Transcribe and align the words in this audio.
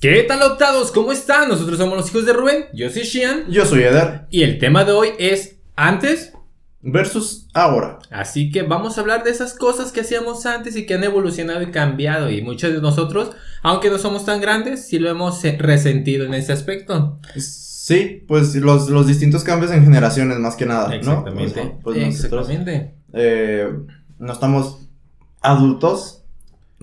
¿Qué 0.00 0.22
tal 0.26 0.42
optados? 0.42 0.92
¿Cómo 0.92 1.12
están? 1.12 1.48
Nosotros 1.48 1.78
somos 1.78 1.96
los 1.96 2.08
hijos 2.08 2.24
de 2.24 2.32
Rubén, 2.32 2.64
yo 2.72 2.88
soy 2.90 3.02
Shian 3.02 3.50
Yo 3.50 3.66
soy 3.66 3.82
Eder. 3.82 4.22
y 4.30 4.42
el 4.42 4.58
tema 4.58 4.84
de 4.84 4.92
hoy 4.92 5.08
es 5.18 5.56
antes, 5.76 6.32
Versus 6.82 7.46
ahora. 7.52 7.98
así 8.10 8.50
que 8.50 8.62
vamos 8.62 8.96
a 8.96 9.02
hablar 9.02 9.22
de 9.24 9.30
esas 9.30 9.52
cosas 9.52 9.92
que 9.92 10.00
hacíamos 10.00 10.46
antes 10.46 10.74
y 10.76 10.86
que 10.86 10.94
han 10.94 11.04
evolucionado 11.04 11.60
y 11.60 11.70
cambiado 11.70 12.30
y 12.30 12.40
muchos 12.40 12.72
de 12.72 12.80
nosotros, 12.80 13.32
aunque 13.62 13.90
no 13.90 13.98
somos 13.98 14.24
tan 14.24 14.40
grandes, 14.40 14.86
sí 14.88 14.98
lo 14.98 15.10
hemos 15.10 15.44
eh, 15.44 15.56
resentido 15.60 16.24
en 16.24 16.32
ese 16.32 16.54
aspecto. 16.54 17.18
Sí, 17.36 18.24
pues 18.26 18.54
los, 18.54 18.88
los 18.88 19.06
distintos 19.06 19.44
cambios 19.44 19.70
en 19.72 19.84
generaciones 19.84 20.38
más 20.38 20.56
que 20.56 20.64
nada, 20.64 20.88
¿no? 20.88 20.94
Exactamente. 20.94 21.60
Pues, 21.82 21.96
pues 21.96 22.06
nosotros 22.06 22.48
Exactamente. 22.48 22.94
eh, 23.12 23.68
no 24.18 24.32
estamos 24.32 24.88
adultos, 25.42 26.19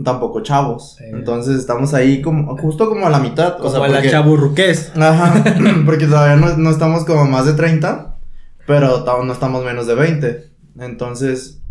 tampoco 0.03 0.41
chavos. 0.41 0.97
Entonces 1.01 1.57
estamos 1.57 1.93
ahí 1.93 2.21
como 2.21 2.55
justo 2.57 2.89
como 2.89 3.07
a 3.07 3.09
la 3.09 3.19
mitad. 3.19 3.57
Como 3.57 3.69
o 3.69 3.71
sea, 3.71 3.83
a 3.83 3.87
la 3.87 3.95
porque, 3.95 4.09
chaburruqués. 4.09 4.91
Ajá, 4.95 5.43
porque 5.85 6.05
todavía 6.05 6.35
no, 6.35 6.57
no 6.57 6.69
estamos 6.69 7.05
como 7.05 7.25
más 7.25 7.45
de 7.45 7.53
30, 7.53 8.17
pero 8.65 9.03
no 9.23 9.33
estamos 9.33 9.63
menos 9.63 9.87
de 9.87 9.95
20. 9.95 10.43
Entonces, 10.79 11.61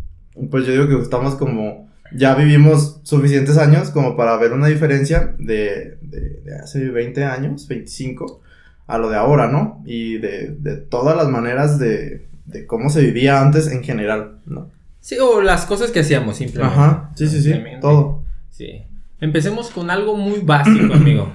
pues 0.50 0.66
yo 0.66 0.72
digo 0.72 0.88
que 0.88 1.02
estamos 1.02 1.36
como, 1.36 1.88
ya 2.12 2.34
vivimos 2.34 3.00
suficientes 3.04 3.58
años 3.58 3.90
como 3.90 4.16
para 4.16 4.36
ver 4.36 4.52
una 4.52 4.66
diferencia 4.66 5.34
de, 5.38 5.98
de, 6.02 6.40
de 6.44 6.54
hace 6.56 6.88
20 6.88 7.24
años, 7.24 7.68
25, 7.68 8.40
a 8.88 8.98
lo 8.98 9.08
de 9.08 9.16
ahora, 9.16 9.46
¿no? 9.48 9.82
Y 9.84 10.18
de, 10.18 10.56
de 10.58 10.76
todas 10.76 11.16
las 11.16 11.28
maneras 11.28 11.78
de, 11.78 12.28
de 12.46 12.66
cómo 12.66 12.90
se 12.90 13.02
vivía 13.02 13.40
antes 13.40 13.68
en 13.68 13.84
general, 13.84 14.40
¿no? 14.46 14.70
Sí, 15.06 15.16
o 15.20 15.40
las 15.40 15.66
cosas 15.66 15.92
que 15.92 16.00
hacíamos 16.00 16.36
simplemente. 16.36 16.74
Ajá, 16.76 17.12
sí, 17.14 17.28
sí, 17.28 17.40
sí, 17.40 17.54
todo. 17.80 18.24
Sí. 18.50 18.82
Empecemos 19.20 19.70
con 19.70 19.88
algo 19.88 20.16
muy 20.16 20.40
básico, 20.40 20.92
amigo. 20.92 21.32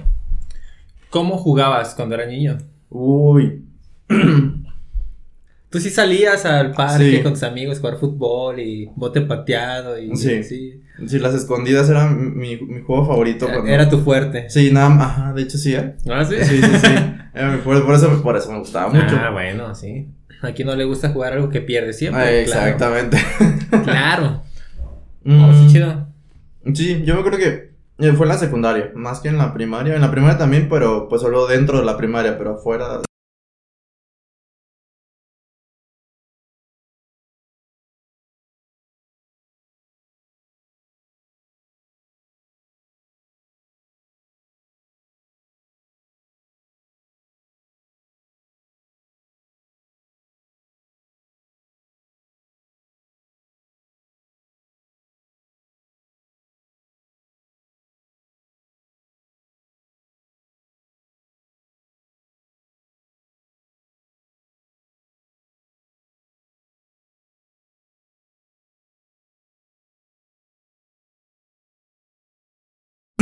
¿Cómo 1.08 1.38
jugabas 1.38 1.94
cuando 1.94 2.14
era 2.16 2.26
niño? 2.26 2.58
Uy, 2.90 3.64
Tú 5.70 5.80
sí 5.80 5.88
salías 5.88 6.44
al 6.44 6.72
parque 6.72 7.16
Sí. 7.16 7.22
con 7.22 7.32
tus 7.32 7.42
amigos 7.44 7.78
a 7.78 7.80
jugar 7.80 7.96
fútbol 7.96 8.60
y 8.60 8.90
bote 8.94 9.22
pateado 9.22 9.98
y 9.98 10.14
Sí. 10.16 10.44
sí. 10.44 10.82
sí, 11.08 11.18
las 11.18 11.32
escondidas 11.32 11.88
eran 11.88 12.36
mi, 12.36 12.58
mi 12.58 12.82
juego 12.82 13.06
favorito. 13.06 13.46
cuando- 13.46 13.70
Era 13.70 13.88
tu 13.88 14.00
fuerte. 14.00 14.50
Sí, 14.50 14.70
nada, 14.70 14.90
más- 14.90 15.06
ajá, 15.06 15.32
de 15.32 15.40
hecho 15.42 15.56
sí, 15.56 15.74
¿eh? 15.74 15.94
¿Ah, 16.10 16.22
sí? 16.26 16.34
Sí, 16.42 16.60
sí, 16.60 16.70
sí. 16.78 16.92
Eh, 17.34 17.58
por, 17.64 17.86
por 17.86 17.94
eso, 17.94 18.22
por 18.22 18.36
eso 18.36 18.52
me 18.52 18.58
gustaba 18.58 18.92
mucho. 18.92 19.16
Ah, 19.18 19.30
bueno, 19.30 19.74
sí. 19.74 20.08
A 20.42 20.52
quien 20.52 20.66
no 20.68 20.74
le 20.76 20.84
gusta 20.84 21.10
jugar 21.10 21.32
algo 21.34 21.48
que 21.48 21.60
pierde 21.60 21.92
siempre. 21.92 22.22
Ah, 22.22 22.44
claro. 22.44 22.66
exactamente. 22.66 23.18
Claro. 23.84 24.42
Mm, 25.24 25.44
Oh, 25.44 25.52
sí, 25.54 25.72
chido. 25.72 26.08
sí, 26.74 27.02
yo 27.04 27.14
me 27.14 27.20
acuerdo 27.20 27.38
que 27.38 27.72
eh, 27.98 28.12
fue 28.12 28.26
en 28.26 28.28
la 28.28 28.38
secundaria, 28.38 28.90
más 28.94 29.20
que 29.20 29.28
en 29.28 29.38
la 29.38 29.54
primaria. 29.54 29.94
En 29.94 30.00
la 30.00 30.10
primaria 30.10 30.36
también, 30.38 30.68
pero 30.68 31.08
pues 31.08 31.22
solo 31.22 31.46
dentro 31.46 31.78
de 31.78 31.84
la 31.84 31.96
primaria, 31.96 32.36
pero 32.36 32.54
afuera. 32.56 33.00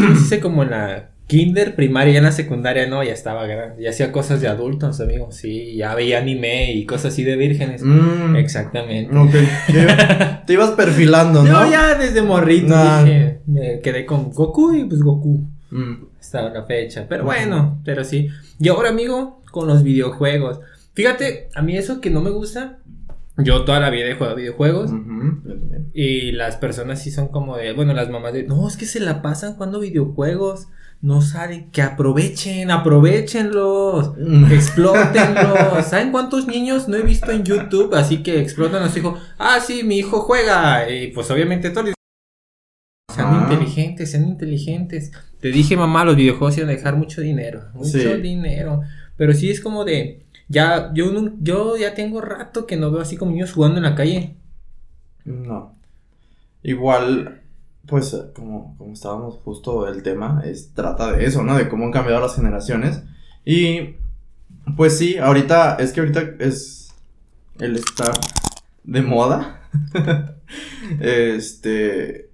Hice 0.14 0.40
como 0.40 0.62
en 0.62 0.70
la 0.70 1.10
kinder, 1.26 1.76
primaria, 1.76 2.14
ya 2.14 2.18
en 2.18 2.24
la 2.24 2.32
secundaria 2.32 2.88
no, 2.88 3.04
ya 3.04 3.12
estaba 3.12 3.46
grande. 3.46 3.82
Ya 3.82 3.90
hacía 3.90 4.10
cosas 4.10 4.40
de 4.40 4.48
adultos, 4.48 5.00
amigo. 5.00 5.30
Sí, 5.30 5.76
ya 5.76 5.94
veía 5.94 6.18
anime 6.18 6.72
y 6.72 6.84
cosas 6.86 7.12
así 7.12 7.22
de 7.22 7.36
vírgenes. 7.36 7.82
Mm, 7.84 8.34
Exactamente. 8.36 9.14
Te- 10.46 10.52
ibas 10.52 10.70
perfilando, 10.70 11.42
¿no? 11.44 11.64
Yo 11.66 11.70
ya 11.70 11.94
desde 11.94 12.22
morrito 12.22 12.68
Nah. 12.74 13.04
dije, 13.04 13.40
me 13.46 13.78
quedé 13.80 14.04
con 14.06 14.30
Goku 14.32 14.74
y 14.74 14.84
pues 14.84 15.00
Goku. 15.02 15.46
Mm, 15.70 16.04
Hasta 16.18 16.48
la 16.50 16.64
fecha. 16.64 17.06
Pero 17.08 17.24
bueno, 17.24 17.80
pero 17.84 18.02
sí. 18.02 18.28
Y 18.58 18.68
ahora, 18.68 18.88
amigo, 18.90 19.40
con 19.52 19.68
los 19.68 19.84
videojuegos. 19.84 20.60
Fíjate, 20.94 21.48
a 21.54 21.62
mí 21.62 21.76
eso 21.76 22.00
que 22.00 22.10
no 22.10 22.20
me 22.22 22.30
gusta. 22.30 22.78
Yo 23.38 23.64
toda 23.64 23.78
la 23.80 23.90
vida 23.90 24.06
he 24.08 24.14
jugado 24.14 24.34
videojuegos. 24.36 24.90
yo 24.90 24.96
también. 25.54 25.79
Y 25.92 26.32
las 26.32 26.56
personas 26.56 27.02
sí 27.02 27.10
son 27.10 27.28
como 27.28 27.56
de. 27.56 27.72
Bueno, 27.72 27.92
las 27.94 28.10
mamás 28.10 28.32
de. 28.32 28.44
No, 28.44 28.66
es 28.68 28.76
que 28.76 28.86
se 28.86 29.00
la 29.00 29.22
pasan 29.22 29.54
jugando 29.54 29.80
videojuegos. 29.80 30.68
No 31.02 31.22
salen. 31.22 31.70
Que 31.70 31.80
aprovechen, 31.82 32.70
aprovechenlos. 32.70 34.12
Explótenlos. 34.50 35.86
¿Saben 35.86 36.10
cuántos 36.12 36.46
niños 36.46 36.88
no 36.88 36.96
he 36.96 37.02
visto 37.02 37.30
en 37.30 37.42
YouTube? 37.44 37.94
Así 37.94 38.22
que 38.22 38.40
explotan 38.40 38.82
a 38.82 38.90
su 38.90 38.98
hijo. 38.98 39.18
Ah, 39.38 39.58
sí, 39.60 39.82
mi 39.82 39.96
hijo 39.98 40.20
juega. 40.20 40.90
Y 40.90 41.08
pues 41.08 41.30
obviamente 41.30 41.70
todos 41.70 41.86
les- 41.86 41.94
Sean 43.14 43.34
Ajá. 43.34 43.52
inteligentes, 43.52 44.10
sean 44.10 44.24
inteligentes. 44.28 45.10
Te 45.40 45.48
dije, 45.48 45.76
mamá, 45.76 46.04
los 46.04 46.16
videojuegos 46.16 46.56
iban 46.58 46.68
a 46.68 46.72
dejar 46.72 46.96
mucho 46.96 47.20
dinero. 47.22 47.64
Mucho 47.74 47.98
Sí. 47.98 48.20
dinero. 48.20 48.82
Pero 49.16 49.32
sí 49.32 49.50
es 49.50 49.60
como 49.60 49.84
de. 49.84 50.24
Ya, 50.48 50.90
yo, 50.94 51.06
yo 51.40 51.76
ya 51.76 51.94
tengo 51.94 52.20
rato 52.20 52.66
que 52.66 52.76
no 52.76 52.90
veo 52.90 53.00
así 53.00 53.16
como 53.16 53.32
niños 53.32 53.52
jugando 53.52 53.78
en 53.78 53.84
la 53.84 53.94
calle. 53.94 54.36
No. 55.24 55.76
Igual, 56.62 57.42
pues, 57.86 58.12
eh, 58.14 58.30
como, 58.34 58.76
como 58.76 58.92
estábamos 58.92 59.36
justo 59.44 59.88
el 59.88 60.02
tema, 60.02 60.42
es, 60.44 60.72
trata 60.74 61.12
de 61.12 61.24
eso, 61.24 61.42
¿no? 61.42 61.56
De 61.56 61.68
cómo 61.68 61.86
han 61.86 61.92
cambiado 61.92 62.20
las 62.20 62.36
generaciones. 62.36 63.02
Y, 63.44 63.96
pues 64.76 64.98
sí, 64.98 65.18
ahorita, 65.18 65.76
es 65.76 65.92
que 65.92 66.00
ahorita 66.00 66.34
es 66.38 66.94
el 67.58 67.76
estar 67.76 68.12
de 68.84 69.02
moda. 69.02 69.62
este, 71.00 72.30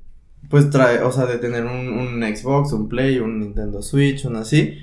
pues 0.48 0.70
trae, 0.70 1.02
o 1.02 1.12
sea, 1.12 1.26
de 1.26 1.38
tener 1.38 1.64
un, 1.64 1.88
un 1.88 2.22
Xbox, 2.22 2.72
un 2.72 2.88
Play, 2.88 3.18
un 3.18 3.40
Nintendo 3.40 3.82
Switch, 3.82 4.24
un 4.24 4.36
así. 4.36 4.78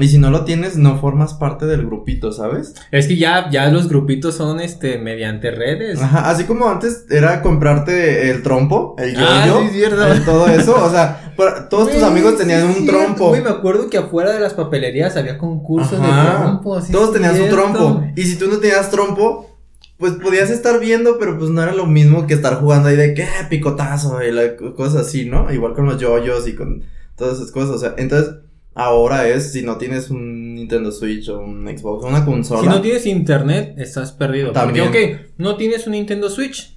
Y 0.00 0.06
si 0.08 0.18
no 0.18 0.30
lo 0.30 0.44
tienes, 0.44 0.76
no 0.76 0.98
formas 1.00 1.34
parte 1.34 1.66
del 1.66 1.84
grupito, 1.84 2.30
¿sabes? 2.30 2.74
Es 2.92 3.08
que 3.08 3.16
ya, 3.16 3.50
ya 3.50 3.68
los 3.68 3.88
grupitos 3.88 4.36
son 4.36 4.60
este 4.60 4.98
mediante 4.98 5.50
redes. 5.50 6.00
Ajá, 6.00 6.30
así 6.30 6.44
como 6.44 6.68
antes 6.68 7.06
era 7.10 7.42
comprarte 7.42 8.30
el 8.30 8.42
trompo, 8.44 8.94
el 8.98 9.14
yo 9.14 9.20
Ah, 9.26 9.58
sí, 9.60 9.66
es 9.66 9.72
cierto. 9.72 10.04
todo 10.24 10.46
eso, 10.46 10.84
o 10.84 10.90
sea, 10.90 11.34
todos 11.68 11.90
tus 11.90 12.02
amigos 12.02 12.36
tenían 12.38 12.64
un 12.64 12.74
cierto, 12.74 12.92
trompo. 12.92 13.28
Güey, 13.30 13.42
me 13.42 13.50
acuerdo 13.50 13.90
que 13.90 13.98
afuera 13.98 14.32
de 14.32 14.38
las 14.40 14.54
papelerías 14.54 15.16
había 15.16 15.36
concursos 15.36 15.98
Ajá, 16.00 16.30
de 16.32 16.38
trompo. 16.44 16.80
sí 16.80 16.92
todos 16.92 17.12
tenían 17.12 17.36
su 17.36 17.46
trompo. 17.48 18.04
Y 18.14 18.22
si 18.22 18.36
tú 18.36 18.46
no 18.48 18.58
tenías 18.58 18.90
trompo, 18.90 19.58
pues 19.98 20.12
podías 20.12 20.48
estar 20.50 20.78
viendo, 20.78 21.18
pero 21.18 21.36
pues 21.36 21.50
no 21.50 21.60
era 21.60 21.72
lo 21.74 21.86
mismo 21.86 22.28
que 22.28 22.34
estar 22.34 22.60
jugando 22.60 22.88
ahí 22.88 22.94
de 22.94 23.14
que 23.14 23.24
"Ah, 23.24 23.48
picotazo 23.50 24.22
y 24.22 24.30
la, 24.30 24.54
cosas 24.76 25.08
así, 25.08 25.24
¿no? 25.24 25.52
Igual 25.52 25.74
con 25.74 25.86
los 25.86 25.98
yoyos 26.00 26.46
y 26.46 26.54
con 26.54 26.84
todas 27.16 27.38
esas 27.38 27.50
cosas, 27.50 27.70
o 27.70 27.78
sea, 27.80 27.94
entonces 27.98 28.36
ahora 28.78 29.28
es 29.28 29.52
si 29.52 29.62
no 29.62 29.76
tienes 29.76 30.08
un 30.08 30.54
Nintendo 30.54 30.90
Switch 30.92 31.28
o 31.28 31.40
un 31.40 31.66
Xbox 31.66 32.04
una 32.04 32.24
consola. 32.24 32.62
Si 32.62 32.68
no 32.68 32.80
tienes 32.80 33.06
internet, 33.06 33.74
estás 33.76 34.12
perdido. 34.12 34.52
También. 34.52 34.86
Porque, 34.86 35.14
ok, 35.14 35.20
no 35.38 35.56
tienes 35.56 35.86
un 35.86 35.92
Nintendo 35.92 36.30
Switch. 36.30 36.76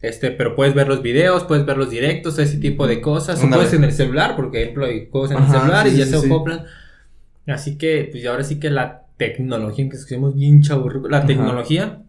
Este, 0.00 0.30
pero 0.30 0.56
puedes 0.56 0.72
ver 0.74 0.88
los 0.88 1.02
videos, 1.02 1.44
puedes 1.44 1.66
ver 1.66 1.76
los 1.76 1.90
directos, 1.90 2.38
ese 2.38 2.56
tipo 2.56 2.86
de 2.86 3.00
cosas. 3.02 3.42
O 3.42 3.48
puedes 3.50 3.72
en 3.74 3.84
el 3.84 3.92
celular, 3.92 4.34
por 4.34 4.54
ejemplo, 4.54 4.86
hay 4.86 5.08
juegos 5.10 5.32
en 5.32 5.38
el 5.38 5.50
celular 5.50 5.86
sí, 5.86 5.94
y 5.94 5.98
ya 5.98 6.06
sí, 6.06 6.12
se 6.12 6.20
sí. 6.20 6.26
acoplan. 6.26 6.64
Así 7.46 7.76
que, 7.76 8.08
pues 8.10 8.24
ahora 8.26 8.44
sí 8.44 8.58
que 8.58 8.70
la 8.70 9.02
tecnología, 9.18 9.84
en 9.84 9.90
que 9.90 9.96
escuchamos 9.96 10.34
bien 10.34 10.62
chaburro, 10.62 11.06
la 11.08 11.18
Ajá. 11.18 11.26
tecnología, 11.26 12.02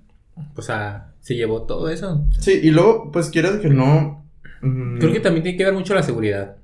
pues 0.56 0.70
ah, 0.70 1.12
se 1.20 1.36
llevó 1.36 1.64
todo 1.64 1.90
eso. 1.90 2.26
Sí, 2.40 2.60
y 2.64 2.72
luego, 2.72 3.12
pues 3.12 3.30
quieres 3.30 3.58
que 3.58 3.70
no. 3.70 4.24
mm, 4.62 5.00
Creo 5.00 5.12
que 5.12 5.20
también 5.20 5.44
tiene 5.44 5.58
que 5.58 5.66
ver 5.66 5.74
mucho 5.74 5.94
la 5.94 6.04
seguridad. 6.04 6.56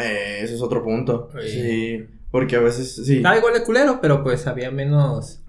Eh, 0.00 0.40
ese 0.42 0.54
es 0.54 0.62
otro 0.62 0.82
punto. 0.84 1.28
Sí. 1.42 1.48
Sí. 1.50 2.04
Porque 2.30 2.56
a 2.56 2.60
veces 2.60 2.94
sí. 3.06 3.16
Estaba 3.18 3.38
igual 3.38 3.54
de 3.54 3.62
culero, 3.64 4.00
pero 4.02 4.22
pues 4.22 4.46
había 4.46 4.70
menos, 4.70 5.42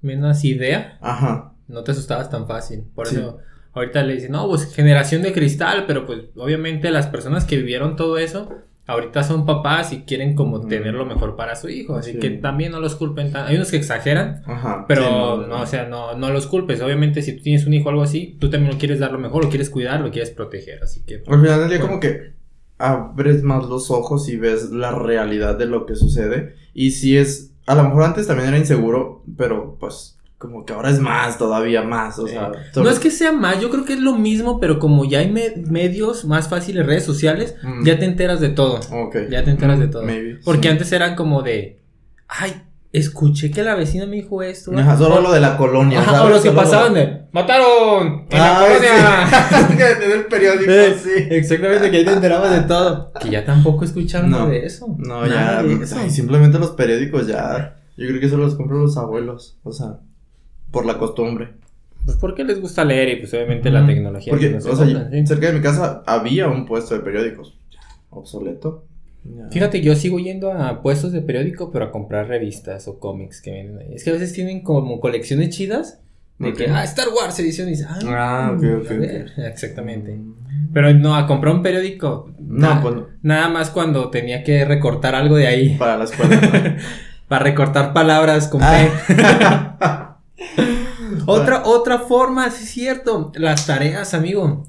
menos 0.00 0.44
idea. 0.44 0.98
Ajá. 1.00 1.48
no 1.68 1.84
te 1.84 1.92
asustabas 1.92 2.28
tan 2.28 2.46
fácil. 2.46 2.84
Por 2.94 3.06
Sí. 3.06 3.16
eso 3.16 3.38
ahorita 3.72 4.02
le 4.02 4.14
dicen, 4.14 4.32
no, 4.32 4.46
pues 4.46 4.74
generación 4.74 5.22
de 5.22 5.32
cristal, 5.32 5.84
pero 5.86 6.04
pues 6.04 6.20
obviamente 6.36 6.90
las 6.90 7.06
personas 7.06 7.44
que 7.46 7.56
vivieron 7.56 7.96
todo 7.96 8.18
eso, 8.18 8.50
ahorita 8.86 9.22
son 9.22 9.46
papás 9.46 9.90
y 9.94 10.02
quieren 10.02 10.34
como 10.34 10.60
tener 10.66 10.92
lo 10.92 11.06
mejor 11.06 11.34
para 11.34 11.56
su 11.56 11.70
hijo. 11.70 11.96
Así 11.96 12.12
Sí. 12.12 12.18
que 12.18 12.28
también 12.30 12.72
no 12.72 12.80
los 12.80 12.94
culpen 12.96 13.32
tan. 13.32 13.46
Hay 13.46 13.56
unos 13.56 13.70
que 13.70 13.78
exageran, 13.78 14.42
Ajá. 14.44 14.84
pero 14.86 15.02
Sí, 15.44 15.48
no, 15.48 15.62
o 15.62 15.66
sea, 15.66 15.86
no, 15.86 16.14
no 16.14 16.30
los 16.30 16.46
culpes. 16.46 16.82
Obviamente 16.82 17.22
si 17.22 17.34
tú 17.36 17.42
tienes 17.42 17.64
un 17.66 17.72
hijo 17.72 17.86
o 17.86 17.90
algo 17.90 18.02
así, 18.02 18.36
tú 18.38 18.50
también 18.50 18.72
lo 18.74 18.78
quieres 18.78 18.98
dar 18.98 19.12
lo 19.12 19.18
mejor, 19.18 19.42
lo 19.44 19.48
quieres 19.50 19.70
cuidar, 19.70 20.00
lo 20.00 20.10
quieres 20.10 20.30
proteger. 20.30 20.82
Así 20.82 21.02
que... 21.06 21.22
Al 21.26 21.40
final 21.40 21.60
del 21.60 21.68
día, 21.70 21.78
Bueno. 21.78 21.86
como 21.86 22.00
que 22.00 22.32
abres 22.82 23.42
más 23.42 23.66
los 23.68 23.90
ojos 23.90 24.28
y 24.28 24.36
ves 24.36 24.70
la 24.70 24.92
realidad 24.92 25.56
de 25.56 25.66
lo 25.66 25.86
que 25.86 25.94
sucede. 25.96 26.56
Y 26.74 26.90
si 26.92 27.16
es, 27.16 27.52
a 27.66 27.74
lo 27.74 27.84
mejor 27.84 28.02
antes 28.04 28.26
también 28.26 28.48
era 28.48 28.58
inseguro, 28.58 29.22
pero 29.36 29.76
pues 29.78 30.18
como 30.38 30.64
que 30.64 30.72
ahora 30.72 30.90
es 30.90 30.98
más, 30.98 31.38
todavía 31.38 31.82
más, 31.82 32.18
o 32.18 32.26
sea. 32.26 32.50
No 32.74 32.90
es 32.90 32.98
que 32.98 33.12
sea 33.12 33.30
más, 33.30 33.60
yo 33.60 33.70
creo 33.70 33.84
que 33.84 33.92
es 33.92 34.00
lo 34.00 34.14
mismo, 34.18 34.58
pero 34.58 34.80
como 34.80 35.04
ya 35.04 35.20
hay 35.20 35.30
me- 35.30 35.54
medios 35.70 36.24
más 36.24 36.48
fáciles, 36.48 36.84
redes 36.84 37.04
sociales, 37.04 37.54
Mm. 37.62 37.84
ya 37.84 37.96
te 38.00 38.06
enteras 38.06 38.40
de 38.40 38.48
todo. 38.48 38.80
Ok. 38.90 39.16
Ya 39.30 39.44
te 39.44 39.52
enteras 39.52 39.78
de 39.78 39.86
todo. 39.86 40.02
Maybe, 40.02 40.40
Porque 40.44 40.62
sí. 40.66 40.68
antes 40.72 40.90
eran 40.90 41.14
como 41.14 41.42
de, 41.42 41.80
ay, 42.26 42.60
escuché 42.92 43.50
que 43.50 43.62
la 43.62 43.74
vecina 43.74 44.06
me 44.06 44.16
dijo 44.16 44.42
esto. 44.42 44.70
Ajá, 44.76 44.96
solo 44.96 45.20
lo 45.20 45.32
de 45.32 45.40
la 45.40 45.56
colonia. 45.56 46.00
Ajá, 46.00 46.10
¿sabes? 46.12 46.26
o 46.26 46.28
los 46.30 46.42
que 46.42 46.50
pasaban 46.52 46.94
de, 46.94 47.22
mataron 47.32 48.26
en 48.30 48.38
la 48.38 48.58
Ay, 48.58 48.66
colonia. 48.68 49.28
sí. 49.68 49.82
en 50.04 50.10
el 50.12 50.24
periódico, 50.26 50.70
Eh, 50.70 50.96
sí. 51.02 51.10
Exactamente, 51.30 51.90
que 51.90 51.96
ahí 51.98 52.04
te 52.04 52.12
enterabas 52.12 52.50
de 52.52 52.60
todo. 52.62 53.12
Que 53.20 53.30
ya 53.30 53.44
tampoco 53.44 53.84
escucharon 53.84 54.30
No. 54.30 54.46
de 54.48 54.66
eso. 54.66 54.86
No, 54.98 55.26
Nada 55.26 55.62
ya. 55.62 55.82
eso. 55.82 55.96
ay, 55.98 56.10
simplemente 56.10 56.58
los 56.58 56.70
periódicos 56.72 57.26
ya. 57.26 57.76
Yo 57.96 58.06
creo 58.08 58.20
que 58.20 58.26
eso 58.26 58.36
los 58.36 58.54
compran 58.56 58.80
los 58.82 58.96
abuelos. 58.96 59.56
O 59.64 59.72
sea, 59.72 59.98
por 60.70 60.84
la 60.86 60.98
costumbre. 60.98 61.54
Pues 62.04 62.16
porque 62.16 62.42
les 62.44 62.60
gusta 62.60 62.84
leer 62.84 63.10
y 63.10 63.16
pues 63.20 63.32
obviamente 63.32 63.70
la 63.70 63.86
tecnología. 63.86 64.32
Porque, 64.32 64.50
no 64.50 64.60
se 64.60 64.70
o 64.70 64.76
sea, 64.76 64.84
compra, 64.86 65.08
sí. 65.10 65.26
cerca 65.26 65.46
de 65.46 65.52
mi 65.52 65.60
casa 65.60 66.02
había 66.06 66.48
un 66.48 66.66
puesto 66.66 66.94
de 66.94 67.00
periódicos. 67.00 67.56
Obsoleto. 68.10 68.84
Fíjate, 69.50 69.80
yo 69.80 69.94
sigo 69.94 70.18
yendo 70.18 70.52
a 70.52 70.82
puestos 70.82 71.12
de 71.12 71.20
periódico, 71.22 71.70
pero 71.70 71.86
a 71.86 71.90
comprar 71.92 72.26
revistas 72.28 72.88
o 72.88 72.98
cómics 72.98 73.40
que 73.40 73.52
vienen 73.52 73.78
ahí. 73.78 73.94
Es 73.94 74.02
que 74.04 74.10
a 74.10 74.14
veces 74.14 74.32
tienen 74.32 74.62
como 74.62 74.98
colecciones 75.00 75.50
chidas 75.50 76.00
de 76.38 76.52
que, 76.54 76.66
ah, 76.68 76.82
Star 76.84 77.06
Wars 77.16 77.38
edición 77.38 77.68
y 77.68 77.74
ah, 77.82 77.98
Ah, 78.06 78.52
ok, 78.56 78.64
a 78.64 78.76
ok, 78.78 78.88
ver, 78.98 79.26
ok. 79.32 79.38
Exactamente. 79.46 80.18
Pero 80.72 80.92
no, 80.94 81.14
a 81.14 81.26
comprar 81.26 81.54
un 81.54 81.62
periódico. 81.62 82.32
No, 82.40 82.74
na- 82.74 82.82
pues 82.82 82.94
no. 82.94 83.06
Nada 83.22 83.48
más 83.48 83.70
cuando 83.70 84.10
tenía 84.10 84.42
que 84.42 84.64
recortar 84.64 85.14
algo 85.14 85.36
de 85.36 85.46
ahí. 85.46 85.76
Para 85.76 85.98
la 85.98 86.04
escuela. 86.04 86.36
¿no? 86.40 86.76
Para 87.28 87.44
recortar 87.44 87.92
palabras 87.92 88.48
con. 88.48 88.60
Ah. 88.62 90.18
Otra, 91.26 91.62
otra 91.64 91.98
forma, 92.00 92.50
sí 92.50 92.64
es 92.64 92.70
cierto. 92.70 93.30
Las 93.36 93.66
tareas, 93.66 94.12
amigo. 94.14 94.66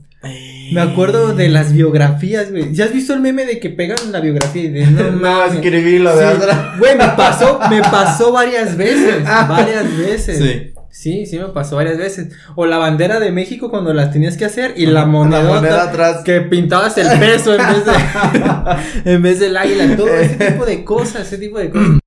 Me 0.72 0.82
acuerdo 0.82 1.34
de 1.34 1.50
las 1.50 1.74
biografías, 1.74 2.50
güey. 2.52 2.74
¿Ya 2.74 2.86
has 2.86 2.94
visto 2.94 3.14
el 3.14 3.20
meme 3.20 3.46
de 3.46 3.60
que 3.60 3.70
pegan 3.70 3.98
la 4.12 4.20
biografía 4.22 4.64
y 4.64 4.70
de 4.70 4.88
no 4.88 5.04
No, 5.12 5.18
mames? 5.20 5.56
escribí 5.56 6.00
lo 6.00 6.16
de 6.16 6.32
Sí. 6.32 6.42
Güey, 6.80 6.96
me 6.98 7.10
pasó, 7.10 7.60
me 7.70 7.82
pasó 7.92 8.32
varias 8.32 8.78
veces. 8.78 9.24
Varias 9.24 9.98
veces. 9.98 10.38
Sí. 10.38 10.70
Sí, 10.90 11.26
sí 11.26 11.40
me 11.40 11.46
pasó 11.48 11.76
varias 11.76 11.98
veces. 11.98 12.30
O 12.56 12.66
la 12.68 12.78
bandera 12.78 13.20
de 13.20 13.32
México 13.32 13.70
cuando 13.72 13.94
las 13.96 14.12
tenías 14.12 14.38
que 14.38 14.46
hacer 14.46 14.76
y 14.78 14.86
la 14.86 15.02
La 15.02 15.06
monedota 15.08 15.56
moneda 15.56 15.84
atrás. 15.84 16.22
que 16.24 16.42
pintabas 16.42 16.96
el 17.00 17.20
peso 17.20 17.56
en 17.56 17.62
vez 17.68 17.84
de 17.86 17.92
en 19.14 19.22
vez 19.24 19.40
del 19.40 19.58
águila, 19.58 19.96
todo 19.98 20.08
ese 20.10 20.36
tipo 20.52 20.66
de 20.66 20.84
cosas, 20.84 21.28
ese 21.28 21.40
tipo 21.40 21.58
de 21.58 21.72
cosas. 21.72 22.00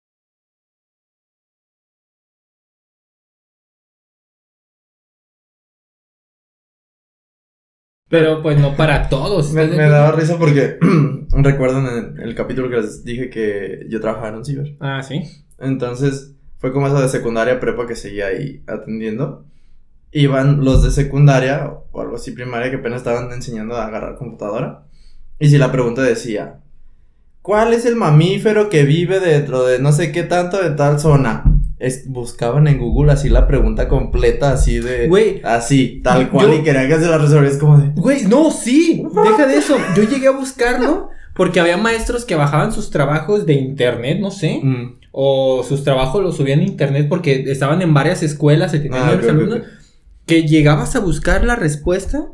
Pero 8.09 8.43
pues 8.43 8.59
no 8.59 8.77
para 8.77 9.09
todos. 9.09 9.53
Me, 9.53 9.65
¿estás 9.65 9.77
de 9.77 9.83
me 9.83 9.91
daba 9.91 10.13
risa 10.13 10.39
porque 10.39 10.79
recuerdan 11.33 11.87
en 11.87 12.21
el 12.21 12.35
capítulo 12.35 12.71
que 12.71 12.77
les 12.77 13.05
dije 13.05 13.31
que 13.31 13.87
yo 13.89 14.01
trabajaba 14.01 14.29
en 14.29 14.35
un 14.37 14.45
ciber. 14.45 14.77
Ah, 14.81 15.03
sí. 15.03 15.23
Entonces 15.59 16.35
fue 16.59 16.73
como 16.73 16.87
eso 16.87 17.01
de 17.01 17.09
secundaria 17.09 17.59
prepa 17.59 17.87
que 17.87 17.97
seguía 17.97 18.27
ahí 18.27 18.63
atendiendo. 18.67 19.45
Iban 20.13 20.65
los 20.65 20.85
de 20.85 20.93
secundaria 20.93 21.69
o 21.91 22.01
algo 22.01 22.17
así 22.17 22.31
primaria 22.31 22.71
que 22.71 22.77
apenas 22.77 22.99
estaban 22.99 23.33
enseñando 23.33 23.75
a 23.75 23.87
agarrar 23.87 24.17
computadora. 24.17 24.85
Y 25.41 25.49
si 25.49 25.59
la 25.59 25.73
pregunta 25.73 26.03
decía, 26.03 26.61
¿cuál 27.43 27.75
es 27.75 27.85
el 27.87 27.97
mamífero 27.97 28.69
que 28.71 28.85
vive 28.85 29.19
dentro 29.19 29.65
de 29.65 29.81
no 29.81 29.93
sé 29.93 30.13
qué 30.13 30.23
tanto 30.23 30.63
de 30.63 30.71
tal 30.71 31.01
zona? 31.01 31.56
Es, 31.79 32.09
buscaban 32.11 32.67
en 32.69 32.79
Google 32.79 33.13
así 33.13 33.29
la 33.29 33.47
pregunta 33.47 33.87
completa, 33.89 34.53
así 34.53 34.79
de... 34.81 35.09
Güey. 35.09 35.43
Así, 35.45 36.01
tal 36.03 36.31
cual, 36.31 36.49
Yo- 36.49 36.55
y 36.55 36.63
querían 36.63 36.89
que 36.89 36.95
se 36.99 37.07
la 37.07 37.19
resolvieras 37.19 37.59
como 37.59 37.77
de... 37.79 37.89
Güey, 38.01 38.25
no, 38.25 38.51
sí, 38.51 39.05
deja 39.25 39.47
de 39.47 39.57
eso. 39.59 39.77
Yo 39.95 40.05
llegué 40.05 40.29
a 40.29 40.31
buscarlo 40.31 41.11
porque 41.35 41.61
había 41.61 41.77
maestros 41.77 42.25
que 42.25 42.35
bajaban 42.35 42.73
sus 42.73 42.91
trabajos 42.91 43.45
de 43.45 43.53
internet, 43.55 44.19
no 44.21 44.31
sé. 44.31 44.61
Mm, 44.63 44.99
O 45.13 45.63
sus 45.69 45.85
trabajos 45.85 46.23
los 46.23 46.37
subían 46.39 46.61
a 46.61 46.65
internet 46.65 47.07
porque 47.11 47.45
estaban 47.47 47.83
en 47.83 47.93
varias 47.93 48.23
escuelas 48.23 48.73
y 48.73 48.79
tenían 48.81 49.03
Ah, 49.03 49.11
varios 49.11 49.29
alumnos. 49.29 49.61
Que 50.25 50.43
llegabas 50.45 50.97
a 50.97 51.01
buscar 51.01 51.45
la 51.45 51.57
respuesta 51.57 52.27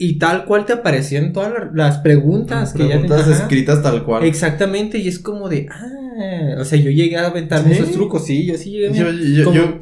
y 0.00 0.18
tal 0.18 0.44
cual 0.44 0.64
te 0.64 0.72
aparecían 0.74 1.32
todas 1.32 1.52
la- 1.52 1.70
las 1.74 1.98
preguntas 1.98 2.72
que 2.72 2.84
ya 2.88 3.00
Preguntas 3.00 3.26
escritas 3.28 3.82
tal 3.82 4.04
cual. 4.04 4.24
Exactamente, 4.24 4.98
y 4.98 5.08
es 5.08 5.18
como 5.18 5.48
de, 5.48 5.66
ah, 5.70 6.54
o 6.60 6.64
sea, 6.64 6.78
yo 6.78 6.90
llegué 6.90 7.16
a 7.16 7.26
aventarme 7.26 7.74
¿Sí? 7.74 7.80
esos 7.82 7.92
trucos, 7.92 8.24
sí, 8.24 8.46
yo 8.46 8.56
sí 8.56 8.70
llegué 8.70 8.92
Yo, 8.96 9.10
yo, 9.10 9.44
como- 9.44 9.56
yo- 9.56 9.78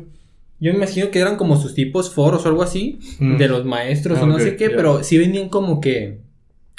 yo 0.59 0.73
me 0.73 0.79
imagino 0.79 1.11
que 1.11 1.19
eran 1.21 1.37
como 1.37 1.57
sus 1.59 1.75
tipos 1.75 2.15
foros 2.15 2.47
o 2.47 2.49
algo 2.49 2.63
así, 2.63 2.99
Mm. 3.19 3.37
de 3.37 3.49
los 3.49 3.65
maestros 3.67 4.19
Ah, 4.19 4.25
o 4.25 4.27
no 4.27 4.37
ok, 4.37 4.41
sé 4.41 4.57
qué, 4.57 4.71
ya. 4.71 4.77
pero 4.77 5.03
sí 5.05 5.19
venían 5.19 5.51
como 5.51 5.81
que, 5.83 6.21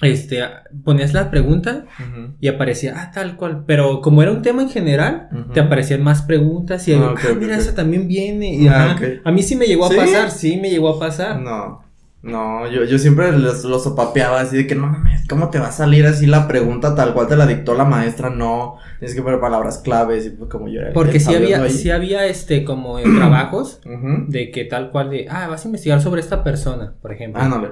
este, 0.02 0.40
ponías 0.84 1.14
la 1.14 1.30
pregunta 1.32 1.86
Ujú. 2.00 2.34
y 2.40 2.48
aparecía, 2.48 2.94
ah, 2.98 3.12
tal 3.12 3.36
cual, 3.36 3.64
pero 3.68 4.02
como 4.02 4.22
era 4.24 4.32
un 4.32 4.42
tema 4.44 4.62
en 4.64 4.70
general, 4.70 5.28
Ujú. 5.32 5.54
te 5.54 5.60
aparecían 5.60 6.04
más 6.04 6.22
preguntas 6.24 6.88
y 6.88 6.94
Ah, 6.94 7.00
ah, 7.10 7.12
ok, 7.14 7.20
ok, 7.34 7.38
mira, 7.40 7.56
ok. 7.56 7.62
esa 7.62 7.76
también 7.76 8.08
viene, 8.08 8.56
y 8.56 8.68
Ah, 8.68 8.96
a 9.24 9.32
mí 9.32 9.42
sí 9.44 9.56
me 9.56 9.66
llegó 9.68 9.86
a 9.86 9.90
¿Sí? 9.90 9.96
pasar, 9.96 10.32
sí 10.32 10.58
me 10.58 10.70
llegó 10.72 10.90
a 10.90 11.00
pasar. 11.00 11.40
No, 11.40 11.84
no, 12.24 12.70
yo, 12.70 12.84
yo 12.84 12.98
siempre 12.98 13.32
los, 13.32 13.64
los 13.64 13.84
sopapeaba 13.84 14.42
así 14.42 14.58
de 14.58 14.68
que 14.68 14.76
no 14.76 14.88
mames, 14.88 15.28
¿cómo 15.28 15.50
te 15.50 15.60
va 15.60 15.68
a 15.68 15.72
salir 15.72 16.06
así 16.06 16.26
la 16.26 16.48
pregunta 16.48 16.96
tal 16.96 17.14
cual 17.14 17.28
te 17.28 17.38
la 17.38 17.46
dictó 17.46 17.74
la 17.76 17.86
maestra? 17.86 18.30
No, 18.30 18.78
tienes 19.00 19.16
que 19.16 19.22
poner 19.22 19.40
palabras 19.40 19.78
claves 19.78 20.26
y 20.26 20.32
pues 20.32 20.50
como 20.50 20.68
yo 20.68 20.82
era. 20.82 20.94
Porque 20.94 21.20
sí 21.20 21.34
había, 21.34 21.62
ahí. 21.62 21.70
sí 21.72 21.90
había, 21.92 22.26
este, 22.26 22.64
como 22.64 23.00
en 23.00 23.16
trabajos, 23.16 23.82
Ujú. 23.86 24.26
de 24.30 24.52
que 24.52 24.66
tal 24.66 24.92
cual 24.92 25.12
de, 25.12 25.28
ah, 25.30 25.48
vas 25.48 25.64
a 25.64 25.68
investigar 25.68 26.02
sobre 26.02 26.22
esta 26.22 26.44
persona, 26.44 26.96
por 27.02 27.14
ejemplo. 27.14 27.42
Ah, 27.42 27.48
no, 27.48 27.64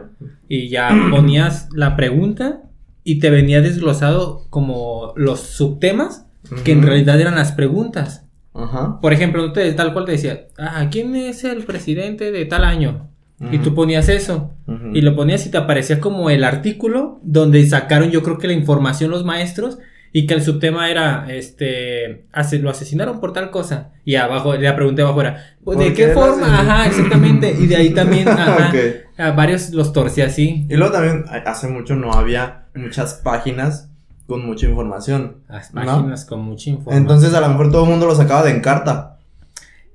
Y 0.48 0.70
ya 0.70 0.90
ponías 1.10 1.68
la 1.74 1.96
pregunta 1.96 2.62
y 3.04 3.20
te 3.20 3.30
venía 3.30 3.62
desglosado 3.62 4.48
como 4.50 5.14
los 5.16 5.40
subtemas 5.42 6.28
que 6.64 6.72
en 6.72 6.84
realidad 6.84 7.20
eran 7.20 7.36
las 7.36 7.52
preguntas. 7.52 8.26
Ajá. 8.54 9.00
Por 9.02 9.12
ejemplo, 9.12 9.52
te, 9.52 9.72
tal 9.74 9.92
cual 9.94 10.06
te 10.06 10.14
decía, 10.14 10.48
ah, 10.58 10.88
¿quién 10.92 11.16
es 11.16 11.44
el 11.44 11.64
presidente 11.66 12.32
de 12.32 12.46
tal 12.46 12.64
año? 12.64 13.10
Y 13.52 13.58
tú 13.60 13.76
ponías 13.76 14.08
eso. 14.10 14.54
Y 14.94 15.02
lo 15.02 15.16
ponías 15.16 15.46
y 15.46 15.52
te 15.52 15.58
aparecía 15.58 16.00
como 16.00 16.30
el 16.30 16.44
artículo 16.44 17.20
donde 17.24 17.66
sacaron 17.66 18.10
yo 18.12 18.24
creo 18.24 18.38
que 18.38 18.48
la 18.48 18.54
información 18.54 19.12
los 19.12 19.26
maestros 19.26 19.78
y 20.14 20.26
que 20.28 20.34
el 20.34 20.42
subtema 20.42 20.90
era, 20.90 21.26
este, 21.30 22.26
ase- 22.32 22.60
lo 22.60 22.70
asesinaron 22.70 23.20
por 23.20 23.34
tal 23.34 23.52
cosa. 23.52 23.90
Y 24.06 24.16
abajo, 24.16 24.56
la 24.56 24.74
pregunta 24.74 25.02
abajo 25.02 25.20
era, 25.20 25.44
pues, 25.66 25.78
¿de 25.78 25.86
¿Por 25.88 25.94
qué 25.94 26.08
forma? 26.10 26.62
Ajá, 26.62 26.88
exactamente. 26.88 27.54
Y 27.60 27.68
de 27.68 27.76
ahí 27.76 27.90
también, 27.90 28.26
ajá, 28.30 28.72
a 29.18 29.32
varios 29.32 29.72
los 29.72 29.92
torcía 29.92 30.28
así. 30.28 30.66
Y 30.70 30.76
luego 30.76 30.94
también 30.94 31.26
a- 31.28 31.50
hace 31.52 31.68
mucho 31.68 31.96
no 31.98 32.14
había 32.14 32.68
muchas 32.74 33.16
páginas 33.16 33.90
con 34.26 34.46
mucha 34.46 34.68
información. 34.68 35.40
Las 35.50 35.74
¿No? 35.74 35.82
páginas 35.86 36.24
con 36.24 36.40
mucha 36.42 36.70
información. 36.70 37.02
Entonces 37.02 37.34
a 37.34 37.42
lo 37.42 37.50
mejor 37.50 37.70
todo 37.72 37.84
el 37.84 37.90
mundo 37.90 38.06
lo 38.08 38.16
sacaba 38.16 38.44
de 38.44 38.52
Encarta. 38.52 39.15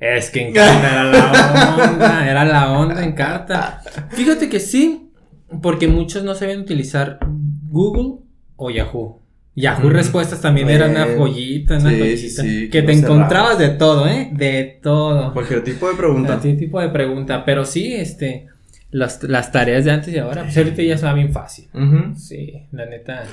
Es 0.00 0.30
que 0.30 0.49
en 0.49 0.54
carta 0.54 0.90
era 0.90 1.04
la 1.04 1.76
onda, 1.92 2.30
era 2.30 2.45
la 2.47 2.73
onda 2.73 3.04
en 3.04 3.12
carta. 3.12 3.83
Fíjate 4.11 4.49
que 4.49 4.59
sí, 4.59 5.11
porque 5.62 5.88
muchos 5.88 6.25
no 6.25 6.35
sabían 6.35 6.61
utilizar 6.61 7.19
Google 7.69 8.23
o 8.57 8.71
Yahoo. 8.71 9.21
Yahoo. 9.57 9.90
Respuestas 9.90 10.40
también 10.40 10.71
Eh, 10.71 10.75
era 10.75 10.88
una 10.88 11.07
joyita, 11.19 11.76
una 11.78 11.90
sí, 11.90 11.99
joyita. 11.99 12.42
sí, 12.42 12.71
que 12.71 12.83
te 12.83 12.92
encontrabas 12.92 13.59
de 13.59 13.69
todo, 13.71 14.07
¿eh? 14.09 14.30
De 14.33 14.78
todo. 14.83 15.33
Cualquier 15.35 15.62
tipo 15.64 15.88
de 15.88 15.95
pregunta. 15.97 16.28
Cualquier 16.28 16.57
tipo 16.57 16.80
de 16.80 16.88
pregunta. 16.88 17.45
Pero 17.45 17.66
sí, 17.66 17.92
este, 17.92 18.47
las, 18.90 19.23
las 19.25 19.52
tareas 19.52 19.85
de 19.85 19.90
antes 19.90 20.14
y 20.14 20.19
ahora, 20.19 20.45
pues 20.45 20.57
ahorita 20.57 20.83
ya 20.83 20.95
está 20.95 21.12
bien 21.12 21.30
fácil. 21.33 21.69
Sí, 22.16 22.54
la 22.73 22.87
neta. 22.87 23.25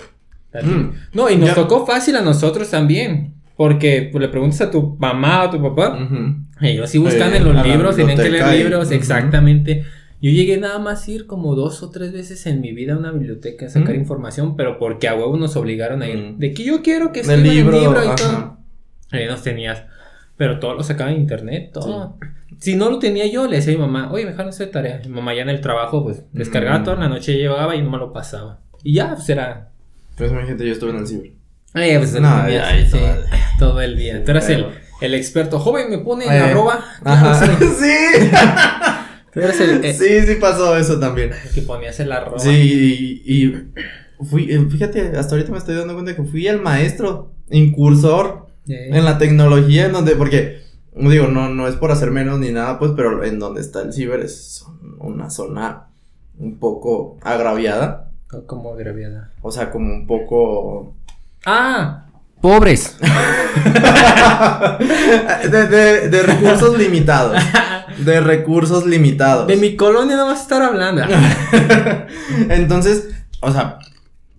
la 0.51 0.61
Mm. 0.63 0.87
neta. 0.87 0.97
No, 1.13 1.29
y 1.29 1.37
nos 1.37 1.49
Ya- 1.49 1.55
tocó 1.55 1.85
fácil 1.85 2.15
a 2.17 2.21
nosotros 2.21 2.69
también. 2.69 3.35
Porque 3.57 4.07
pues, 4.11 4.21
le 4.21 4.29
preguntas 4.29 4.61
a 4.61 4.71
tu 4.71 4.95
mamá 4.99 5.43
o 5.43 5.47
a 5.47 5.51
tu 5.51 5.61
papá. 5.61 5.97
Ujú. 6.01 6.35
Ellos 6.61 6.89
sí 6.89 6.99
buscan 6.99 7.33
Eh, 7.33 7.37
en 7.37 7.43
los 7.53 7.65
libros, 7.65 7.95
tenían 7.95 8.17
que 8.17 8.29
leer 8.29 8.55
libros, 8.57 8.85
ujú. 8.87 8.93
exactamente. 8.95 9.83
Yo 10.21 10.31
llegué 10.31 10.57
nada 10.57 10.79
más 10.79 11.07
a 11.07 11.11
ir 11.11 11.27
como 11.27 11.53
dos 11.55 11.83
o 11.83 11.89
tres 11.91 12.11
veces 12.13 12.45
en 12.47 12.61
mi 12.61 12.71
vida 12.71 12.93
a 12.93 12.97
una 12.97 13.11
biblioteca 13.11 13.65
a 13.67 13.69
sacar 13.69 13.95
Mm. 13.95 13.99
información, 13.99 14.55
pero 14.55 14.79
porque 14.79 15.07
a 15.07 15.13
huevo 15.15 15.37
nos 15.37 15.55
obligaron 15.55 16.01
a 16.01 16.07
ir. 16.07 16.17
Mm. 16.17 16.37
De 16.39 16.53
que 16.53 16.63
yo 16.63 16.81
quiero 16.81 17.11
que 17.11 17.19
escriban 17.21 17.43
libro, 17.43 17.77
el 17.77 17.83
libro 17.83 18.03
y 18.03 18.07
ajá. 18.07 18.15
todo. 18.15 18.57
Ahí 19.11 19.25
nos 19.27 19.43
tenías. 19.43 19.83
Pero 20.35 20.59
todo 20.59 20.73
lo 20.75 20.83
sacaba 20.83 21.11
en 21.11 21.17
internet, 21.21 21.71
todo. 21.73 22.17
Si 22.59 22.75
no 22.75 22.89
lo 22.91 22.99
tenía 22.99 23.25
yo, 23.27 23.47
le 23.47 23.57
decía 23.57 23.73
a 23.73 23.77
mi 23.77 23.81
mamá, 23.81 24.11
oye, 24.11 24.23
me 24.25 24.31
dejaron 24.31 24.49
hacer 24.49 24.69
tarea. 24.71 25.01
Mi 25.03 25.09
mamá 25.11 25.33
ya 25.35 25.41
en 25.43 25.49
el 25.49 25.61
trabajo, 25.61 26.03
pues, 26.03 26.23
descargaba 26.31 26.79
Mm. 26.79 26.83
toda 26.83 26.97
la 26.97 27.09
noche, 27.09 27.33
llegaba 27.37 27.75
y 27.75 27.81
no 27.81 27.89
me 27.91 27.97
lo 27.97 28.11
pasaba. 28.13 28.59
Y 28.83 28.93
ya, 28.93 29.13
pues 29.15 29.29
era. 29.29 29.69
Pues 30.15 30.31
imagínate, 30.31 30.65
yo 30.65 30.73
estuve 30.73 30.91
en 30.91 30.97
el 30.97 31.07
ciber. 31.07 31.31
Pues, 31.99 32.13
No, 32.13 32.49
ya, 32.49 32.69
sí, 32.89 32.97
todo- 33.59 33.81
el 33.81 33.97
día. 33.97 34.23
Tú 34.23 34.31
eras 34.31 34.49
el, 34.49 34.65
Pero- 34.65 34.75
el 35.01 35.13
experto. 35.13 35.59
Joven, 35.59 35.89
me 35.89 35.97
pone 35.99 36.25
en 36.25 36.31
Eh, 36.33 36.39
arroba. 36.39 36.83
Ajá. 37.03 37.39
Claro, 37.45 37.57
sí. 37.59 37.65
Sí. 38.19 38.29
Tú 39.33 39.39
eras 39.41 39.59
el, 39.61 39.85
eh, 39.85 39.93
Sí, 39.93 40.21
sí 40.25 40.35
pasó 40.39 40.75
eso 40.77 40.99
también. 40.99 41.31
que 41.53 41.61
ponías 41.61 41.99
el 41.99 42.11
arroba. 42.11 42.39
Sí, 42.39 43.21
y, 43.23 43.33
y 43.45 44.25
fui, 44.25 44.51
eh, 44.51 44.65
fíjate, 44.69 45.15
hasta 45.17 45.35
ahorita 45.35 45.51
me 45.51 45.57
estoy 45.59 45.75
dando 45.75 45.93
cuenta 45.93 46.15
que 46.15 46.23
fui 46.23 46.47
el 46.47 46.59
maestro, 46.61 47.31
incursor 47.51 48.47
en 48.67 49.05
la 49.05 49.17
tecnología, 49.19 49.85
en 49.85 49.91
donde, 49.93 50.15
porque, 50.15 50.61
digo, 50.95 51.27
no, 51.27 51.49
no 51.49 51.67
es 51.67 51.75
por 51.75 51.91
hacer 51.91 52.09
menos 52.11 52.39
ni 52.39 52.51
nada, 52.51 52.79
pues, 52.79 52.91
pero 52.95 53.23
en 53.23 53.37
donde 53.39 53.61
está 53.61 53.81
el 53.81 53.93
ciber 53.93 54.21
es 54.21 54.65
una 54.99 55.29
zona 55.29 55.83
un 56.39 56.57
poco 56.57 57.17
agraviada, 57.21 58.11
Como 58.47 58.73
agraviada. 58.73 59.31
o 59.41 59.51
sea, 59.51 59.69
como 59.69 59.93
un 59.93 60.07
poco... 60.07 60.95
¡Ah! 61.49 62.03
¡Pobres! 62.41 62.97
de, 65.49 65.67
de, 65.67 66.09
de 66.09 66.23
recursos 66.23 66.77
limitados, 66.77 67.41
de 67.99 68.19
recursos 68.19 68.85
limitados. 68.85 69.47
De 69.47 69.55
mi 69.55 69.77
colonia 69.77 70.17
no 70.17 70.25
vas 70.25 70.39
a 70.39 70.41
estar 70.41 70.61
hablando. 70.61 71.03
Entonces, 72.49 73.07
o 73.39 73.49
sea, 73.49 73.79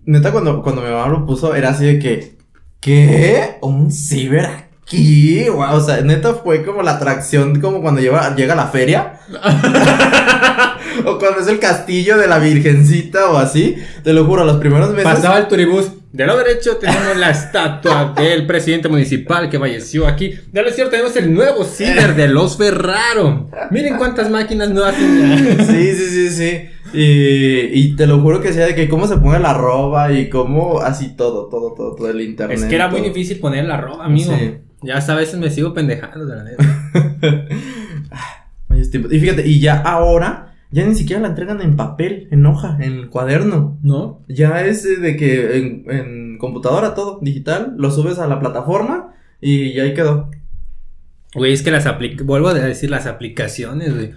neta, 0.05 0.31
cuando, 0.31 0.61
cuando 0.61 0.83
mi 0.83 0.91
mamá 0.91 1.07
lo 1.07 1.25
puso, 1.25 1.55
era 1.55 1.69
así 1.69 1.85
de 1.85 1.97
que, 1.97 2.37
¿qué? 2.79 3.57
¿Un 3.61 3.91
ciber 3.91 4.45
aquí? 4.45 5.47
O 5.49 5.81
sea, 5.81 6.01
neta 6.01 6.35
fue 6.35 6.63
como 6.63 6.83
la 6.83 6.91
atracción, 6.91 7.59
como 7.59 7.81
cuando 7.81 8.01
lleva, 8.01 8.35
llega 8.35 8.53
la 8.53 8.67
feria. 8.67 9.13
o 11.05 11.17
cuando 11.17 11.39
es 11.39 11.47
el 11.47 11.57
castillo 11.57 12.19
de 12.19 12.27
la 12.27 12.37
virgencita 12.37 13.31
o 13.31 13.37
así. 13.37 13.77
Te 14.03 14.13
lo 14.13 14.25
juro, 14.25 14.45
los 14.45 14.57
primeros 14.57 14.91
meses. 14.91 15.05
Pasaba 15.05 15.39
el 15.39 15.47
turibús. 15.47 15.93
De 16.11 16.25
lo 16.25 16.37
derecho 16.37 16.77
tenemos 16.77 17.17
la 17.17 17.29
estatua 17.29 18.13
del 18.17 18.47
presidente 18.47 18.89
municipal 18.89 19.49
que 19.49 19.59
falleció 19.59 20.07
aquí. 20.07 20.33
De 20.51 20.61
lo 20.63 20.69
izquierdo 20.69 20.89
tenemos 20.91 21.15
el 21.15 21.33
nuevo 21.33 21.63
ciber 21.63 22.15
de 22.15 22.27
los 22.27 22.57
Ferraro. 22.57 23.49
Miren 23.69 23.97
cuántas 23.97 24.29
máquinas 24.29 24.71
nuevas 24.71 24.95
tienen. 24.95 25.65
Sí, 25.65 25.93
sí, 25.93 26.09
sí, 26.09 26.29
sí. 26.29 26.69
Y, 26.93 27.79
y 27.79 27.95
te 27.95 28.07
lo 28.07 28.19
juro 28.19 28.41
que 28.41 28.51
sea 28.53 28.65
de 28.65 28.73
que 28.73 28.89
cómo 28.89 29.07
se 29.07 29.17
pone 29.17 29.39
la 29.39 29.53
roba 29.53 30.11
y 30.11 30.29
cómo 30.29 30.79
así 30.79 31.15
todo, 31.15 31.47
todo, 31.47 31.73
todo, 31.75 31.95
todo 31.95 32.09
el 32.09 32.21
internet. 32.21 32.57
Es 32.57 32.65
que 32.65 32.75
era 32.75 32.87
muy 32.87 33.01
difícil 33.01 33.39
poner 33.39 33.65
la 33.65 33.77
ropa, 33.77 34.05
amigo. 34.05 34.35
Sí. 34.35 34.55
Ya 34.81 34.97
a 34.97 35.15
veces 35.15 35.37
me 35.37 35.51
sigo 35.51 35.73
pendejando, 35.73 36.25
de 36.25 36.35
la 36.35 36.43
neta. 36.43 37.45
Y 39.11 39.19
fíjate, 39.19 39.45
y 39.45 39.59
ya 39.59 39.81
ahora, 39.81 40.48
ya 40.71 40.85
ni 40.85 40.95
siquiera 40.95 41.21
la 41.21 41.29
entregan 41.29 41.61
en 41.61 41.75
papel, 41.75 42.27
en 42.31 42.45
hoja, 42.45 42.77
en 42.79 43.07
cuaderno. 43.07 43.77
¿No? 43.81 44.23
Ya 44.27 44.65
es 44.65 44.85
eh, 44.85 44.97
de 44.97 45.15
que 45.17 45.57
en, 45.57 45.85
en 45.89 46.37
computadora 46.37 46.93
todo, 46.93 47.19
digital, 47.21 47.73
lo 47.77 47.91
subes 47.91 48.19
a 48.19 48.27
la 48.27 48.39
plataforma 48.39 49.13
y 49.41 49.73
ya 49.73 49.83
ahí 49.83 49.93
quedó. 49.93 50.29
Güey, 51.35 51.53
es 51.53 51.61
que 51.61 51.71
las 51.71 51.85
aplicaciones, 51.85 52.27
vuelvo 52.27 52.47
a 52.49 52.53
decir, 52.53 52.89
las 52.89 53.05
aplicaciones, 53.05 53.93
güey. 53.93 54.11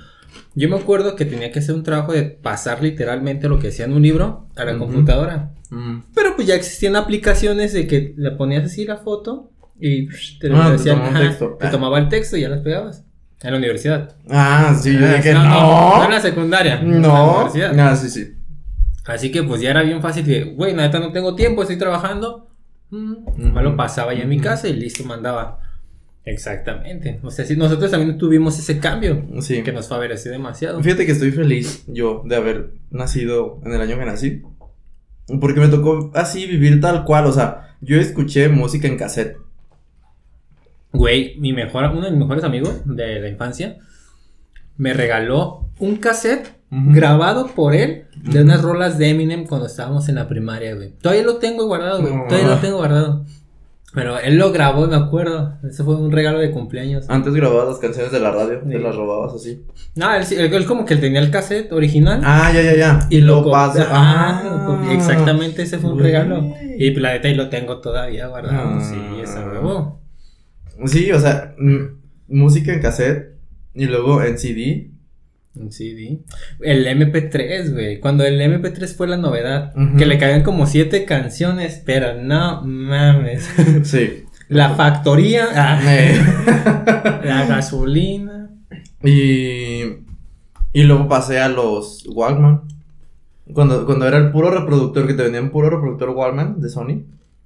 Yo 0.55 0.69
me 0.69 0.77
acuerdo 0.77 1.15
que 1.17 1.25
tenía 1.25 1.51
que 1.53 1.59
hacer 1.59 1.75
un 1.75 1.83
trabajo 1.83 2.13
de 2.13 2.23
pasar 2.25 2.83
literalmente 2.83 3.49
lo 3.49 3.59
que 3.59 3.69
decía 3.69 3.85
en 3.87 3.93
un 3.93 4.03
libro 4.03 4.47
a 4.57 4.65
la 4.65 4.79
computadora. 4.79 5.53
Mm. 5.71 6.01
Pero 6.15 6.37
pues 6.37 6.47
ya 6.47 6.55
existían 6.55 6.97
aplicaciones 6.97 7.73
de 7.73 7.87
que 7.87 8.15
le 8.17 8.31
ponías 8.33 8.65
así 8.65 8.85
la 8.85 8.99
foto 8.99 9.51
y 9.81 10.07
psh, 10.09 10.39
te, 10.39 10.51
Ah, 10.53 10.67
te 10.67 10.73
decían, 10.73 10.97
tomaba 10.97 11.17
ajá, 11.19 11.29
texto. 11.29 11.57
te 11.59 11.67
Ah. 11.67 11.71
tomaba 11.71 11.99
el 11.99 12.09
texto 12.09 12.37
y 12.37 12.43
ya 12.43 12.49
las 12.51 12.61
pegabas. 12.61 13.05
En 13.43 13.51
la 13.53 13.59
universidad. 13.59 14.15
Ah, 14.31 14.75
sí, 14.81 14.97
yo 14.99 15.07
Ah, 15.07 15.15
dije, 15.15 15.33
no, 15.35 15.45
no. 15.45 15.51
no, 15.51 15.97
no 15.99 16.05
en 16.05 16.11
la 16.11 16.21
secundaria. 16.21 16.81
en 16.81 16.93
la 17.03 17.09
No. 17.09 17.35
universidad. 17.35 17.79
Ah, 17.81 17.97
sí, 17.97 18.09
sí. 18.09 18.33
Así 19.05 19.33
que 19.33 19.43
pues 19.43 19.61
ya 19.61 19.71
era 19.71 19.83
bien 19.83 20.01
fácil 20.01 20.25
que, 20.25 20.45
güey, 20.45 20.75
neta 20.75 21.01
no 21.01 21.11
tengo 21.13 21.35
tiempo, 21.35 21.63
estoy 21.63 21.77
trabajando. 21.77 22.49
Mm, 22.91 23.57
lo 23.59 23.77
pasaba 23.77 24.15
ya 24.15 24.23
en 24.23 24.29
mi 24.29 24.39
casa 24.39 24.69
y 24.69 24.75
listo, 24.75 25.03
mandaba. 25.05 25.59
Exactamente. 26.25 27.19
O 27.25 27.31
sea, 27.31 27.45
sí, 27.45 27.57
nosotros 27.57 27.91
también 27.91 28.17
tuvimos 28.17 28.57
ese 28.59 28.79
cambio 28.79 29.27
Sí. 29.41 29.63
que 29.63 29.73
nos 29.73 29.89
favoreció 29.89 30.31
demasiado. 30.31 30.81
Fíjate 30.83 31.05
que 31.05 31.13
estoy 31.13 31.33
feliz 31.33 31.85
yo 31.89 32.23
de 32.25 32.37
haber 32.37 32.71
nacido 32.91 33.61
en 33.65 33.73
el 33.73 33.81
año 33.81 33.99
que 33.99 34.05
nací. 34.05 34.43
Porque 35.41 35.59
me 35.61 35.69
tocó 35.69 36.11
así 36.15 36.47
vivir 36.47 36.81
tal 36.81 37.05
cual. 37.05 37.27
O 37.27 37.33
sea, 37.33 37.77
yo 37.81 37.99
escuché 37.99 38.49
música 38.49 38.87
en 38.87 38.97
cassette. 38.99 39.37
Güey, 40.93 41.37
mi 41.39 41.53
mejor, 41.53 41.85
uno 41.93 42.03
de 42.03 42.11
mis 42.11 42.21
mejores 42.21 42.45
amigos 42.45 42.83
de 42.85 43.21
la 43.21 43.29
infancia 43.29 43.77
me 44.77 44.93
regaló 44.95 45.69
un 45.79 45.97
cassette 45.97 46.57
grabado 46.71 47.49
por 47.49 47.75
él 47.75 48.05
de 48.17 48.43
unas 48.43 48.63
rolas 48.63 48.97
de 48.97 49.11
Eminem 49.11 49.47
cuando 49.47 49.67
estábamos 49.67 50.09
en 50.09 50.15
la 50.15 50.27
primaria, 50.29 50.75
güey. 50.75 50.93
Todavía 51.03 51.23
lo 51.25 51.37
tengo 51.37 51.67
guardado, 51.67 52.01
güey. 52.01 52.15
No. 52.15 52.25
Todavía 52.29 52.49
lo 52.49 52.57
tengo 52.59 52.77
guardado. 52.79 53.25
Pero 53.95 54.19
él 54.19 54.39
lo 54.39 54.53
grabó, 54.53 54.87
me 54.87 54.97
acuerdo. 54.97 55.59
Ese 55.69 55.85
fue 55.85 55.97
un 55.97 56.11
regalo 56.13 56.39
de 56.39 56.51
cumpleaños. 56.51 57.05
Antes 57.11 57.35
grababas 57.35 57.69
las 57.69 57.79
canciones 57.79 58.11
de 58.11 58.21
la 58.21 58.31
radio, 58.31 58.61
te 58.67 58.79
las 58.79 58.97
robabas 58.97 59.35
así. 59.35 59.67
No, 59.95 60.15
él, 60.15 60.25
él- 60.31 60.55
él 60.55 60.65
como 60.65 60.87
que 60.87 60.95
él 60.95 61.01
tenía 61.01 61.21
el 61.21 61.31
cassette 61.31 61.71
original. 61.73 62.23
Ah, 62.25 62.51
ya, 62.55 62.63
ya, 62.63 62.75
ya. 62.75 63.07
Y 63.11 63.21
lo 63.21 63.45
pasa. 63.51 63.87
Ah, 63.91 64.43
lo 64.45 64.65
copié. 64.77 64.95
exactamente, 64.95 65.61
ese 65.61 65.77
fue 65.77 65.91
un 65.91 65.99
Güey. 65.99 66.07
regalo. 66.11 66.55
Y 66.79 66.91
pues, 66.93 67.03
la 67.03 67.13
neta, 67.13 67.29
y 67.29 67.35
lo 67.35 67.51
tengo 67.51 67.83
todavía 67.83 68.29
guardado. 68.29 68.79
Ah. 68.79 68.81
Sí, 68.81 68.97
esa 69.23 69.45
huevo. 69.45 70.01
Sí, 70.87 71.11
o 71.13 71.21
sea, 71.21 71.55
mm, 71.59 71.87
música 72.29 72.73
en 72.73 72.81
cassette 72.83 73.35
y 73.75 73.87
luego 73.87 74.23
en 74.23 74.39
CD. 74.39 74.91
Un 75.55 75.71
CD. 75.71 76.21
El 76.61 76.87
MP3, 76.87 77.73
güey. 77.73 78.01
Cuando 78.01 78.25
el 78.25 78.41
MP3 78.41 78.95
fue 78.97 79.07
la 79.07 79.19
novedad. 79.19 79.75
Que 79.99 80.07
le 80.07 80.17
caían 80.19 80.43
como 80.43 80.67
siete 80.67 81.05
canciones. 81.05 81.83
Pero 81.85 82.21
no 82.23 82.63
mames. 82.63 83.49
Sí. 83.85 84.25
La 84.49 84.75
factoría. 84.75 85.47
ah, 85.55 85.81
Eh, 85.87 86.19
la 87.25 87.47
gasolina. 87.47 88.51
y, 89.05 89.83
y 90.73 90.83
luego 90.85 91.07
pasé 91.09 91.39
a 91.39 91.49
los 91.49 92.07
Walkman. 92.09 92.63
Cuando, 93.53 93.85
cuando 93.85 94.07
era 94.09 94.17
el 94.19 94.31
puro 94.31 94.51
reproductor, 94.51 95.07
que 95.07 95.15
te 95.15 95.23
vendían 95.25 95.51
puro 95.51 95.69
reproductor 95.69 96.11
Walkman 96.11 96.61
de 96.61 96.69
Sony. 96.71 97.03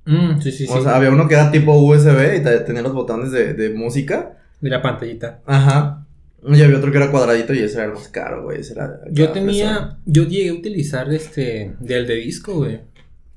Mm, 0.06 0.40
sí, 0.40 0.50
sí, 0.52 0.66
sí. 0.66 0.72
O 0.72 0.80
sea, 0.82 0.96
había 0.96 1.10
uno 1.10 1.28
que 1.28 1.34
era 1.34 1.50
tipo 1.50 1.76
USB 1.76 2.36
y 2.38 2.42
te- 2.42 2.60
tenía 2.60 2.82
los 2.82 2.92
botones 2.94 3.30
de, 3.32 3.54
de 3.54 3.70
música. 3.70 4.38
Y 4.62 4.68
la 4.68 4.80
pantallita. 4.80 5.40
Ajá. 5.46 6.06
Y 6.48 6.62
había 6.62 6.78
otro 6.78 6.92
que 6.92 6.98
era 6.98 7.10
cuadradito 7.10 7.52
y 7.52 7.58
ese 7.58 7.76
era 7.78 7.86
el 7.86 7.92
más 7.94 8.08
caro, 8.08 8.44
güey. 8.44 8.60
Ese 8.60 8.74
era 8.74 9.00
Yo 9.10 9.30
tenía. 9.30 9.98
Yo 10.06 10.22
llegué 10.24 10.50
a 10.50 10.54
utilizar 10.54 11.12
este. 11.12 11.74
Del 11.80 12.06
de 12.06 12.14
disco, 12.14 12.54
güey. 12.58 12.80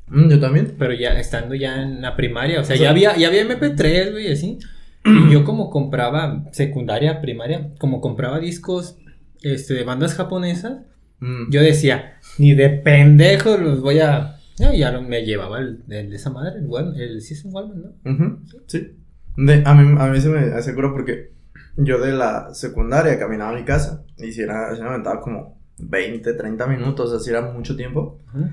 Mm, 0.07 0.29
yo 0.29 0.39
también. 0.39 0.75
Pero 0.77 0.93
ya 0.93 1.19
estando 1.19 1.55
ya 1.55 1.81
en 1.81 2.01
la 2.01 2.15
primaria, 2.15 2.61
o 2.61 2.63
sea, 2.63 2.75
O 2.75 2.77
sea- 2.77 2.85
ya 2.85 2.91
había, 2.91 3.17
ya 3.17 3.27
había 3.27 3.41
MP3, 3.47 4.11
güey, 4.11 4.31
así. 4.31 4.59
Y 5.05 5.31
yo 5.31 5.43
como 5.45 5.69
compraba 5.71 6.45
secundaria, 6.51 7.19
primaria, 7.21 7.69
como 7.79 7.99
compraba 8.01 8.39
discos 8.39 8.97
este, 9.41 9.73
de 9.73 9.83
bandas 9.83 10.13
japonesas, 10.13 10.79
Mm. 11.21 11.49
yo 11.51 11.61
decía, 11.61 12.17
ni 12.37 12.53
de 12.53 12.69
pendejo 12.69 13.57
los 13.57 13.81
voy 13.81 13.99
a... 13.99 14.35
No, 14.59 14.73
ya 14.73 14.91
lo- 14.91 15.01
me 15.01 15.23
llevaba 15.25 15.59
el, 15.59 15.83
el 15.89 16.09
de 16.09 16.15
esa 16.15 16.29
madre, 16.29 16.59
el, 16.59 16.67
Wal- 16.67 16.95
el 16.99 17.21
sí 17.21 17.33
es 17.33 17.45
un 17.45 17.53
Walkman, 17.53 17.81
¿no? 18.03 18.11
Ujú, 18.13 18.39
Sí. 18.67 18.95
De, 19.37 19.63
a, 19.65 19.73
mí, 19.73 19.95
a 19.99 20.07
mí 20.07 20.19
se 20.21 20.29
me 20.29 20.39
asegura 20.53 20.91
porque 20.91 21.31
yo 21.77 21.99
de 21.99 22.11
la 22.11 22.53
secundaria 22.53 23.17
caminaba 23.17 23.51
a 23.51 23.55
mi 23.55 23.63
casa 23.63 24.03
y 24.17 24.31
si 24.33 24.41
era, 24.41 24.75
si 24.75 24.81
me 24.81 24.89
aventaba 24.89 25.21
como 25.21 25.57
20, 25.77 26.33
30 26.33 26.67
minutos, 26.67 27.13
así 27.13 27.29
era 27.29 27.41
mucho 27.41 27.75
tiempo. 27.77 28.19
Ajá. 28.27 28.49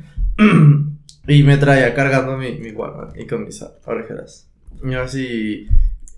y 1.28 1.42
me 1.42 1.56
traía 1.56 1.92
cargando 1.94 2.36
mi, 2.36 2.58
mi 2.58 2.70
Walkman 2.70 3.18
y 3.18 3.26
con 3.26 3.44
mis 3.44 3.62
orejeras. 3.84 4.48
Y 4.84 4.94
así. 4.94 5.66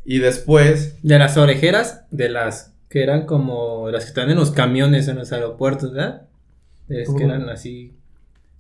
Y 0.04 0.18
después. 0.18 0.98
De 1.02 1.18
las 1.18 1.36
orejeras, 1.36 2.04
de 2.10 2.28
las 2.28 2.74
que 2.88 3.02
eran 3.02 3.26
como 3.26 3.90
las 3.90 4.04
que 4.04 4.08
están 4.08 4.30
en 4.30 4.36
los 4.36 4.50
camiones, 4.50 5.08
en 5.08 5.16
los 5.16 5.32
aeropuertos, 5.32 5.92
¿verdad? 5.92 6.28
Es 6.88 7.08
que 7.08 7.12
¿Cómo? 7.14 7.24
eran 7.26 7.48
así, 7.50 7.96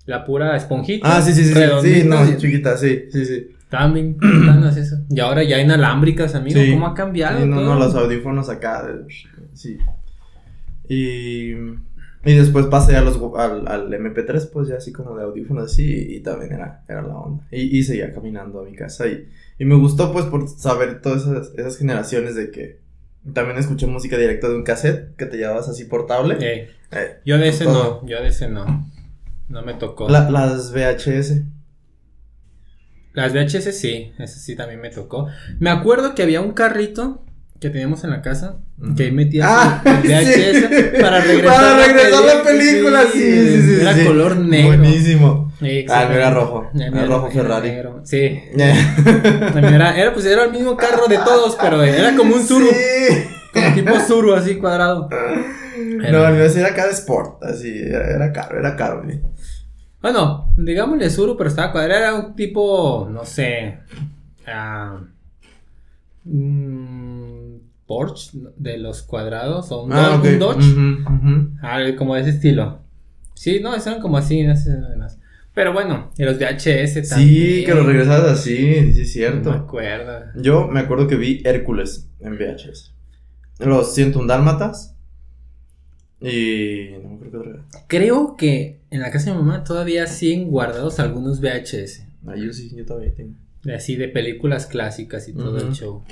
la 0.08 0.24
pura 0.24 0.56
esponjita. 0.56 1.16
Ah, 1.16 1.22
sí, 1.22 1.32
sí, 1.32 1.44
sí. 1.44 1.54
Sí, 1.54 1.94
sí 2.02 2.08
no, 2.08 2.36
chiquita, 2.36 2.76
sí, 2.76 3.04
sí, 3.12 3.24
sí. 3.26 3.48
Bien 3.92 4.16
bacanas 4.18 4.76
eso. 4.78 4.96
Y 5.10 5.20
ahora 5.20 5.42
ya 5.42 5.60
inalámbricas, 5.60 6.34
amigo. 6.34 6.58
Sí. 6.58 6.70
¿Cómo 6.72 6.86
ha 6.86 6.94
cambiado? 6.94 7.44
Y 7.44 7.46
no, 7.48 7.56
todo? 7.56 7.74
no, 7.74 7.78
los 7.78 7.94
audífonos 7.94 8.48
acá. 8.48 8.88
sí. 9.52 9.78
Y. 10.88 11.52
Y 12.24 12.34
después 12.34 12.66
pasé 12.66 12.96
a 12.96 13.00
los, 13.00 13.16
al, 13.38 13.68
al 13.68 13.88
MP3, 13.90 14.50
pues 14.52 14.68
ya 14.68 14.76
así 14.76 14.92
como 14.92 15.16
de 15.16 15.22
audífonos 15.22 15.66
así, 15.70 16.16
y 16.16 16.20
también 16.20 16.52
era, 16.52 16.82
era 16.88 17.00
la 17.02 17.14
onda. 17.16 17.44
Y, 17.50 17.78
y 17.78 17.82
seguía 17.84 18.12
caminando 18.12 18.60
a 18.60 18.64
mi 18.64 18.74
casa 18.74 19.06
y, 19.06 19.28
y 19.58 19.64
me 19.64 19.76
gustó 19.76 20.12
pues 20.12 20.24
por 20.26 20.48
saber 20.48 21.00
todas 21.00 21.22
esas, 21.22 21.52
esas 21.56 21.78
generaciones 21.78 22.34
de 22.34 22.50
que 22.50 22.80
también 23.32 23.56
escuché 23.56 23.86
música 23.86 24.18
directa 24.18 24.48
de 24.48 24.56
un 24.56 24.64
cassette 24.64 25.14
que 25.16 25.26
te 25.26 25.36
llevabas 25.36 25.68
así 25.68 25.84
portable. 25.84 26.36
Eh, 26.40 26.68
Eh, 26.90 27.18
yo 27.24 27.38
de 27.38 27.48
ese 27.48 27.64
todo. 27.64 28.00
no, 28.02 28.08
yo 28.08 28.20
de 28.20 28.28
ese 28.28 28.48
no. 28.48 28.90
No 29.48 29.62
me 29.62 29.74
tocó. 29.74 30.08
la- 30.08 30.28
las 30.30 30.72
VHS. 30.72 31.42
Las 33.14 33.32
VHS 33.32 33.72
sí, 33.72 34.12
ese 34.18 34.38
sí 34.38 34.54
también 34.54 34.80
me 34.80 34.90
tocó. 34.90 35.28
Me 35.58 35.70
acuerdo 35.70 36.14
que 36.14 36.22
había 36.22 36.40
un 36.40 36.52
carrito 36.52 37.24
que 37.58 37.70
teníamos 37.70 38.04
en 38.04 38.10
la 38.10 38.22
casa 38.22 38.58
que 38.96 39.04
ahí 39.04 39.10
metías 39.10 39.48
Ah, 39.50 39.82
el 39.84 40.08
VHS 40.08 40.68
sí. 40.68 41.00
para 41.00 41.20
regresar, 41.20 41.56
Para 41.60 41.86
regresar 41.86 42.24
la 42.24 42.42
película, 42.44 43.02
sí, 43.12 43.18
sí, 43.20 43.62
sí. 43.62 43.80
Era 43.80 43.94
sí. 43.94 44.04
color 44.04 44.36
negro. 44.36 44.68
Buenísimo. 44.68 45.52
Ah, 45.88 46.06
no 46.08 46.14
era 46.14 46.30
rojo. 46.30 46.70
Mío 46.72 46.86
Era 46.86 47.06
rojo 47.06 47.30
Ferrari. 47.32 47.72
Sí. 48.04 48.40
También 48.54 49.74
era, 49.74 49.98
era, 49.98 50.12
pues 50.12 50.24
era 50.26 50.44
el 50.44 50.52
mismo 50.52 50.76
carro 50.76 51.08
de 51.08 51.18
todos, 51.18 51.56
pero 51.60 51.82
era 51.82 52.14
como 52.14 52.36
un 52.36 52.42
Zuru. 52.46 52.66
Sí. 52.68 53.24
Como 53.52 53.74
tipo 53.74 53.98
Zuru, 54.00 54.34
así 54.34 54.56
cuadrado. 54.56 55.08
No, 55.78 56.26
el 56.26 56.34
mío 56.34 56.44
era 56.44 56.86
de 56.86 56.92
sport, 56.92 57.42
así, 57.44 57.72
era, 57.86 58.10
era 58.10 58.32
caro, 58.32 58.58
era 58.58 58.74
caro, 58.76 59.02
güey. 59.04 59.20
Bueno, 60.00 60.52
digámosle 60.56 61.10
Suru, 61.10 61.36
pero 61.36 61.50
estaba 61.50 61.72
cuadrado. 61.72 61.98
Era 62.00 62.14
un 62.14 62.36
tipo, 62.36 63.08
no 63.10 63.24
sé. 63.24 63.78
mm, 66.24 67.56
Porsche 67.86 68.38
de 68.56 68.78
los 68.78 69.02
cuadrados 69.02 69.72
o 69.72 69.84
un, 69.84 69.92
Ah, 69.92 70.20
Dodge- 70.22 70.74
un. 70.76 71.58
Ah, 71.62 71.78
como 71.96 72.14
de 72.14 72.20
ese 72.22 72.30
estilo. 72.30 72.80
Sí, 73.34 73.60
no, 73.62 73.74
eran 73.74 74.00
como 74.00 74.18
así. 74.18 74.42
no 74.42 74.54
sé, 74.56 74.70
además. 74.72 75.18
Pero 75.54 75.72
bueno, 75.72 76.10
y 76.16 76.22
los 76.24 76.36
VHS 76.38 77.02
también. 77.08 77.28
Sí, 77.28 77.64
que 77.64 77.74
lo 77.74 77.82
regresas 77.84 78.22
así, 78.24 78.56
sí, 78.56 78.72
es 78.76 78.94
No 78.94 79.00
me 79.00 79.04
cierto. 79.06 79.52
acuerdo. 79.52 80.20
Yo 80.36 80.68
me 80.68 80.80
acuerdo 80.80 81.08
que 81.08 81.16
vi 81.16 81.42
Hércules 81.44 82.08
en 82.20 82.36
VHS. 82.36 82.92
Los 83.58 83.94
101 83.94 84.26
dálmatas. 84.28 84.94
Y. 86.20 86.90
No 87.02 87.14
otra 87.26 87.50
era. 87.50 87.60
Creo 87.88 88.36
que 88.36 88.77
en 88.90 89.00
la 89.00 89.10
casa 89.10 89.30
de 89.30 89.36
mi 89.36 89.42
mamá 89.42 89.64
todavía 89.64 90.06
siguen 90.06 90.48
guardados 90.50 90.98
algunos 91.00 91.40
VHS. 91.40 92.04
Ah, 92.26 92.34
yo 92.36 92.52
sí, 92.52 92.72
yo 92.74 92.84
todavía 92.84 93.12
tengo. 93.14 93.34
Así 93.74 93.96
de 93.96 94.08
películas 94.08 94.66
clásicas 94.66 95.28
y 95.28 95.32
todo 95.32 95.58
el 95.58 95.72
show. 95.72 96.02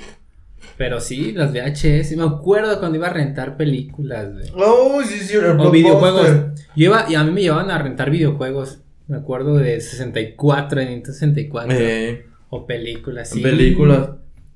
Pero 0.77 0.99
sí, 0.99 1.31
los 1.31 1.51
VHS. 1.51 2.15
Me 2.17 2.23
acuerdo 2.23 2.79
cuando 2.79 2.97
iba 2.97 3.07
a 3.07 3.13
rentar 3.13 3.57
películas, 3.57 4.33
güey. 4.33 4.51
Oh, 4.55 5.01
sí, 5.03 5.19
sí, 5.19 5.37
O 5.37 5.71
videojuegos. 5.71 6.27
Yo 6.75 6.85
iba, 6.85 7.05
y 7.09 7.15
a 7.15 7.23
mí 7.23 7.31
me 7.31 7.41
llevaban 7.41 7.71
a 7.71 7.77
rentar 7.81 8.11
videojuegos. 8.11 8.79
Me 9.07 9.17
acuerdo 9.17 9.55
de 9.55 9.79
64, 9.79 10.81
de 10.81 10.85
Nintendo 10.87 11.13
64. 11.13 11.73
Eh, 11.77 12.25
O 12.49 12.65
películas, 12.65 13.29
sí. 13.29 13.41
películas. 13.41 14.09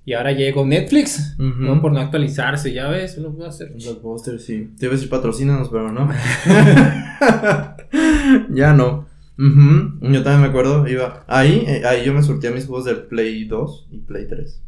Y 0.03 0.13
ahora 0.13 0.31
llegó 0.31 0.65
Netflix. 0.65 1.35
No 1.37 1.79
por 1.81 1.91
no 1.91 1.99
actualizarse, 1.99 2.73
ya 2.73 2.87
ves, 2.89 3.17
lo 3.19 3.31
puedo 3.33 3.47
hacer. 3.49 3.71
Blockbuster, 3.73 4.39
sí. 4.39 4.71
Te 4.79 4.85
iba 4.87 4.93
a 4.93 4.95
decir 4.95 5.09
patrocínanos, 5.09 5.69
pero 5.69 5.91
no. 5.91 6.09
ya 8.49 8.73
no. 8.73 9.07
Yo 9.37 10.23
también 10.23 10.41
me 10.41 10.47
acuerdo, 10.47 10.87
iba. 10.87 11.23
Ahí, 11.27 11.63
eh, 11.67 11.83
ahí 11.85 12.05
yo 12.05 12.13
me 12.13 12.23
surtía 12.23 12.51
mis 12.51 12.65
juegos 12.65 12.85
del 12.85 13.03
Play 13.03 13.45
2 13.45 13.87
y 13.91 13.97
Play 13.99 14.27
3. 14.27 14.61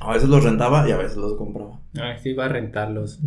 A 0.00 0.12
veces 0.12 0.28
los 0.28 0.44
rentaba 0.44 0.88
y 0.88 0.92
a 0.92 0.96
veces 0.96 1.16
los 1.16 1.36
compraba. 1.36 1.80
Ah, 1.98 2.16
sí, 2.22 2.30
iba 2.30 2.44
a 2.44 2.48
rentarlos. 2.48 3.18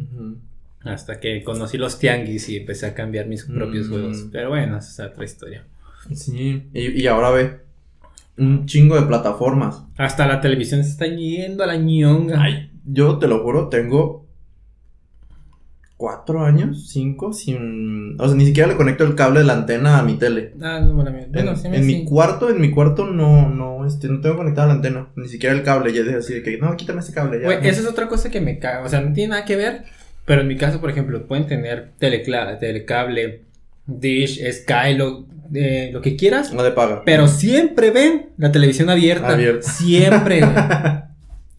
Hasta 0.84 1.20
que 1.20 1.44
conocí 1.44 1.78
los 1.78 1.98
tianguis 2.00 2.50
y 2.50 2.58
empecé 2.58 2.86
a 2.86 2.94
cambiar 2.94 3.28
mis 3.28 3.46
propios 3.46 3.88
Mm. 3.88 3.92
juegos. 3.92 4.26
Pero 4.32 4.50
bueno, 4.50 4.78
esa 4.78 5.06
es 5.06 5.12
otra 5.12 5.26
historia. 5.26 5.64
Sí, 6.14 6.64
y, 6.74 7.02
y 7.02 7.08
ahora 7.08 7.32
ve. 7.32 7.67
Un 8.38 8.66
chingo 8.66 8.96
de 8.96 9.08
plataformas. 9.08 9.84
Hasta 9.98 10.28
la 10.28 10.42
televisión 10.42 10.84
se 10.84 10.92
está 10.92 11.08
yendo 11.08 11.64
a 11.64 11.68
la 11.68 11.78
ñonga. 11.78 12.42
Ay, 12.42 12.72
yo 12.86 13.18
te 13.18 13.28
lo 13.28 13.44
juro, 13.44 13.70
tengo 13.70 14.28
cuatro 15.98 16.46
años, 16.46 16.90
cinco, 16.90 17.34
sin... 17.34 18.16
O 18.22 18.28
sea, 18.28 18.38
ni 18.38 18.46
siquiera 18.46 18.70
le 18.70 18.76
conecto 18.76 19.04
el 19.04 19.16
cable 19.16 19.40
de 19.40 19.46
la 19.46 19.54
antena 19.54 19.98
a 19.98 20.04
mi 20.04 20.14
tele. 20.14 20.54
Ah, 20.62 20.80
no, 20.80 20.94
bueno, 20.94 21.12
bueno, 21.32 21.52
en 21.52 21.58
sí 21.58 21.70
me 21.70 21.78
en 21.78 21.84
sí. 21.84 21.96
mi 21.96 22.06
cuarto, 22.06 22.50
en 22.50 22.62
mi 22.62 22.70
cuarto 22.70 23.08
no, 23.08 23.50
no, 23.50 23.86
este, 23.86 24.08
no 24.08 24.22
tengo 24.22 24.38
conectada 24.38 24.68
la 24.68 24.74
antena, 24.76 25.08
ni 25.16 25.28
siquiera 25.28 25.56
el 25.56 25.64
cable, 25.64 25.92
ya 25.92 26.04
dije 26.04 26.18
así 26.18 26.36
de 26.36 26.44
que, 26.44 26.58
no, 26.60 26.78
quítame 26.78 27.00
ese 27.00 27.14
cable, 27.14 27.42
ya. 27.42 27.48
No. 27.48 27.52
esa 27.52 27.82
es 27.82 27.88
otra 27.88 28.08
cosa 28.08 28.30
que 28.30 28.42
me 28.42 28.60
caga. 28.60 28.86
O 28.86 28.90
sea, 28.90 29.02
no 29.02 29.12
tiene 29.14 29.32
nada 29.32 29.46
que 29.46 29.56
ver. 29.56 29.86
Pero 30.28 30.42
en 30.42 30.50
mi 30.50 30.58
caso, 30.58 30.82
por 30.82 30.90
ejemplo, 30.90 31.26
pueden 31.26 31.48
tener 31.48 31.92
telecable, 32.00 33.44
Dish, 33.86 34.42
Sky, 34.52 34.94
lo, 34.96 35.26
eh, 35.54 35.90
lo 35.94 36.02
que 36.02 36.16
quieras. 36.16 36.54
No 36.54 36.64
de 36.64 36.72
paga. 36.72 37.04
Pero 37.06 37.28
siempre 37.28 37.92
ven 37.92 38.30
la 38.38 38.52
televisión 38.52 38.90
abierta. 38.90 39.30
Abierta. 39.34 39.70
Siempre. 39.70 40.42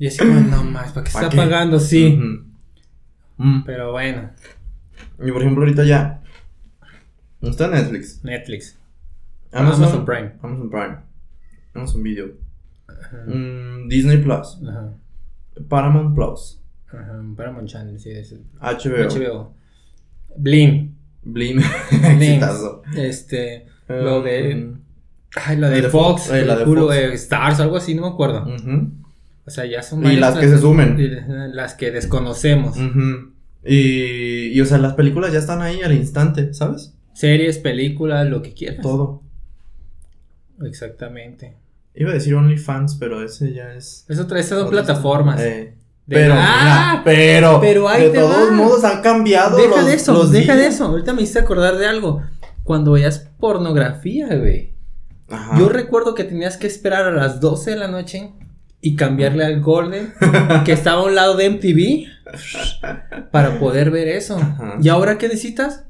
Y 0.01 0.07
así 0.07 0.19
como, 0.19 0.39
no 0.39 0.63
más, 0.63 0.93
¿para 0.93 1.03
qué 1.03 1.11
se 1.11 1.19
¿Pa' 1.19 1.25
está 1.25 1.31
qué? 1.31 1.37
pagando? 1.37 1.81
Sí. 1.81 2.17
Mm. 3.37 3.65
Pero 3.65 3.91
bueno, 3.91 4.31
Y 5.25 5.33
por 5.33 5.43
ejemplo, 5.43 5.65
ahorita 5.65 5.85
ya. 5.85 6.23
Está 7.43 7.69
Netflix. 7.69 8.23
Netflix. 8.25 8.79
Amazon, 9.51 9.85
Amazon 9.85 10.05
Prime. 10.05 10.33
Amazon 10.41 10.71
Prime. 10.71 10.97
Amazon 11.75 12.03
Video. 12.05 12.29
Mm, 13.27 13.89
Disney 13.89 14.19
Plus. 14.19 14.61
Ajá. 14.69 14.93
Paramount 15.69 16.15
Plus. 16.15 16.61
Paramount 17.37 17.69
Channel, 17.69 17.99
sí, 17.99 18.11
es 18.11 18.35
HBO. 18.61 19.09
HBO. 19.09 19.55
Blim. 20.37 20.95
Blim. 21.23 21.61
Blim. 21.91 22.05
Exitazo. 22.05 22.83
Este. 22.97 23.67
Lo 23.89 24.23
de- 24.23 24.73
Ay, 25.45 25.57
la 25.57 25.69
de, 25.71 25.83
de 25.83 25.89
Fox. 25.89 26.23
Fox, 26.25 26.33
eh, 26.35 26.45
la 26.45 26.57
de 26.57 26.65
Hulu, 26.65 26.87
Fox. 26.87 26.97
eh, 26.97 27.13
Stars, 27.15 27.61
algo 27.61 27.77
así, 27.77 27.95
no 27.95 28.03
me 28.03 28.09
acuerdo. 28.09 28.47
O 29.47 29.51
sea, 29.51 29.65
ya 29.67 29.83
son 29.83 30.05
Y 30.07 30.17
las 30.17 30.37
que 30.39 30.49
se 30.49 30.59
sumen. 30.59 30.99
y 31.01 31.09
Las 31.55 31.75
que 31.75 31.91
desconocemos. 31.91 32.77
Y, 33.65 34.49
y, 34.53 34.61
o 34.61 34.65
sea, 34.67 34.79
las 34.79 34.95
películas 34.95 35.33
ya 35.33 35.39
están 35.39 35.63
ahí 35.63 35.83
al 35.83 35.93
instante, 35.93 36.55
¿sabes? 36.55 36.95
Series, 37.13 37.59
películas, 37.59 38.27
lo 38.29 38.41
que 38.43 38.55
quieras. 38.55 38.81
Todo. 38.83 39.23
Exactamente. 40.65 41.57
Iba 41.95 42.11
a 42.11 42.15
decir 42.15 42.35
OnlyFans, 42.35 42.97
pero 42.97 43.23
ese 43.23 43.53
ya 43.53 43.73
es. 43.75 44.05
Es 44.09 44.19
otra, 44.21 44.39
esas 44.39 44.59
otra- 44.59 44.71
plataformas. 44.71 45.41
Eh, 45.41 45.75
De- 46.07 46.17
pero, 46.17 46.35
¡Ah! 46.37 47.03
mira, 47.03 47.03
pero, 47.05 47.61
pero 47.61 47.89
ahí 47.89 48.05
de 48.05 48.11
todos 48.19 48.49
va. 48.51 48.55
modos 48.55 48.83
han 48.85 49.03
cambiado 49.03 49.57
Deja 49.59 49.77
los, 49.77 49.87
de 49.87 49.95
eso, 49.95 50.13
los 50.15 50.31
deja 50.33 50.57
de 50.57 50.67
eso. 50.69 50.87
Ahorita 50.87 51.13
me 51.13 51.23
hiciste 51.23 51.41
acordar 51.41 51.77
de 51.77 51.87
algo. 51.87 52.23
Cuando 52.69 52.93
veías 52.93 53.31
pornografía, 53.41 54.27
güey. 54.37 54.75
Ajá. 55.31 55.59
Yo 55.59 55.71
recuerdo 55.71 56.15
que 56.15 56.25
tenías 56.25 56.59
que 56.59 56.67
esperar 56.67 57.07
a 57.07 57.11
las 57.11 57.41
12 57.41 57.71
de 57.71 57.77
la 57.79 57.89
noche 57.89 58.33
y 58.83 58.95
cambiarle 58.95 59.45
al 59.47 59.61
Golden, 59.63 60.13
que 60.67 60.73
estaba 60.73 61.01
a 61.01 61.05
un 61.05 61.15
lado 61.15 61.35
de 61.35 61.49
MTV, 61.49 63.31
para 63.31 63.59
poder 63.59 63.91
ver 63.91 64.09
eso. 64.09 64.37
Ajá. 64.37 64.77
¿Y 64.83 64.89
ahora 64.91 65.17
qué 65.17 65.29
necesitas? 65.29 65.85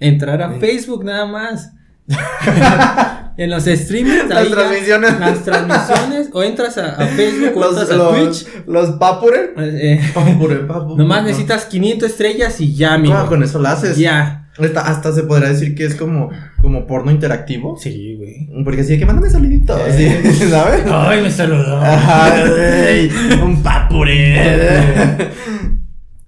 Entrar 0.00 0.40
a 0.42 0.54
Sí. 0.54 0.60
Facebook 0.60 1.04
nada 1.04 1.26
más. 1.26 1.72
en 3.36 3.50
los 3.50 3.64
streamings, 3.64 4.28
Las 4.30 4.38
ahí 4.38 4.48
ya, 4.48 4.54
transmisiones. 4.56 5.20
las 5.20 5.44
transmisiones, 5.44 6.30
o 6.32 6.42
entras 6.42 6.78
a, 6.78 6.94
a 6.94 7.06
Facebook 7.06 7.52
o 7.56 7.60
los, 7.60 7.78
entras 7.82 8.00
a 8.00 8.08
Twitch. 8.10 8.46
los 8.66 8.90
papure. 8.92 9.52
eh, 9.58 10.00
eh, 10.00 10.10
Papure, 10.14 10.56
papure. 10.60 10.96
nomás 10.96 11.22
necesitas 11.24 11.66
500 11.66 12.10
estrellas 12.10 12.60
y 12.62 12.74
ya. 12.74 12.94
Ah, 13.12 13.26
con 13.28 13.42
eso 13.42 13.58
lo 13.58 13.68
haces. 13.68 13.96
Ya. 13.98 14.47
Hasta, 14.58 14.80
hasta 14.82 15.12
se 15.12 15.22
podría 15.22 15.50
decir 15.50 15.74
que 15.74 15.84
es 15.84 15.94
como, 15.94 16.30
como 16.60 16.86
porno 16.86 17.10
interactivo. 17.10 17.76
Sí, 17.78 18.16
güey. 18.16 18.64
Porque 18.64 18.80
así 18.80 18.92
de 18.92 18.98
que 18.98 19.06
mándame 19.06 19.30
saluditos. 19.30 19.80
Eh. 19.86 20.22
¿sí? 20.32 20.46
¿Sabes? 20.50 20.82
Ay, 20.90 21.22
me 21.22 21.30
saludó. 21.30 21.78
Ajá, 21.78 22.42
ey, 22.88 23.10
un 23.42 23.62
papure. 23.62 25.28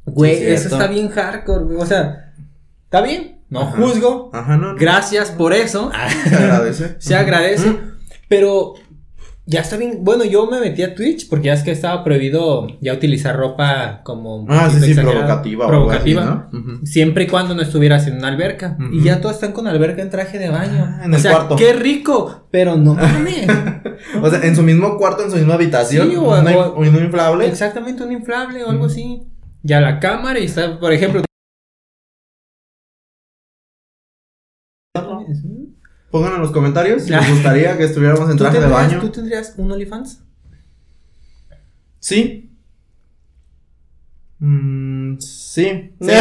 Güey, 0.04 0.36
Sí, 0.36 0.44
eso 0.46 0.68
está 0.68 0.86
bien 0.86 1.08
hardcore, 1.08 1.64
güey. 1.64 1.76
O 1.78 1.86
sea, 1.86 2.32
está 2.84 3.00
bien, 3.02 3.40
no 3.48 3.62
Ajá. 3.62 3.76
juzgo. 3.76 4.30
Ajá, 4.32 4.56
no. 4.56 4.72
no. 4.72 4.78
Gracias 4.78 5.30
por 5.30 5.52
eso. 5.52 5.90
Se 6.28 6.34
agradece. 6.36 6.96
Se 6.98 7.14
agradece. 7.14 7.76
Pero 8.28 8.74
ya 9.50 9.60
está 9.62 9.76
bien. 9.76 9.98
Bueno, 10.02 10.24
yo 10.24 10.46
me 10.46 10.60
metí 10.60 10.82
a 10.84 10.94
Twitch 10.94 11.28
porque 11.28 11.46
ya 11.46 11.54
es 11.54 11.62
que 11.64 11.72
estaba 11.72 12.04
prohibido 12.04 12.68
ya 12.80 12.92
utilizar 12.94 13.36
ropa 13.36 14.00
como. 14.04 14.36
un 14.36 14.46
Ah, 14.50 14.70
sí, 14.70 14.80
sí, 14.80 14.94
provocativa. 14.94 15.66
o 15.66 15.70
algo 15.70 15.90
así, 15.90 16.12
Provocativa. 16.14 16.48
¿no? 16.52 16.80
Siempre 16.86 17.24
y 17.24 17.26
cuando 17.26 17.54
no 17.54 17.62
estuvieras 17.62 18.06
en 18.06 18.18
una 18.18 18.28
alberca. 18.28 18.76
Y 18.92 19.02
ya 19.02 19.20
todos 19.20 19.34
están 19.34 19.52
con 19.52 19.66
alberca 19.66 20.02
en 20.02 20.10
traje 20.10 20.38
de 20.38 20.48
baño. 20.50 20.86
Ah, 20.88 21.02
en 21.04 21.12
o 21.12 21.16
el 21.16 21.20
sea, 21.22 21.32
cuarto. 21.32 21.56
qué 21.56 21.72
rico. 21.72 22.46
Pero 22.52 22.76
no 22.76 22.94
mames. 22.94 23.46
O 24.22 24.30
sea, 24.30 24.40
en 24.42 24.56
su 24.56 24.62
mismo 24.62 24.96
cuarto, 24.96 25.24
en 25.24 25.30
su 25.30 25.36
misma 25.36 25.54
habitación. 25.54 26.08
Sí, 26.10 26.16
o- 26.16 26.22
o- 26.22 26.78
un 26.78 26.86
inflable. 26.86 27.46
Exactamente 27.46 28.02
un 28.02 28.12
inflable 28.12 28.64
o 28.64 28.70
algo 28.70 28.86
así. 28.86 29.22
Ya 29.62 29.80
la 29.80 30.00
cámara 30.00 30.38
y 30.38 30.44
está, 30.46 30.80
por 30.80 30.92
ejemplo. 30.92 31.22
Pongan 36.10 36.34
en 36.34 36.40
los 36.40 36.50
comentarios 36.50 37.04
si 37.04 37.10
les 37.10 37.30
gustaría 37.30 37.76
que 37.76 37.84
estuviéramos 37.84 38.28
en 38.30 38.36
¿Tú 38.36 38.44
traje 38.44 38.60
de 38.60 38.66
baño. 38.66 39.00
¿Tú 39.00 39.10
tendrías 39.10 39.54
un 39.56 39.70
OnlyFans? 39.70 40.22
Sí. 41.98 42.50
Mm, 44.38 45.18
sí. 45.18 45.94
Sí. 46.00 46.16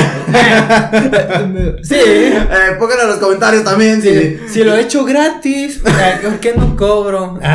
sí. 1.84 1.96
Eh, 1.96 2.76
pongan 2.78 3.00
en 3.02 3.08
los 3.08 3.18
comentarios 3.18 3.64
también 3.64 4.02
si. 4.02 4.10
Si, 4.14 4.40
si 4.50 4.64
lo 4.64 4.76
he 4.76 4.82
hecho 4.82 5.06
gratis, 5.06 5.80
¿por 5.80 6.40
qué 6.40 6.54
no 6.56 6.76
cobro? 6.76 7.40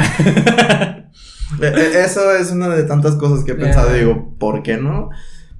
Eh, 1.60 1.72
eh, 1.72 2.02
Eso 2.04 2.34
es 2.34 2.50
una 2.50 2.68
de 2.70 2.82
tantas 2.82 3.14
cosas 3.14 3.44
que 3.44 3.52
he 3.52 3.54
pensado. 3.54 3.90
Ya. 3.90 3.96
y 3.96 4.00
Digo, 4.00 4.34
¿por 4.40 4.64
qué 4.64 4.76
no? 4.76 5.10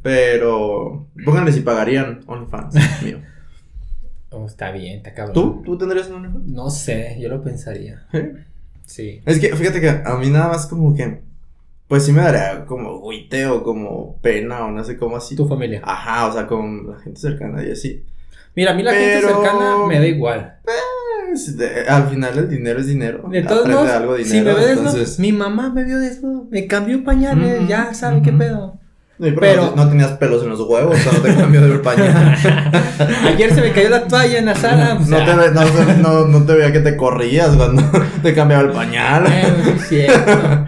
Pero 0.02 1.08
pónganle 1.24 1.52
si 1.52 1.60
pagarían 1.60 2.22
OnlyFans 2.26 2.74
mío. 3.02 3.20
Oh, 4.34 4.46
está 4.46 4.70
bien, 4.72 4.98
está 4.98 5.14
cabrón. 5.14 5.34
¿Tú? 5.34 5.62
¿Tú 5.64 5.78
tendrías 5.78 6.08
un 6.08 6.14
OnlyFans? 6.16 6.46
No 6.48 6.70
sé, 6.70 7.16
yo 7.20 7.28
lo 7.28 7.42
pensaría. 7.42 8.04
¿Eh? 8.12 8.34
Sí. 8.84 9.22
Es 9.24 9.38
que 9.38 9.54
fíjate 9.56 9.80
que 9.80 9.88
a 9.88 10.16
mí 10.16 10.28
nada 10.30 10.48
más 10.48 10.66
como 10.66 10.94
que. 10.94 11.20
Pues 11.88 12.04
sí 12.04 12.12
me 12.12 12.22
daría 12.22 12.64
como 12.64 12.90
o 13.02 13.62
como 13.62 14.16
pena 14.22 14.64
o 14.66 14.70
no 14.70 14.82
sé 14.84 14.96
cómo 14.96 15.16
así. 15.16 15.36
Tu 15.36 15.46
familia. 15.46 15.80
Ajá, 15.84 16.26
o 16.28 16.32
sea, 16.32 16.46
con 16.46 16.90
la 16.90 16.98
gente 16.98 17.20
cercana 17.20 17.62
y 17.64 17.70
así. 17.70 18.04
Mira, 18.56 18.72
a 18.72 18.74
mí 18.74 18.82
la 18.82 18.92
gente 18.92 19.20
cercana 19.20 19.86
me 19.86 19.98
da 19.98 20.06
igual. 20.06 20.56
Pues, 21.28 21.56
de- 21.56 21.86
al 21.88 22.08
final 22.08 22.38
el 22.38 22.48
dinero 22.48 22.78
es 22.80 22.86
dinero. 22.86 23.28
De 23.30 23.42
todos 23.42 23.68
modos, 23.68 23.90
algo 23.90 24.16
si 24.18 24.40
me 24.40 24.54
ve 24.54 24.66
desnudo, 24.66 24.90
entonces. 24.90 25.18
mi 25.18 25.32
mamá 25.32 25.70
me 25.70 25.84
vio 25.84 25.98
desnudo, 25.98 26.46
me 26.50 26.66
cambió 26.66 27.02
pañales, 27.04 27.66
ya 27.68 27.92
sabe 27.94 28.22
qué 28.22 28.32
pedo. 28.32 28.78
Sí, 29.16 29.30
pero, 29.30 29.40
Pero- 29.40 29.62
no, 29.76 29.84
no 29.84 29.88
tenías 29.88 30.10
pelos 30.12 30.42
en 30.42 30.48
los 30.50 30.60
huevos 30.60 30.96
cuando 31.04 31.22
te 31.22 31.34
cambió 31.34 31.60
de 31.60 31.78
pañal. 31.78 32.36
Ayer 33.26 33.54
se 33.54 33.60
me 33.60 33.70
cayó 33.72 33.88
la 33.90 34.08
toalla 34.08 34.38
en 34.38 34.46
la 34.46 34.54
sala. 34.56 34.94
No 34.94 35.16
te, 35.18 35.34
no, 36.02 36.26
no, 36.26 36.40
no 36.40 36.44
veía 36.46 36.72
que 36.72 36.80
te 36.80 36.96
corrías 36.96 37.50
cuando 37.56 37.82
te 38.22 38.34
cambiaba 38.34 38.64
el 38.64 38.70
pañal. 38.70 39.26
Sí 39.66 39.70
es 39.70 39.88
cierto. 39.88 40.66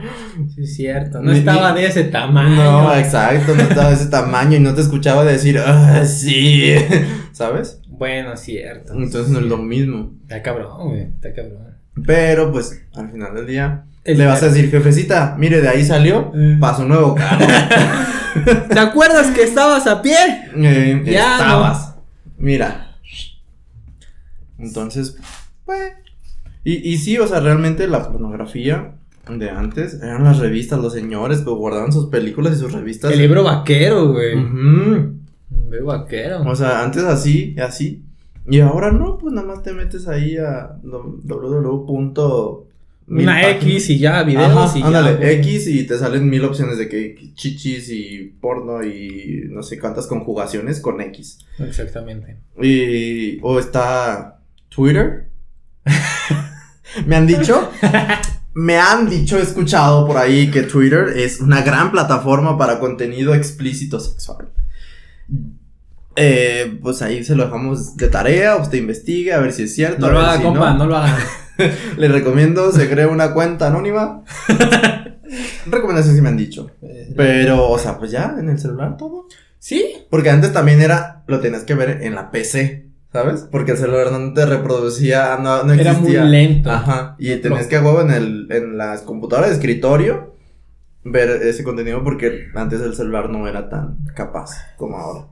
Sí 0.54 0.62
es 0.62 0.76
cierto. 0.76 1.20
No 1.22 1.32
Ni- 1.32 1.38
estaba 1.40 1.72
de 1.72 1.86
ese 1.86 2.04
tamaño. 2.04 2.54
No, 2.82 2.94
exacto, 2.96 3.52
no 3.56 3.62
estaba 3.62 3.88
de 3.88 3.94
ese 3.96 4.06
tamaño 4.06 4.56
y 4.58 4.60
no 4.60 4.74
te 4.74 4.80
escuchaba 4.82 5.24
decir, 5.24 5.58
ah, 5.58 6.04
sí, 6.04 6.72
¿sabes? 7.32 7.80
Bueno, 7.88 8.36
cierto. 8.36 8.92
Entonces 8.92 9.28
no 9.28 9.40
es 9.40 9.46
lo 9.46 9.56
mismo. 9.58 10.12
Está 10.22 10.42
cabrón, 10.42 10.90
güey. 10.90 11.02
Está 11.02 11.32
cabrón. 11.34 11.66
Pero 12.06 12.52
pues 12.52 12.80
al 12.94 13.10
final 13.10 13.34
del 13.34 13.46
día 13.46 13.86
Le 14.06 14.26
vas 14.26 14.42
a 14.42 14.48
decir, 14.48 14.70
jefecita, 14.70 15.34
mire, 15.38 15.60
de 15.60 15.68
ahí 15.68 15.84
salió, 15.84 16.30
Mm. 16.34 16.60
pasó 16.60 16.82
un 16.82 16.88
nuevo 16.88 17.14
carro. 17.14 17.46
¿Te 18.68 18.78
acuerdas 18.78 19.28
que 19.32 19.42
estabas 19.42 19.86
a 19.86 20.02
pie? 20.02 20.16
Eh, 20.56 21.02
Ya, 21.06 21.32
estabas. 21.38 21.94
Mira. 22.38 22.96
Entonces, 24.58 25.16
pues. 25.64 25.92
Y, 26.64 26.74
y 26.92 26.98
sí, 26.98 27.18
o 27.18 27.26
sea, 27.26 27.40
realmente 27.40 27.86
la 27.86 28.10
pornografía 28.10 28.92
de 29.30 29.50
antes 29.50 29.94
eran 30.02 30.24
las 30.24 30.38
revistas, 30.38 30.78
los 30.80 30.92
señores, 30.92 31.42
pues 31.42 31.56
guardaban 31.56 31.92
sus 31.92 32.06
películas 32.06 32.56
y 32.56 32.60
sus 32.60 32.72
revistas. 32.72 33.12
El 33.12 33.18
libro 33.20 33.42
vaquero, 33.44 34.12
güey. 34.12 34.34
Un 34.34 35.26
libro 35.70 35.86
vaquero. 35.86 36.42
O 36.46 36.54
sea, 36.56 36.82
antes 36.82 37.04
así, 37.04 37.54
así. 37.58 38.02
Y 38.48 38.60
ahora 38.60 38.90
no, 38.92 39.18
pues 39.18 39.32
nada 39.34 39.46
más 39.46 39.62
te 39.62 39.72
metes 39.72 40.06
ahí 40.08 40.36
a 40.36 40.76
www. 40.82 42.66
Una 43.08 43.50
X 43.50 43.90
y 43.90 43.98
ya, 43.98 44.22
videos 44.24 44.50
Ajá, 44.50 44.78
y 44.78 44.80
ya. 44.80 44.86
ándale, 44.86 45.14
güey. 45.16 45.34
X 45.34 45.68
y 45.68 45.84
te 45.84 45.96
salen 45.98 46.28
mil 46.28 46.44
opciones 46.44 46.76
de 46.76 46.88
que 46.88 47.32
chichis 47.34 47.88
y 47.90 48.34
porno 48.40 48.82
y 48.84 49.44
no 49.48 49.62
sé 49.62 49.78
cuántas 49.78 50.06
conjugaciones 50.06 50.80
con 50.80 51.00
X. 51.00 51.38
Exactamente. 51.58 52.38
Y. 52.60 53.38
O 53.42 53.60
está 53.60 54.40
Twitter. 54.68 55.28
me 57.06 57.16
han 57.16 57.26
dicho. 57.26 57.70
Me 58.54 58.78
han 58.78 59.08
dicho, 59.08 59.38
he 59.38 59.42
escuchado 59.42 60.06
por 60.06 60.16
ahí 60.16 60.50
que 60.50 60.62
Twitter 60.62 61.12
es 61.14 61.40
una 61.40 61.60
gran 61.60 61.92
plataforma 61.92 62.56
para 62.56 62.80
contenido 62.80 63.34
explícito 63.34 64.00
sexual. 64.00 64.48
Eh, 66.16 66.78
pues 66.82 67.02
ahí 67.02 67.22
se 67.22 67.36
lo 67.36 67.44
dejamos 67.44 67.98
de 67.98 68.08
tarea, 68.08 68.56
usted 68.56 68.78
investigue 68.78 69.34
a 69.34 69.40
ver 69.40 69.52
si 69.52 69.64
es 69.64 69.74
cierto. 69.74 70.06
No 70.06 70.12
lo 70.12 70.20
haga, 70.20 70.38
si 70.38 70.42
compa, 70.42 70.72
no 70.72 70.86
lo 70.86 70.96
haga. 70.96 71.18
Le 71.96 72.08
recomiendo, 72.08 72.70
se 72.72 72.88
cree 72.88 73.06
una 73.06 73.32
cuenta 73.32 73.68
anónima. 73.68 74.22
Recomendaciones 75.66 76.16
sí 76.16 76.22
me 76.22 76.28
han 76.28 76.36
dicho. 76.36 76.70
Pero, 77.16 77.68
o 77.70 77.78
sea, 77.78 77.98
pues 77.98 78.10
ya 78.10 78.36
en 78.38 78.48
el 78.48 78.58
celular 78.58 78.96
todo. 78.96 79.26
Sí, 79.58 79.94
Porque 80.10 80.30
antes 80.30 80.52
también 80.52 80.80
era, 80.80 81.24
lo 81.26 81.40
tenías 81.40 81.64
que 81.64 81.74
ver 81.74 82.02
en 82.02 82.14
la 82.14 82.30
PC, 82.30 82.86
¿sabes? 83.12 83.48
Porque 83.50 83.72
el 83.72 83.78
celular 83.78 84.12
no 84.12 84.32
te 84.32 84.46
reproducía, 84.46 85.38
no, 85.40 85.64
no 85.64 85.72
era 85.72 85.92
existía. 85.92 86.20
muy 86.22 86.30
lento. 86.30 86.70
Ajá. 86.70 87.16
Y 87.18 87.34
tenías 87.36 87.64
No. 87.64 87.68
que 87.68 87.78
huevo 87.78 88.00
en 88.02 88.10
el, 88.12 88.46
en 88.50 88.78
las 88.78 89.00
computadoras 89.02 89.50
de 89.50 89.56
escritorio 89.56 90.34
ver 91.02 91.30
ese 91.42 91.64
contenido 91.64 92.02
porque 92.04 92.46
antes 92.54 92.80
el 92.80 92.94
celular 92.94 93.28
no 93.30 93.48
era 93.48 93.68
tan 93.68 94.04
capaz 94.14 94.50
como 94.76 94.98
ahora. 94.98 95.26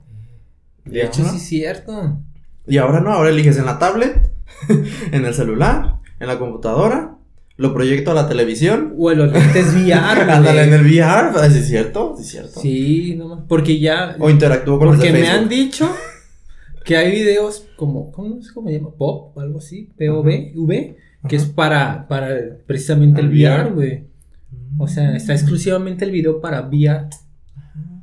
De 0.85 1.05
hecho, 1.05 1.23
sí 1.25 1.37
es 1.37 1.43
cierto. 1.47 2.19
Y 2.67 2.79
ahora 2.79 3.01
no, 3.01 3.13
ahora 3.13 3.31
eliges 3.31 3.57
en 3.59 3.67
la 3.67 3.79
tablet, 3.79 4.31
en 5.13 5.25
el 5.25 5.35
celular, 5.35 5.97
en 6.25 6.29
la 6.29 6.39
computadora, 6.39 7.17
lo 7.57 7.73
proyecto 7.73 8.11
a 8.11 8.15
la 8.15 8.29
televisión. 8.29 8.95
O 8.99 9.11
en 9.13 9.19
los 9.19 9.33
lentes 9.33 9.67
VR. 9.75 10.31
Ándale 10.31 10.65
en 10.65 10.73
el 10.75 10.83
VR, 10.83 11.31
ah, 11.37 11.49
¿sí 11.51 11.59
es 11.59 11.69
cierto? 11.69 12.15
¿Sí 12.17 12.23
es 12.23 12.29
cierto? 12.31 12.61
Sí, 12.61 13.15
no 13.17 13.29
más. 13.29 13.45
Porque 13.49 13.79
ya. 13.79 14.17
O 14.19 14.29
interactúo 14.31 14.79
con 14.79 14.89
los 14.89 14.99
de 14.99 15.05
Porque 15.07 15.13
me 15.13 15.25
Facebook. 15.27 15.43
han 15.43 15.49
dicho 15.49 15.89
que 16.85 16.97
hay 16.97 17.13
videos 17.13 17.67
como. 17.77 18.11
¿Cómo 18.13 18.43
se 18.43 18.53
cómo 18.53 18.69
se 18.69 18.75
llama? 18.79 18.91
Pop 18.99 19.37
o 19.37 19.41
algo 19.41 19.59
así. 19.59 19.91
POV, 19.99 20.53
V. 20.57 20.97
Que 21.29 21.37
es 21.37 21.47
para, 21.47 22.07
para 22.09 22.29
precisamente 22.67 23.21
el 23.23 23.29
El 23.29 23.33
VR, 23.33 23.63
VR. 23.63 23.71
güey. 23.75 24.05
O 24.79 24.89
sea, 24.89 25.15
está 25.17 25.33
exclusivamente 25.33 26.05
el 26.05 26.11
video 26.11 26.41
para 26.41 26.63
VR. 26.63 27.07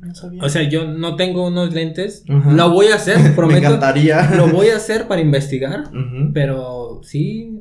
No 0.00 0.12
sabía. 0.14 0.42
O 0.42 0.48
sea, 0.48 0.62
yo 0.68 0.88
no 0.88 1.14
tengo 1.14 1.46
unos 1.46 1.72
lentes. 1.72 2.24
Lo 2.26 2.70
voy 2.70 2.86
a 2.86 2.96
hacer, 2.96 3.18
me 3.22 3.30
prometo. 3.30 3.58
encantaría. 3.60 4.30
Lo 4.36 4.48
voy 4.48 4.68
a 4.70 4.76
hacer 4.76 5.06
para 5.06 5.20
investigar. 5.20 5.84
Ujú. 5.90 6.32
Pero 6.34 7.00
sí, 7.04 7.60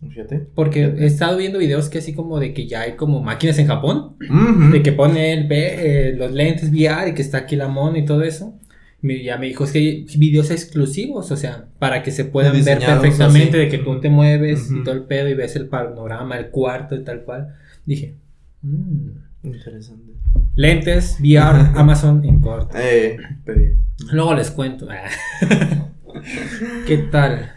Fíjate. 0.00 0.46
porque 0.54 0.84
he 0.84 1.06
estado 1.06 1.36
viendo 1.38 1.58
videos 1.58 1.88
que 1.88 1.98
así 1.98 2.14
como 2.14 2.38
de 2.38 2.54
que 2.54 2.68
ya 2.68 2.82
hay 2.82 2.92
como 2.92 3.20
máquinas 3.22 3.58
en 3.58 3.66
Japón. 3.66 4.16
Ujú. 4.30 4.70
De 4.72 4.82
que 4.82 4.92
pone 4.92 5.32
el 5.32 5.48
eh, 5.50 6.14
los 6.16 6.30
lentes 6.32 6.70
VR 6.70 7.10
y 7.10 7.14
que 7.14 7.22
está 7.22 7.38
aquí 7.38 7.56
la 7.56 7.68
mona 7.68 7.98
y 7.98 8.04
todo 8.04 8.22
eso. 8.22 8.54
Me- 9.00 9.22
ya 9.22 9.36
me 9.38 9.46
dijo, 9.46 9.62
es 9.64 9.72
que 9.72 9.78
hay 9.78 10.06
videos 10.16 10.50
exclusivos, 10.50 11.30
o 11.30 11.36
sea, 11.36 11.66
para 11.78 12.02
que 12.02 12.10
se 12.10 12.24
puedan 12.24 12.52
ver 12.64 12.78
perfectamente 12.78 13.48
así. 13.50 13.58
de 13.58 13.68
que 13.68 13.78
tú 13.78 14.00
te 14.00 14.08
mueves 14.08 14.70
y 14.70 14.74
Ujú. 14.74 14.84
todo 14.84 14.94
el 14.94 15.02
pedo 15.04 15.28
y 15.28 15.34
ves 15.34 15.54
el 15.56 15.66
panorama, 15.68 16.36
el 16.36 16.50
cuarto 16.50 16.94
y 16.96 17.04
tal 17.04 17.22
cual. 17.24 17.54
Dije, 17.86 18.14
mm, 18.62 19.08
Interesante. 19.44 20.12
lentes, 20.56 21.16
VR, 21.20 21.58
Amazon 21.76 22.24
en 22.24 22.40
corto. 22.40 22.76
Eh, 22.76 23.16
pedí. 23.44 23.74
Luego 24.12 24.34
les 24.34 24.50
cuento. 24.50 24.88
¿Qué 26.86 26.98
tal? 27.10 27.52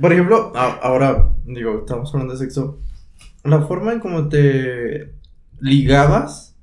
Por 0.00 0.12
ejemplo, 0.12 0.52
ahora, 0.54 1.30
digo, 1.44 1.80
estamos 1.80 2.12
hablando 2.12 2.34
de 2.34 2.38
sexo. 2.38 2.78
La 3.44 3.62
forma 3.62 3.92
en 3.92 4.00
cómo 4.00 4.28
te 4.28 5.14
ligabas 5.60 6.54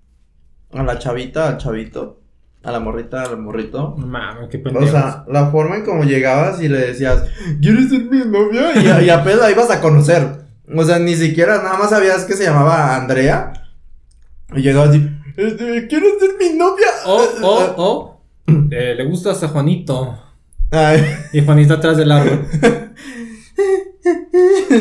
a 0.74 0.84
la 0.84 1.00
chavita, 1.00 1.48
al 1.48 1.58
chavito, 1.58 2.22
a 2.64 2.72
la 2.72 2.80
morrita, 2.80 3.24
al 3.24 3.38
morrito. 3.40 3.96
Mames, 3.98 4.50
qué 4.50 4.58
O 4.58 4.64
pendejos. 4.64 4.92
sea, 4.92 5.26
la 5.28 5.48
forma 5.52 5.78
en 5.78 5.86
cómo 5.86 6.04
llegabas 6.04 6.62
y 6.62 6.68
le 6.68 6.80
decías, 6.80 7.24
¿quieres 7.62 7.90
ser 7.90 8.04
mi 8.06 8.20
novia? 8.20 8.72
Y 8.82 8.88
a, 8.88 9.02
y 9.02 9.10
apenas 9.10 9.40
la 9.40 9.52
ibas 9.52 9.70
a 9.72 9.82
conocer. 9.82 10.46
O 10.76 10.84
sea, 10.84 11.00
ni 11.00 11.16
siquiera 11.16 11.58
nada 11.58 11.78
más 11.78 11.90
sabías 11.92 12.26
que 12.26 12.34
se 12.34 12.44
llamaba 12.44 12.96
Andrea. 12.96 13.54
Y 14.54 14.62
llegabas 14.62 14.96
y, 14.96 15.10
este, 15.38 15.88
¿quieres 15.88 16.14
ser 16.20 16.32
mi 16.40 16.58
novia? 16.58 16.88
O, 17.06 17.24
o, 17.44 17.74
o, 17.78 18.22
eh, 18.72 18.96
le 18.98 19.06
gustas 19.06 19.42
a 19.44 19.48
Juanito. 19.50 20.18
Ay, 20.72 21.04
Y 21.34 21.44
Juanito 21.46 21.76
atrás 21.76 21.98
del 21.98 22.12
árbol. 22.12 22.46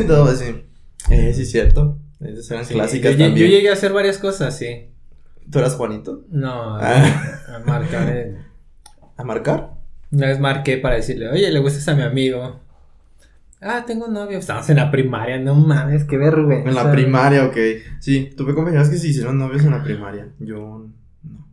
todo 0.06 0.24
así. 0.24 0.64
Eh, 1.10 1.32
sí, 1.34 1.42
es 1.42 1.50
cierto. 1.50 1.98
Esas 2.20 2.50
eran 2.50 2.64
Sí, 2.64 2.74
clásicas 2.74 3.12
yo, 3.12 3.18
yo 3.18 3.24
también. 3.26 3.50
llegué 3.50 3.70
a 3.70 3.74
hacer 3.74 3.92
varias 3.92 4.18
cosas, 4.18 4.56
sí. 4.56 4.88
¿Tú 5.50 5.58
eras 5.58 5.74
Juanito? 5.74 6.22
No, 6.30 6.76
Ah. 6.76 7.40
a 7.54 7.58
marcar. 7.66 8.08
eh. 8.08 8.36
¿A 9.16 9.24
marcar? 9.24 9.74
Una 10.10 10.28
vez 10.28 10.40
marqué 10.40 10.78
para 10.78 10.94
decirle, 10.96 11.28
oye, 11.28 11.50
le 11.50 11.58
gustas 11.60 11.86
a 11.88 11.94
mi 11.94 12.02
amigo. 12.02 12.60
Ah, 13.60 13.84
tengo 13.86 14.06
un 14.06 14.14
novio. 14.14 14.38
Estamos 14.38 14.68
en 14.70 14.76
la 14.76 14.90
primaria, 14.90 15.38
no 15.38 15.54
mames, 15.54 16.04
qué 16.04 16.16
vergüenza. 16.18 16.68
En 16.68 16.74
la 16.74 16.90
primaria, 16.92 17.44
ok. 17.46 17.56
Sí, 18.00 18.30
tuve 18.36 18.54
compañeros 18.54 18.88
que 18.88 18.96
se 18.98 19.08
hicieron 19.08 19.38
novios 19.38 19.64
en 19.64 19.70
la 19.70 19.82
primaria. 19.82 20.28
Yo 20.38 20.86
no. 21.22 21.46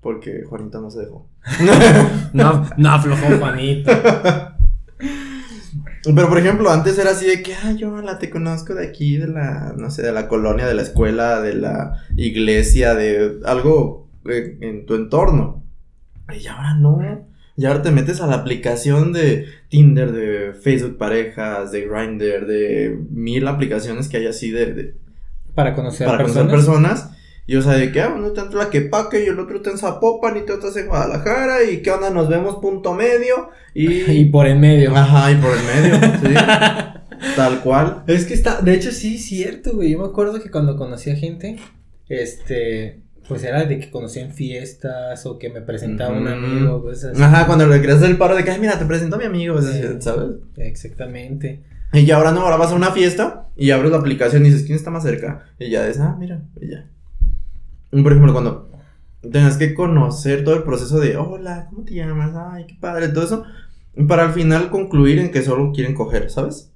Porque 0.00 0.42
Juanito 0.48 0.80
no 0.80 0.90
se 0.90 1.00
dejó. 1.00 1.28
No, 2.32 2.66
no 2.76 2.90
aflojó 2.90 3.38
Juanito. 3.38 3.90
Pero 6.04 6.28
por 6.28 6.38
ejemplo, 6.38 6.70
antes 6.70 6.98
era 6.98 7.10
así 7.12 7.26
de 7.26 7.42
que, 7.42 7.54
ah, 7.54 7.72
yo 7.72 7.96
la 8.02 8.18
te 8.18 8.28
conozco 8.28 8.74
de 8.74 8.86
aquí, 8.86 9.16
de 9.18 9.28
la, 9.28 9.74
no 9.76 9.90
sé, 9.90 10.02
de 10.02 10.12
la 10.12 10.26
colonia, 10.26 10.66
de 10.66 10.74
la 10.74 10.82
escuela, 10.82 11.40
de 11.40 11.54
la 11.54 12.02
iglesia, 12.16 12.94
de 12.94 13.38
algo 13.44 14.08
eh, 14.28 14.56
en 14.60 14.84
tu 14.86 14.94
entorno. 14.96 15.62
Y 16.36 16.46
ahora 16.48 16.74
no. 16.74 17.00
Y 17.56 17.66
ahora 17.66 17.82
te 17.82 17.90
metes 17.90 18.20
a 18.20 18.26
la 18.26 18.36
aplicación 18.36 19.12
de 19.12 19.46
Tinder, 19.68 20.10
de 20.12 20.54
Facebook 20.54 20.96
Parejas, 20.98 21.70
de 21.70 21.86
Grindr, 21.86 22.46
de 22.46 22.98
mil 23.10 23.46
aplicaciones 23.46 24.08
que 24.08 24.16
hay 24.16 24.26
así 24.26 24.50
de, 24.50 24.72
de- 24.72 24.94
Para 25.54 25.74
conocer 25.74 26.06
para 26.06 26.18
personas. 26.24 26.50
conocer 26.50 26.66
personas. 26.66 27.10
Y 27.46 27.56
o 27.56 27.62
sea, 27.62 27.72
de 27.74 27.90
que, 27.90 28.00
ah, 28.00 28.12
uno 28.16 28.28
está 28.28 28.42
en 28.42 28.50
Tlaquepaque 28.50 29.24
y 29.24 29.26
el 29.28 29.38
otro 29.38 29.56
está 29.56 29.70
en 29.70 29.78
Zapopan 29.78 30.36
y 30.36 30.46
tú 30.46 30.52
estás 30.52 30.76
en 30.76 30.86
Guadalajara 30.86 31.64
y 31.64 31.82
qué 31.82 31.90
onda, 31.90 32.10
nos 32.10 32.28
vemos 32.28 32.56
punto 32.56 32.94
medio 32.94 33.50
y... 33.74 33.88
Y 34.12 34.24
por 34.26 34.46
en 34.46 34.60
medio. 34.60 34.94
Ajá, 34.94 35.30
y 35.32 35.36
por 35.36 35.50
el 35.50 35.64
medio, 35.64 35.94
sí. 36.22 36.34
Tal 37.36 37.60
cual. 37.60 38.04
Es 38.06 38.26
que 38.26 38.34
está, 38.34 38.60
de 38.60 38.74
hecho 38.74 38.90
sí 38.92 39.16
es 39.16 39.24
cierto, 39.24 39.72
güey. 39.74 39.90
Yo 39.90 39.98
me 39.98 40.06
acuerdo 40.06 40.40
que 40.40 40.50
cuando 40.50 40.76
conocía 40.76 41.14
gente, 41.16 41.56
este, 42.08 43.00
pues 43.28 43.44
era 43.44 43.64
de 43.64 43.78
que 43.78 43.90
conocía 43.90 44.22
en 44.22 44.32
fiestas 44.32 45.24
o 45.26 45.38
que 45.38 45.48
me 45.48 45.60
presentaba 45.60 46.16
un 46.16 46.26
Ujú. 46.26 46.34
amigo, 46.34 46.82
cosas 46.82 47.12
así. 47.12 47.22
Ajá, 47.22 47.46
cuando 47.46 47.66
le 47.66 47.80
creas 47.80 48.02
el 48.02 48.16
paro 48.18 48.34
de 48.36 48.44
que, 48.44 48.50
ay, 48.50 48.60
mira, 48.60 48.78
te 48.78 48.84
presento 48.86 49.16
a 49.16 49.18
mi 49.18 49.24
amigo, 49.24 49.54
pues. 49.54 49.66
¿sabes? 50.00 50.36
Exactamente. 50.56 51.62
Y 51.92 52.04
ya 52.04 52.16
ahora 52.16 52.32
no, 52.32 52.40
ahora 52.40 52.56
vas 52.56 52.72
a 52.72 52.74
una 52.74 52.90
fiesta 52.90 53.48
y 53.56 53.70
abres 53.70 53.90
la 53.90 53.98
aplicación 53.98 54.44
y 54.44 54.50
dices, 54.50 54.64
¿quién 54.64 54.76
está 54.76 54.90
más 54.90 55.02
cerca? 55.02 55.44
Y 55.58 55.70
ya 55.70 55.86
dices, 55.86 56.00
ah, 56.02 56.16
mira, 56.18 56.40
y 56.60 56.70
ya. 56.70 56.86
Por 57.92 58.12
ejemplo, 58.12 58.32
cuando 58.32 58.70
tengas 59.30 59.56
que 59.56 59.74
conocer 59.74 60.44
todo 60.44 60.56
el 60.56 60.62
proceso 60.64 60.98
de, 60.98 61.16
hola, 61.16 61.66
¿cómo 61.70 61.84
te 61.84 61.94
llamas? 61.94 62.32
Ay, 62.34 62.66
qué 62.66 62.74
padre, 62.80 63.08
todo 63.08 63.24
eso, 63.24 63.44
para 64.08 64.24
al 64.24 64.32
final 64.32 64.70
concluir 64.70 65.18
en 65.18 65.30
que 65.30 65.42
solo 65.42 65.72
quieren 65.72 65.94
coger, 65.94 66.30
¿sabes? 66.30 66.70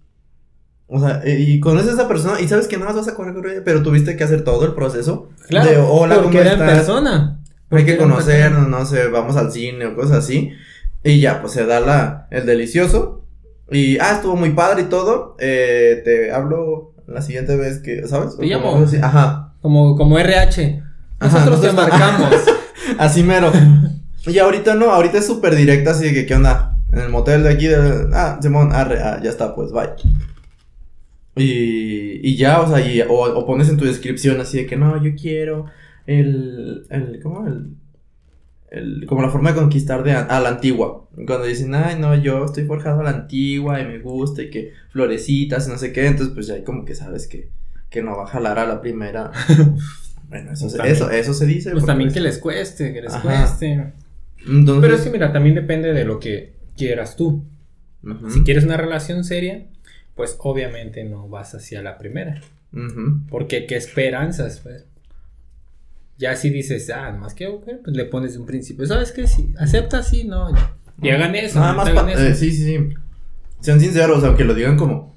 O 0.89 1.01
sea, 1.01 1.23
eh, 1.25 1.41
y 1.41 1.59
conoces 1.59 1.91
a 1.91 1.95
esa 1.95 2.09
persona 2.09 2.41
y 2.41 2.47
sabes 2.47 2.69
que 2.69 2.77
nada 2.77 2.93
más 2.93 2.97
vas 3.05 3.09
a 3.09 3.17
coger 3.17 3.35
con 3.35 3.51
ella, 3.51 3.63
pero 3.65 3.83
tuviste 3.83 4.17
que 4.17 4.23
hacer 4.23 4.45
todo 4.45 4.65
el 4.67 4.75
proceso 4.75 5.31
Claro, 5.49 5.69
de, 5.71 5.79
hola, 5.79 6.17
porque 6.17 6.29
¿cómo 6.39 6.41
era 6.43 6.53
estás? 6.53 6.71
persona. 6.73 7.41
hay 7.71 7.85
que 7.85 7.97
conocernos, 7.97 8.69
no 8.69 8.85
sé, 8.87 9.09
vamos 9.09 9.37
al 9.37 9.51
cine 9.51 9.87
o 9.87 9.97
cosas 9.97 10.19
así. 10.19 10.53
Y 11.03 11.21
ya, 11.21 11.41
pues 11.41 11.55
se 11.55 11.67
da 11.67 11.81
la, 11.81 12.29
el 12.31 12.47
delicioso. 12.47 13.25
Y, 13.71 13.99
ah, 13.99 14.13
estuvo 14.15 14.37
muy 14.37 14.51
padre 14.51 14.83
y 14.83 14.85
todo. 14.85 15.37
Eh, 15.41 16.03
te 16.05 16.31
hablo 16.33 16.93
la 17.09 17.21
siguiente 17.23 17.57
vez 17.57 17.81
que, 17.81 18.07
¿sabes? 18.07 18.37
Te 18.37 18.47
llamo. 18.47 18.71
como 18.73 18.85
así. 18.85 18.99
Ajá. 19.03 19.55
Como, 19.63 19.97
como 19.97 20.19
RH. 20.19 20.83
Nosotros 21.21 21.61
te 21.61 21.73
marcamos. 21.73 22.31
Así 22.99 23.23
mero. 23.23 23.51
Y 24.27 24.39
ahorita 24.39 24.75
no, 24.75 24.91
ahorita 24.91 25.19
es 25.19 25.27
súper 25.27 25.55
directa, 25.57 25.93
así 25.93 26.05
de 26.07 26.13
que, 26.15 26.27
¿qué 26.27 26.35
onda? 26.35 26.79
En 26.93 26.99
el 27.01 27.09
motel 27.11 27.43
de 27.45 27.51
aquí, 27.51 27.67
de- 27.67 28.09
ah, 28.13 28.39
Simón, 28.43 28.73
arre, 28.73 29.01
ah, 29.01 29.21
ya 29.23 29.31
está, 29.31 29.55
pues, 29.55 29.71
bye. 29.73 29.91
Y, 31.37 32.27
y 32.29 32.37
ya, 32.37 32.61
o 32.61 32.69
sea, 32.69 32.81
y- 32.87 33.01
o, 33.03 33.15
o 33.15 33.47
pones 33.47 33.69
en 33.69 33.77
tu 33.77 33.85
descripción 33.85 34.41
así 34.41 34.57
de 34.59 34.67
que, 34.67 34.77
no, 34.77 35.03
yo 35.03 35.11
quiero 35.15 35.67
el, 36.07 36.87
el, 36.91 37.21
¿cómo? 37.23 37.47
El, 37.47 37.75
el, 38.71 39.07
como 39.07 39.23
la 39.23 39.31
forma 39.31 39.51
de 39.53 39.57
conquistar 39.61 40.03
de 40.03 40.13
a, 40.13 40.21
a 40.23 40.41
la 40.41 40.49
antigua. 40.51 41.07
Cuando 41.27 41.45
dicen, 41.45 41.75
ay, 41.75 41.97
no, 41.99 42.15
yo 42.15 42.45
estoy 42.45 42.65
forjado 42.65 43.01
a 43.01 43.05
la 43.05 43.11
antigua 43.11 43.81
y 43.81 43.87
me 43.87 43.99
gusta 44.01 44.43
y 44.43 44.51
que 44.51 44.73
florecitas 44.91 45.67
y 45.69 45.71
no 45.71 45.79
sé 45.79 45.93
qué, 45.93 46.07
entonces 46.07 46.35
pues 46.35 46.47
ya 46.47 46.55
hay 46.55 46.65
como 46.65 46.85
que 46.85 46.95
sabes 46.95 47.27
que, 47.29 47.51
que 47.91 48.03
no 48.03 48.17
va 48.17 48.25
a 48.25 48.29
jalar 48.29 48.59
a 48.59 48.67
la 48.67 48.81
primera. 48.81 49.31
bueno, 50.29 50.53
eso, 50.53 50.69
se, 50.69 50.77
También. 50.77 50.97
eso, 50.97 51.11
eso 51.11 51.35
se 51.35 51.47
dice. 51.47 51.71
Pues 51.73 51.85
también 51.87 52.09
pues, 52.09 52.15
que 52.15 52.21
les 52.21 52.39
cueste, 52.39 52.93
que 52.93 53.03
les 53.03 53.13
Ajá. 53.13 53.23
cueste. 53.23 53.93
Entonces, 54.47 54.81
Pero 54.83 54.95
es 54.95 55.01
que 55.03 55.11
mira, 55.11 55.33
también 55.33 55.55
depende 55.55 55.93
de 55.93 56.05
lo 56.05 56.19
que 56.21 56.55
quieras 56.77 57.17
tú. 57.17 57.45
ujú, 58.03 58.31
Si 58.31 58.43
quieres 58.45 58.65
una 58.65 58.77
relación 58.77 59.25
seria, 59.25 59.67
pues 60.15 60.37
obviamente 60.41 61.05
no 61.05 61.29
vas 61.29 61.55
hacia 61.55 61.83
la 61.83 61.99
primera. 61.99 62.41
ujú. 62.73 63.21
Porque 63.29 63.67
qué 63.67 63.77
esperanzas, 63.77 64.61
pues. 64.61 64.85
Ya 66.19 66.35
si 66.35 66.49
dices, 66.51 66.89
ah, 66.91 67.13
más 67.13 67.35
que 67.35 67.47
ok, 67.47 67.65
pues 67.85 67.95
le 67.97 68.07
pones 68.07 68.33
de 68.33 68.39
un 68.39 68.47
principio. 68.47 68.87
¿Sabes 68.87 69.13
qué? 69.13 69.27
Si 69.27 69.53
acepta, 69.59 70.03
sí, 70.03 70.25
no. 70.25 70.49
Y 71.03 71.11
hagan 71.11 71.35
eso. 71.35 71.61
Nada 71.61 71.75
más, 71.75 71.89
hagan 71.89 72.09
eso. 72.09 72.23
eh, 72.23 72.35
sí, 72.35 72.51
sí, 72.53 72.65
sí. 72.65 72.95
Sean 73.61 73.81
sinceros, 73.81 74.25
aunque 74.25 74.45
lo 74.45 74.55
digan 74.55 74.77
como 74.79 75.15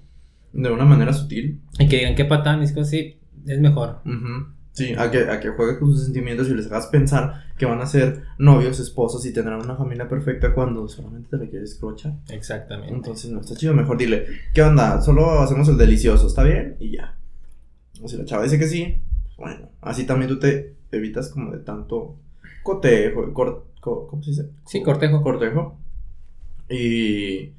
de 0.52 0.69
una 0.69 0.84
manera 0.86 1.13
sutil. 1.13 1.62
Y 1.78 1.88
que 1.88 1.98
digan 2.00 2.15
qué 2.15 2.26
patán, 2.26 2.62
y 2.63 2.67
cosas 2.67 2.88
así, 2.88 3.17
es 3.48 3.60
mejor. 3.60 4.02
Ujú. 4.06 4.48
Sí, 4.80 4.94
a 4.98 5.12
que, 5.12 5.20
a 5.30 5.39
que 5.39 5.50
juegues 5.50 5.78
con 5.78 5.92
sus 5.94 6.04
sentimientos 6.06 6.48
y 6.50 6.54
les 6.54 6.65
hagas 6.68 6.88
pensar 6.88 7.46
que 7.58 7.65
van 7.65 7.82
a 7.82 7.86
ser 7.86 8.24
novios, 8.38 8.80
esposos 8.80 9.26
y 9.26 9.34
tendrán 9.34 9.62
una 9.62 9.76
familia 9.76 10.08
perfecta 10.08 10.54
cuando 10.54 10.88
solamente 10.88 11.30
te 11.30 11.38
la 11.44 11.50
quieres 11.50 11.76
crochar. 11.76 12.13
Exactamente. 12.30 12.94
Entonces 12.94 13.30
no 13.32 13.42
está 13.42 13.56
chido, 13.56 13.74
mejor 13.74 13.98
dile, 13.98 14.26
¿qué 14.54 14.62
onda? 14.62 15.02
Solo 15.02 15.39
hacemos 15.42 15.68
el 15.70 15.78
delicioso, 15.78 16.28
¿está 16.28 16.44
bien? 16.44 16.76
Y 16.80 16.92
ya. 16.98 17.15
O 18.02 18.08
si 18.08 18.15
la 18.18 18.26
chava 18.26 18.44
dice 18.44 18.58
que 18.58 18.68
sí, 18.68 19.02
bueno, 19.38 19.70
así 19.82 20.06
también 20.06 20.30
tú 20.30 20.39
te 20.39 20.76
evitas 20.92 21.30
como 21.30 21.52
de 21.52 21.60
tanto 21.60 22.15
cotejo, 22.63 23.34
cor- 23.34 23.65
co- 23.82 24.08
¿cómo 24.08 24.24
se 24.24 24.32
dice? 24.32 24.50
Sí, 24.65 24.82
cortejo. 24.82 25.22
cortejo. 25.22 25.78
Y, 26.70 27.52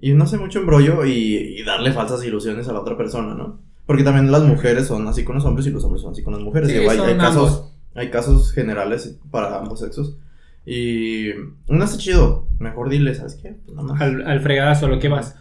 y 0.00 0.12
no 0.14 0.26
sé, 0.26 0.36
mucho 0.38 0.58
embrollo 0.60 1.04
y, 1.04 1.12
y 1.60 1.62
darle 1.62 1.92
falsas 1.92 2.24
ilusiones 2.24 2.68
a 2.68 2.72
la 2.72 2.80
otra 2.80 2.96
persona, 2.96 3.34
¿no? 3.34 3.58
Porque 3.90 4.04
también 4.04 4.30
las 4.30 4.42
mujeres 4.44 4.86
son 4.86 5.08
así 5.08 5.24
con 5.24 5.34
los 5.34 5.44
hombres 5.44 5.66
y 5.66 5.70
los 5.70 5.82
hombres 5.82 6.02
son 6.02 6.12
así 6.12 6.22
con 6.22 6.32
las 6.34 6.42
mujeres. 6.42 6.68
Sí, 6.70 6.78
Digo, 6.78 6.90
hay, 6.92 6.96
casos, 7.16 7.50
ambos. 7.50 7.72
hay 7.96 8.08
casos 8.10 8.52
generales 8.52 9.16
para 9.32 9.58
ambos 9.58 9.80
sexos. 9.80 10.16
Y 10.64 11.30
no 11.66 11.82
está 11.82 11.98
chido. 11.98 12.46
Mejor 12.60 12.88
dile, 12.88 13.12
¿sabes 13.16 13.34
qué? 13.34 13.56
Pues 13.66 13.74
más. 13.76 14.00
Al, 14.00 14.24
al 14.28 14.40
fregadazo, 14.42 14.86
lo 14.86 15.00
que 15.00 15.08
vas. 15.08 15.34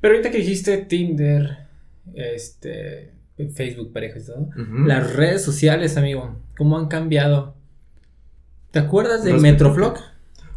Pero 0.00 0.14
ahorita 0.14 0.32
que 0.32 0.38
dijiste 0.38 0.76
Tinder, 0.78 1.68
este, 2.14 3.12
Facebook, 3.54 3.92
parejas 3.92 4.24
y 4.24 4.26
todo. 4.26 4.48
Las 4.86 5.14
redes 5.14 5.44
sociales, 5.44 5.96
amigo, 5.96 6.36
¿cómo 6.58 6.76
han 6.78 6.88
cambiado? 6.88 7.54
¿Te 8.72 8.80
acuerdas 8.80 9.22
de 9.22 9.32
Respecto- 9.32 9.52
Metroflog? 9.66 9.98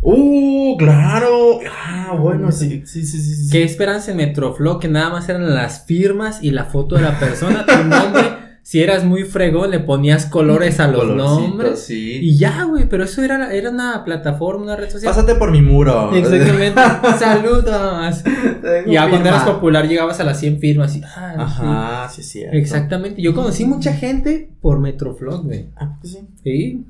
¡Uh! 0.09 0.77
¡Claro! 0.77 1.59
Ah, 1.69 2.15
bueno, 2.17 2.53
sí, 2.53 2.83
sí, 2.85 3.05
sí, 3.05 3.19
sí. 3.19 3.35
sí. 3.35 3.51
¿Qué 3.51 3.63
esperanza 3.63 4.11
en 4.11 4.17
Metroflog? 4.17 4.79
Que 4.79 4.87
nada 4.87 5.09
más 5.09 5.27
eran 5.27 5.53
las 5.53 5.85
firmas 5.85 6.41
y 6.41 6.51
la 6.51 6.63
foto 6.63 6.95
de 6.95 7.01
la 7.01 7.19
persona, 7.19 7.65
tu 7.65 7.83
nombre. 7.83 8.47
Si 8.61 8.81
eras 8.81 9.03
muy 9.03 9.23
fregón, 9.23 9.71
le 9.71 9.79
ponías 9.79 10.25
colores 10.25 10.79
a 10.79 10.87
los 10.87 11.13
nombres. 11.13 11.83
Sí. 11.83 12.19
Y 12.21 12.37
ya, 12.37 12.63
güey, 12.63 12.87
pero 12.87 13.03
eso 13.03 13.21
era, 13.21 13.53
era 13.53 13.69
una 13.69 14.05
plataforma, 14.05 14.63
una 14.63 14.75
red 14.77 14.89
social. 14.89 15.13
Pásate 15.13 15.35
por 15.35 15.51
mi 15.51 15.61
muro. 15.61 16.15
Exactamente. 16.15 16.81
Saludos. 17.19 18.23
Tengo 18.23 18.91
Ya 18.91 19.09
cuando 19.09 19.27
eras 19.27 19.43
popular 19.43 19.89
llegabas 19.89 20.21
a 20.21 20.23
las 20.23 20.39
100 20.39 20.59
firmas 20.59 20.95
y. 20.95 21.01
ah, 21.03 21.35
Ajá, 21.37 22.09
sí, 22.09 22.23
sí. 22.23 22.43
Exactamente. 22.49 23.21
Yo 23.21 23.33
conocí 23.35 23.65
mucha 23.65 23.93
gente 23.93 24.51
por 24.61 24.79
Metroflog, 24.79 25.43
güey. 25.45 25.67
Ah, 25.75 25.97
sí. 26.03 26.19
Sí. 26.43 26.85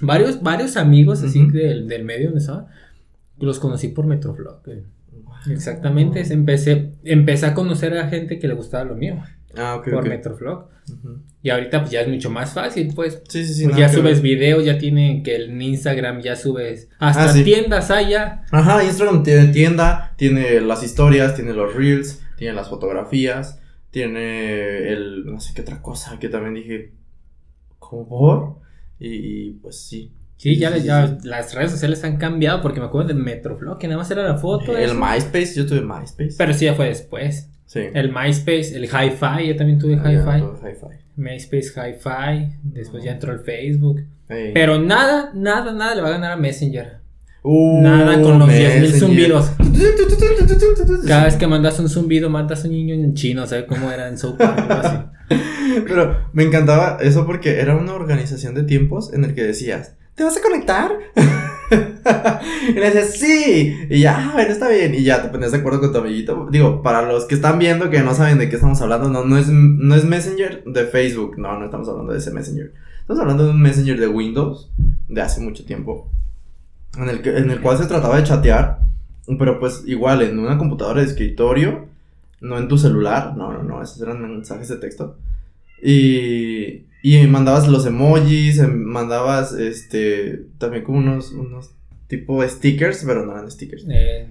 Varios, 0.00 0.42
varios 0.42 0.76
amigos 0.76 1.22
así 1.22 1.46
del, 1.48 1.86
del 1.88 2.04
medio 2.04 2.26
donde 2.26 2.40
estaba. 2.40 2.66
Los 3.38 3.58
conocí 3.58 3.88
por 3.88 4.06
Metroflog, 4.06 4.62
güey. 4.64 4.82
Exactamente. 5.50 6.20
es- 6.20 6.30
Empecé, 6.30 6.92
empecé 7.04 7.46
a 7.46 7.54
conocer 7.54 7.96
a 7.96 8.08
gente 8.08 8.38
que 8.38 8.48
le 8.48 8.54
gustaba 8.54 8.84
lo 8.84 8.94
mío. 8.96 9.22
Ah, 9.56 9.76
ok, 9.76 9.84
por 9.90 10.02
ok. 10.02 10.08
Metroflog. 10.08 10.68
Y 11.42 11.50
ahorita 11.50 11.80
pues 11.80 11.90
ya 11.92 12.00
es 12.02 12.08
mucho 12.08 12.30
más 12.30 12.52
fácil, 12.52 12.92
pues. 12.94 13.22
Sí, 13.28 13.44
sí, 13.44 13.54
sí. 13.54 13.64
Pues 13.64 13.76
ya 13.76 13.88
subes 13.88 14.22
ver. 14.22 14.22
videos, 14.22 14.64
ya 14.64 14.78
tienen 14.78 15.22
que 15.22 15.36
en 15.36 15.60
Instagram 15.60 16.20
ya 16.20 16.36
subes. 16.36 16.88
Hasta 16.98 17.30
Ah, 17.30 17.44
tiendas 17.44 17.90
hay 17.90 18.10
ya. 18.10 18.44
Ajá, 18.50 18.84
Instagram 18.84 19.22
tiene 19.22 19.48
tienda, 19.52 20.14
tiene 20.16 20.60
las 20.60 20.82
historias, 20.82 21.34
tiene 21.34 21.52
los 21.52 21.74
reels, 21.74 22.22
tiene 22.36 22.54
las 22.54 22.68
fotografías, 22.68 23.60
tiene 23.90 24.92
el. 24.92 25.24
no 25.26 25.40
sé 25.40 25.54
qué 25.54 25.62
otra 25.62 25.80
cosa 25.82 26.18
que 26.18 26.28
también 26.28 26.54
dije. 26.54 26.92
¿Cómo 27.78 28.08
por? 28.08 28.67
Y, 29.00 29.08
y, 29.08 29.50
pues 29.62 29.80
sí. 29.80 30.12
Sí, 30.36 30.56
ya, 30.56 30.70
las 31.24 31.52
redes 31.54 31.72
sociales 31.72 32.04
han 32.04 32.16
cambiado 32.16 32.62
porque 32.62 32.78
me 32.78 32.86
acuerdo 32.86 33.08
de 33.08 33.14
Metroflog, 33.14 33.78
que 33.78 33.88
nada 33.88 33.98
más 33.98 34.10
era 34.10 34.22
la 34.22 34.36
foto. 34.36 34.76
El 34.76 34.90
eso. 34.90 34.94
MySpace, 34.94 35.54
yo 35.56 35.66
tuve 35.66 35.80
MySpace. 35.80 36.34
Pero 36.38 36.54
sí, 36.54 36.64
ya 36.66 36.74
fue 36.74 36.86
después. 36.86 37.50
sí. 37.66 37.80
El 37.92 38.12
MySpace, 38.12 38.76
el 38.76 38.84
Hi-Fi, 38.84 39.48
yo 39.48 39.56
también 39.56 39.78
tuve 39.80 39.94
Ah, 39.96 40.08
Hi-Fi. 40.12 40.40
tuve 40.40 40.70
Hi-Fi. 40.70 41.04
MySpace 41.16 41.72
Hi-Fi, 41.74 42.58
después 42.62 43.02
ya 43.02 43.12
entró 43.12 43.32
el 43.32 43.40
Facebook. 43.40 44.04
Pero 44.28 44.78
nada, 44.78 45.32
nada, 45.34 45.72
nada 45.72 45.94
le 45.96 46.02
va 46.02 46.08
a 46.08 46.12
ganar 46.12 46.32
a 46.32 46.36
Messenger. 46.36 46.97
Uh, 47.42 47.80
nada 47.82 48.20
con 48.20 48.38
los 48.38 48.48
10.000 48.48 48.80
Messenger. 48.80 49.00
zumbidos. 49.00 49.50
Cada 51.06 51.24
vez 51.24 51.36
que 51.36 51.46
mandas 51.46 51.78
un 51.78 51.88
zumbido, 51.88 52.28
mandas 52.30 52.64
un 52.64 52.72
niño 52.72 52.94
en 52.94 53.14
chino, 53.14 53.46
¿sabes 53.46 53.64
cómo 53.68 53.90
era 53.90 54.08
en 54.08 54.18
South 54.18 54.40
así. 54.40 54.96
Pero 55.86 56.16
me 56.32 56.42
encantaba 56.42 56.98
eso 57.00 57.26
porque 57.26 57.60
era 57.60 57.76
una 57.76 57.94
organización 57.94 58.54
de 58.54 58.64
tiempos 58.64 59.12
en 59.12 59.24
el 59.24 59.34
que 59.34 59.44
decías, 59.44 59.94
¿te 60.14 60.24
vas 60.24 60.36
a 60.36 60.42
conectar? 60.42 60.92
y 62.68 62.72
le 62.72 62.90
decías, 62.90 63.12
sí. 63.12 63.76
Y 63.88 64.00
ya, 64.00 64.30
ah, 64.30 64.30
bueno, 64.32 64.50
está 64.50 64.68
bien. 64.68 64.94
Y 64.94 65.04
ya 65.04 65.22
te 65.22 65.28
ponías 65.28 65.52
de 65.52 65.58
acuerdo 65.58 65.80
con 65.80 65.92
tu 65.92 65.98
amiguito. 65.98 66.48
Digo, 66.50 66.82
para 66.82 67.02
los 67.02 67.26
que 67.26 67.34
están 67.34 67.58
viendo 67.58 67.90
que 67.90 68.00
no 68.00 68.14
saben 68.14 68.38
de 68.38 68.48
qué 68.48 68.56
estamos 68.56 68.80
hablando, 68.80 69.08
no, 69.08 69.24
no 69.24 69.38
es, 69.38 69.48
no 69.48 69.94
es 69.94 70.04
Messenger 70.04 70.64
de 70.64 70.84
Facebook. 70.86 71.38
No, 71.38 71.58
no 71.58 71.66
estamos 71.66 71.88
hablando 71.88 72.12
de 72.12 72.18
ese 72.18 72.32
Messenger. 72.32 72.72
Estamos 73.00 73.20
hablando 73.20 73.44
de 73.44 73.50
un 73.50 73.60
Messenger 73.60 74.00
de 74.00 74.08
Windows 74.08 74.70
de 75.08 75.20
hace 75.20 75.40
mucho 75.40 75.64
tiempo. 75.64 76.10
En 76.96 77.08
el, 77.08 77.22
que, 77.22 77.36
en 77.36 77.50
el 77.50 77.60
cual 77.60 77.78
se 77.78 77.86
trataba 77.86 78.16
de 78.16 78.24
chatear. 78.24 78.78
Pero 79.38 79.60
pues 79.60 79.82
igual 79.86 80.22
en 80.22 80.38
una 80.38 80.56
computadora 80.58 81.00
de 81.02 81.06
escritorio. 81.06 81.86
No 82.40 82.56
en 82.58 82.68
tu 82.68 82.78
celular. 82.78 83.34
No, 83.36 83.52
no, 83.52 83.62
no. 83.62 83.82
Esos 83.82 84.00
eran 84.00 84.20
mensajes 84.22 84.68
de 84.68 84.76
texto. 84.76 85.16
Y, 85.82 86.84
y 87.02 87.26
mandabas 87.28 87.68
los 87.68 87.86
emojis, 87.86 88.58
em, 88.58 88.82
mandabas 88.84 89.52
este 89.52 90.46
también 90.58 90.84
como 90.84 90.98
unos, 90.98 91.32
unos 91.32 91.70
tipo 92.08 92.42
stickers, 92.46 93.02
pero 93.06 93.24
no 93.24 93.32
eran 93.32 93.50
stickers. 93.50 93.84
Eh, 93.88 94.28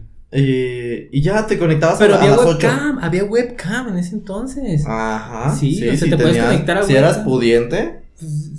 Y, 1.12 1.18
y 1.18 1.22
ya 1.22 1.48
te 1.48 1.58
conectabas 1.58 1.98
pero 2.00 2.16
a, 2.16 2.18
a 2.18 2.20
había 2.22 2.32
las 2.36 2.40
8. 2.46 2.50
webcam, 2.68 3.00
había 3.00 3.24
webcam 3.24 3.88
en 3.90 3.98
ese 3.98 4.16
entonces. 4.16 4.84
Ajá. 4.86 5.56
Sí, 5.56 5.88
o 5.88 5.96
sea, 5.96 6.10
te 6.10 6.18
puedes 6.18 6.44
conectar 6.44 6.78
a 6.78 6.84
Si 6.84 6.96
eras 6.96 7.18
webcam. 7.18 7.26
pudiente. 7.26 8.00
Pues, 8.20 8.52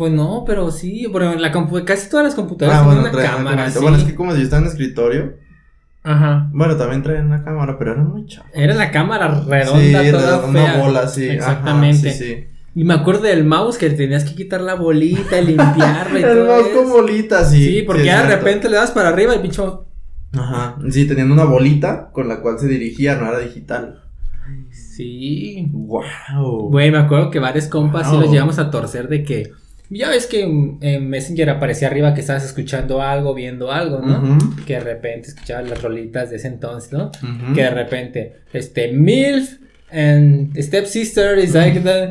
pues 0.00 0.12
no, 0.12 0.44
pero 0.46 0.70
sí, 0.70 1.06
pero 1.12 1.32
en 1.32 1.42
la 1.42 1.52
casi 1.84 2.08
todas 2.08 2.24
las 2.24 2.34
computadoras 2.34 2.80
Ah, 2.80 2.84
tienen 2.84 3.02
bueno, 3.02 3.18
una 3.18 3.28
cámara, 3.30 3.70
sí. 3.70 3.78
bueno, 3.82 3.98
es 3.98 4.04
que 4.04 4.14
como 4.14 4.32
si 4.32 4.38
yo 4.38 4.44
estaba 4.44 4.62
en 4.62 4.68
escritorio. 4.68 5.34
Ajá. 6.02 6.48
Bueno, 6.54 6.76
también 6.78 7.02
traían 7.02 7.26
una 7.26 7.44
cámara, 7.44 7.78
pero 7.78 7.92
era 7.92 8.02
muy 8.02 8.24
chavo. 8.26 8.48
Era 8.54 8.74
la 8.74 8.90
cámara 8.90 9.42
Sí, 9.44 9.50
redonda, 9.50 10.10
toda 10.10 10.36
redonda, 10.38 10.64
una 10.64 10.76
bola, 10.78 11.06
sí. 11.08 11.24
ajá, 11.28 11.34
Exactamente. 11.34 12.12
sí, 12.12 12.18
sí. 12.24 12.46
Y 12.74 12.84
me 12.84 12.94
acuerdo 12.94 13.22
del 13.24 13.44
mouse 13.44 13.76
que 13.76 13.90
tenías 13.90 14.24
que 14.24 14.34
quitar 14.34 14.62
la 14.62 14.74
bolita 14.74 15.38
y 15.38 15.44
limpiarla 15.48 16.18
y 16.18 16.22
El 16.22 16.28
todo 16.38 16.46
mouse 16.46 16.66
eso. 16.68 16.78
con 16.82 16.90
bolitas, 16.90 17.50
sí. 17.50 17.64
Sí, 17.66 17.82
porque 17.82 18.04
ya 18.06 18.20
de 18.22 18.26
cierto. 18.28 18.44
repente 18.44 18.68
le 18.70 18.76
das 18.76 18.90
para 18.92 19.10
arriba 19.10 19.34
y 19.34 19.40
pinche 19.40 19.60
mouse- 19.60 19.80
Ajá. 20.32 20.76
Sí, 20.90 21.06
tenían 21.06 21.30
una 21.30 21.44
bolita 21.44 22.10
con 22.12 22.28
la 22.28 22.40
cual 22.40 22.58
se 22.58 22.66
dirigía, 22.68 23.16
no 23.16 23.26
era 23.28 23.38
digital. 23.40 24.00
Sí. 24.70 25.68
Wow. 25.72 26.70
Güey, 26.70 26.90
me 26.90 26.98
acuerdo 26.98 27.30
que 27.30 27.38
varios 27.38 27.66
compas 27.66 28.08
sí 28.10 28.16
los 28.16 28.30
llevamos 28.30 28.58
a 28.58 28.70
torcer 28.70 29.08
de 29.08 29.22
que. 29.24 29.52
Ya 29.90 30.08
ves 30.08 30.26
que 30.26 30.44
en, 30.44 30.78
en 30.80 31.10
Messenger 31.10 31.50
aparecía 31.50 31.88
arriba 31.88 32.14
que 32.14 32.20
estabas 32.20 32.44
escuchando 32.44 33.02
algo, 33.02 33.34
viendo 33.34 33.72
algo, 33.72 34.00
¿no? 34.00 34.38
Que 34.64 34.74
de 34.74 34.80
repente 34.80 35.28
escuchabas 35.28 35.68
las 35.68 35.82
rolitas 35.82 36.30
de 36.30 36.36
ese 36.36 36.48
entonces, 36.48 36.92
¿no? 36.92 37.10
Que 37.54 37.64
de 37.64 37.70
repente, 37.70 38.36
este, 38.52 38.92
MILF 38.92 39.58
and 39.90 40.56
Stepsister 40.56 41.38
is 41.38 41.54
like 41.54 41.80
the. 41.84 42.10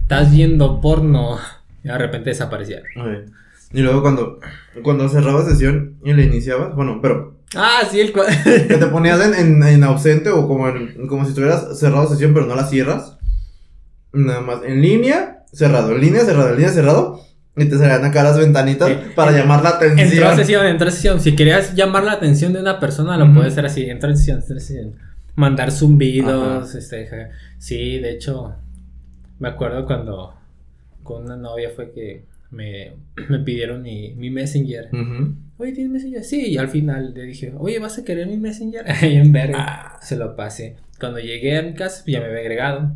Estás 0.00 0.32
viendo 0.32 0.80
porno 0.80 1.38
Y 1.84 1.88
de 1.88 1.98
repente 1.98 2.30
desaparecía. 2.30 2.80
Y 3.72 3.80
luego 3.82 4.00
cuando, 4.00 4.38
cuando 4.82 5.08
cerrabas 5.08 5.46
sesión 5.46 5.96
y 6.04 6.14
le 6.14 6.24
iniciabas, 6.24 6.74
bueno, 6.74 7.00
pero 7.02 7.36
Ah, 7.54 7.82
sí, 7.90 8.00
el 8.00 8.12
que 8.12 8.76
te 8.76 8.86
ponías 8.92 9.24
en, 9.24 9.34
en, 9.34 9.62
en 9.62 9.84
ausente 9.84 10.30
o 10.30 10.48
como, 10.48 10.66
como 11.08 11.24
si 11.24 11.30
estuvieras 11.30 11.78
cerrado 11.78 12.08
sesión 12.08 12.34
pero 12.34 12.46
no 12.46 12.56
la 12.56 12.66
cierras. 12.66 13.15
Nada 14.16 14.40
más 14.40 14.60
en 14.64 14.80
línea, 14.82 15.44
cerrado, 15.52 15.92
en 15.94 16.00
línea, 16.00 16.22
cerrado, 16.24 16.48
en 16.50 16.56
línea, 16.56 16.70
cerrado. 16.70 17.20
Y 17.58 17.64
te 17.66 17.78
salían 17.78 18.04
acá 18.04 18.22
las 18.22 18.38
ventanitas 18.38 18.88
Sí. 18.88 18.96
para 19.14 19.32
llamar 19.32 19.62
la 19.62 19.70
atención. 19.70 20.08
Entró 20.10 20.28
a 20.28 20.36
sesión, 20.36 20.66
entró 20.66 20.88
a 20.88 20.90
sesión. 20.90 21.20
Si 21.20 21.34
querías 21.34 21.74
llamar 21.74 22.04
la 22.04 22.12
atención 22.12 22.52
de 22.52 22.60
una 22.60 22.78
persona, 22.80 23.16
lo 23.16 23.24
Ujú. 23.26 23.34
puedes 23.36 23.52
hacer 23.54 23.64
así. 23.66 23.88
Entró 23.88 24.10
en 24.10 24.16
sesión, 24.18 24.38
entró 24.40 24.54
en 24.56 24.60
sesión. 24.60 24.94
Mandar 25.36 25.70
zumbidos, 25.70 26.74
este, 26.74 27.08
sí, 27.58 27.98
de 27.98 28.10
hecho, 28.12 28.54
me 29.38 29.48
acuerdo 29.48 29.84
cuando 29.86 30.34
con 31.02 31.24
una 31.24 31.36
novia 31.36 31.70
fue 31.74 31.92
que 31.92 32.24
me, 32.50 32.92
me 33.28 33.38
pidieron 33.40 33.80
mi, 33.82 34.14
mi 34.14 34.28
messenger. 34.30 34.88
Ujú. 34.92 35.34
Oye, 35.58 35.72
¿tienes 35.72 35.92
messenger? 35.92 36.22
Sí, 36.24 36.46
y 36.48 36.58
al 36.58 36.68
final 36.68 37.14
le 37.14 37.22
dije, 37.22 37.52
oye, 37.58 37.78
¿vas 37.78 37.98
a 37.98 38.04
querer 38.04 38.26
mi 38.26 38.36
messenger? 38.36 38.84
Ahí 38.90 39.16
en 39.16 39.32
verga. 39.32 39.56
Ah. 39.58 39.98
Se 40.02 40.16
lo 40.16 40.36
pasé. 40.36 40.76
Cuando 41.00 41.18
llegué 41.18 41.56
a 41.56 41.62
mi 41.62 41.74
casa, 41.74 42.02
pues 42.04 42.12
ya 42.14 42.20
me 42.20 42.26
había 42.26 42.40
agregado. 42.40 42.92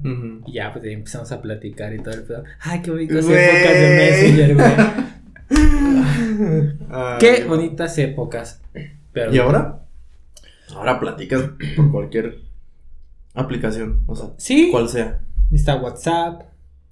Y 0.46 0.52
ya, 0.54 0.72
pues 0.72 0.82
ahí 0.86 0.94
empezamos 0.94 1.30
a 1.32 1.42
platicar 1.42 1.92
y 1.94 1.98
todo 1.98 2.14
el 2.14 2.22
pedo. 2.22 2.44
Ay, 2.60 2.80
qué 2.80 2.90
bonitas 2.90 3.26
épocas 3.26 3.74
de 3.74 3.96
Messenger, 3.96 4.54
güey. 4.54 4.70
Qué 7.20 7.44
bonitas 7.44 7.98
épocas. 7.98 8.62
Pero 9.12 9.34
¿Y 9.34 9.38
ahora? 9.38 9.80
Ahora 10.74 10.98
platicas 11.00 11.50
por 11.76 11.90
cualquier 11.90 12.38
aplicación, 13.34 14.02
o 14.06 14.14
sea, 14.16 14.30
Sí. 14.38 14.70
cual 14.70 14.88
sea. 14.88 15.20
Está 15.52 15.76
WhatsApp, 15.76 16.42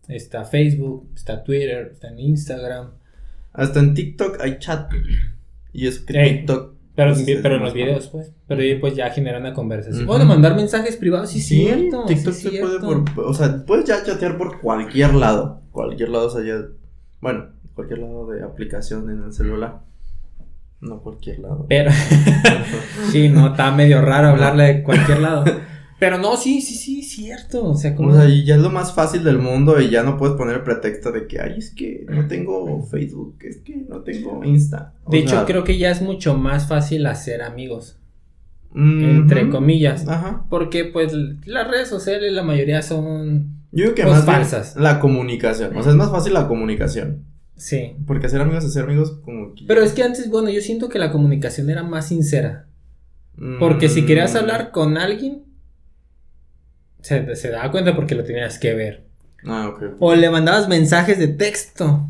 está 0.08 0.44
Facebook, 0.44 1.08
está 1.14 1.42
Twitter, 1.44 1.90
está 1.92 2.08
en 2.08 2.18
Instagram. 2.18 2.90
Hasta 3.52 3.80
en 3.80 3.94
TikTok 3.94 4.40
hay 4.40 4.58
chat. 4.58 4.90
Y 5.78 5.86
es 5.86 6.00
que 6.00 6.18
Ey. 6.20 6.36
TikTok. 6.38 6.74
Pero, 6.96 7.12
pues, 7.14 7.28
es 7.28 7.40
pero 7.40 7.54
en 7.56 7.62
los 7.62 7.72
videos, 7.74 8.08
pues. 8.08 8.32
Pero 8.48 8.60
ahí 8.60 8.74
pues 8.80 8.96
ya 8.96 9.08
genera 9.10 9.38
una 9.38 9.54
conversación. 9.54 10.02
Ujú. 10.02 10.12
O 10.14 10.18
de 10.18 10.24
mandar 10.24 10.56
mensajes 10.56 10.96
privados, 10.96 11.30
sí, 11.30 11.40
Sí, 11.40 11.58
cierto. 11.66 12.04
TikTok 12.06 12.34
sí, 12.34 12.42
se 12.42 12.50
cierto. 12.50 12.80
puede 12.80 13.04
por, 13.04 13.24
o 13.24 13.32
sea, 13.34 13.64
puedes 13.64 13.84
ya 13.84 14.02
chatear 14.02 14.36
por 14.36 14.60
cualquier 14.60 15.14
lado, 15.14 15.62
cualquier 15.70 16.08
lado, 16.08 16.26
o 16.26 16.30
sea, 16.30 16.44
ya, 16.44 16.60
bueno, 17.20 17.50
cualquier 17.74 18.00
lado 18.00 18.26
de 18.26 18.42
aplicación 18.42 19.08
en 19.10 19.22
el 19.22 19.32
celular, 19.32 19.82
no 20.80 21.00
cualquier 21.00 21.38
lado. 21.38 21.66
Pero, 21.68 21.92
sí, 23.12 23.28
no, 23.28 23.48
está 23.52 23.70
medio 23.70 24.00
raro 24.02 24.28
hablarle 24.30 24.64
de 24.64 24.82
cualquier 24.82 25.20
lado. 25.20 25.44
Pero 25.98 26.18
no, 26.18 26.36
sí, 26.36 26.60
sí, 26.60 26.74
sí, 26.74 27.02
cierto. 27.02 27.64
O 27.64 27.74
sea, 27.76 27.94
como. 27.96 28.10
O 28.10 28.14
sea, 28.14 28.28
y 28.28 28.44
ya 28.44 28.54
es 28.54 28.60
lo 28.60 28.70
más 28.70 28.94
fácil 28.94 29.24
del 29.24 29.38
mundo 29.38 29.80
y 29.80 29.90
ya 29.90 30.02
no 30.04 30.16
puedes 30.16 30.36
poner 30.36 30.56
el 30.56 30.62
pretexto 30.62 31.10
de 31.10 31.26
que, 31.26 31.40
ay, 31.40 31.54
es 31.58 31.70
que 31.70 32.06
no 32.08 32.26
tengo 32.28 32.82
Facebook, 32.84 33.36
es 33.40 33.58
que 33.58 33.76
no 33.88 34.00
tengo 34.02 34.44
Insta. 34.44 34.94
O 35.04 35.10
de 35.10 35.18
hecho, 35.18 35.44
creo 35.46 35.64
que 35.64 35.76
ya 35.78 35.90
es 35.90 36.00
mucho 36.00 36.36
más 36.36 36.68
fácil 36.68 37.06
hacer 37.06 37.42
amigos. 37.42 37.96
Entre 38.74 39.48
comillas. 39.50 40.06
Ajá. 40.06 40.44
Porque, 40.50 40.84
pues, 40.84 41.12
las 41.46 41.68
redes 41.68 41.88
sociales, 41.88 42.32
la 42.32 42.42
mayoría 42.42 42.82
son. 42.82 43.56
Yo 43.72 43.84
digo 43.84 43.94
que 43.94 44.02
Pues 44.02 44.14
más 44.14 44.24
falsas. 44.24 44.76
la 44.76 45.00
comunicación, 45.00 45.76
o 45.76 45.82
sea, 45.82 45.92
es 45.92 45.98
más 45.98 46.10
fácil 46.10 46.32
la 46.34 46.48
comunicación. 46.48 47.24
Sí. 47.56 47.96
Porque 48.06 48.26
hacer 48.26 48.40
amigos, 48.40 48.64
hacer 48.64 48.84
amigos 48.84 49.18
como 49.24 49.52
que... 49.54 49.64
Pero 49.66 49.82
es 49.82 49.92
que 49.92 50.04
antes, 50.04 50.30
bueno, 50.30 50.48
yo 50.48 50.60
siento 50.60 50.88
que 50.88 50.98
la 51.00 51.10
comunicación 51.10 51.68
era 51.70 51.82
más 51.82 52.06
sincera. 52.06 52.66
Porque 53.58 53.88
si 53.88 54.04
querías 54.06 54.34
Mm, 54.34 54.36
hablar 54.38 54.70
con 54.70 54.96
alguien, 54.96 55.42
se, 57.08 57.36
se 57.36 57.50
daba 57.50 57.70
cuenta 57.70 57.94
porque 57.96 58.14
lo 58.14 58.24
tenías 58.24 58.58
que 58.58 58.74
ver. 58.74 59.04
Ah, 59.44 59.68
ok. 59.68 59.96
O 60.00 60.14
le 60.14 60.30
mandabas 60.30 60.68
mensajes 60.68 61.18
de 61.18 61.28
texto. 61.28 62.08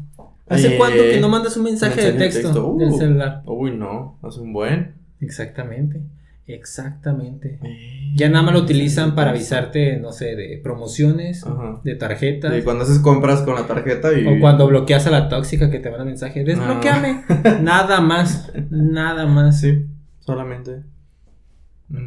¿Hace 0.48 0.74
Eh, 0.74 0.78
cuánto 0.78 1.02
que 1.02 1.20
no 1.20 1.28
mandas 1.28 1.56
un 1.56 1.64
mensaje 1.64 2.00
de 2.00 2.12
mensaje 2.12 2.18
de 2.18 2.24
texto, 2.24 2.48
texto, 2.48 2.68
uh. 2.68 2.78
del 2.78 2.94
celular? 2.94 3.42
Uy, 3.46 3.70
no, 3.76 4.18
hace 4.22 4.40
un 4.40 4.52
buen. 4.52 4.94
Exactamente. 5.20 6.00
Exactamente. 6.46 7.58
Eh, 7.62 8.12
Ya 8.16 8.30
nada 8.30 8.42
más 8.42 8.54
lo 8.54 8.60
utilizan 8.60 9.14
para 9.14 9.30
avisarte, 9.30 9.98
no 9.98 10.12
sé, 10.12 10.34
de 10.34 10.58
promociones, 10.62 11.44
Ajá. 11.46 11.80
de 11.84 11.94
tarjetas. 11.94 12.56
Y 12.56 12.62
cuando 12.62 12.84
haces 12.84 12.98
compras 13.00 13.42
con 13.42 13.54
la 13.56 13.66
tarjeta 13.66 14.18
y... 14.18 14.26
O 14.26 14.40
cuando 14.40 14.66
bloqueas 14.66 15.06
a 15.06 15.10
la 15.10 15.28
tóxica 15.28 15.70
que 15.70 15.78
te 15.80 15.90
manda 15.90 16.06
mensaje, 16.06 16.44
desbloqueame. 16.44 17.24
Nada 17.62 18.00
más, 18.00 18.50
nada 18.70 19.26
más. 19.26 19.60
Sí, 19.60 19.84
solamente. 20.20 20.82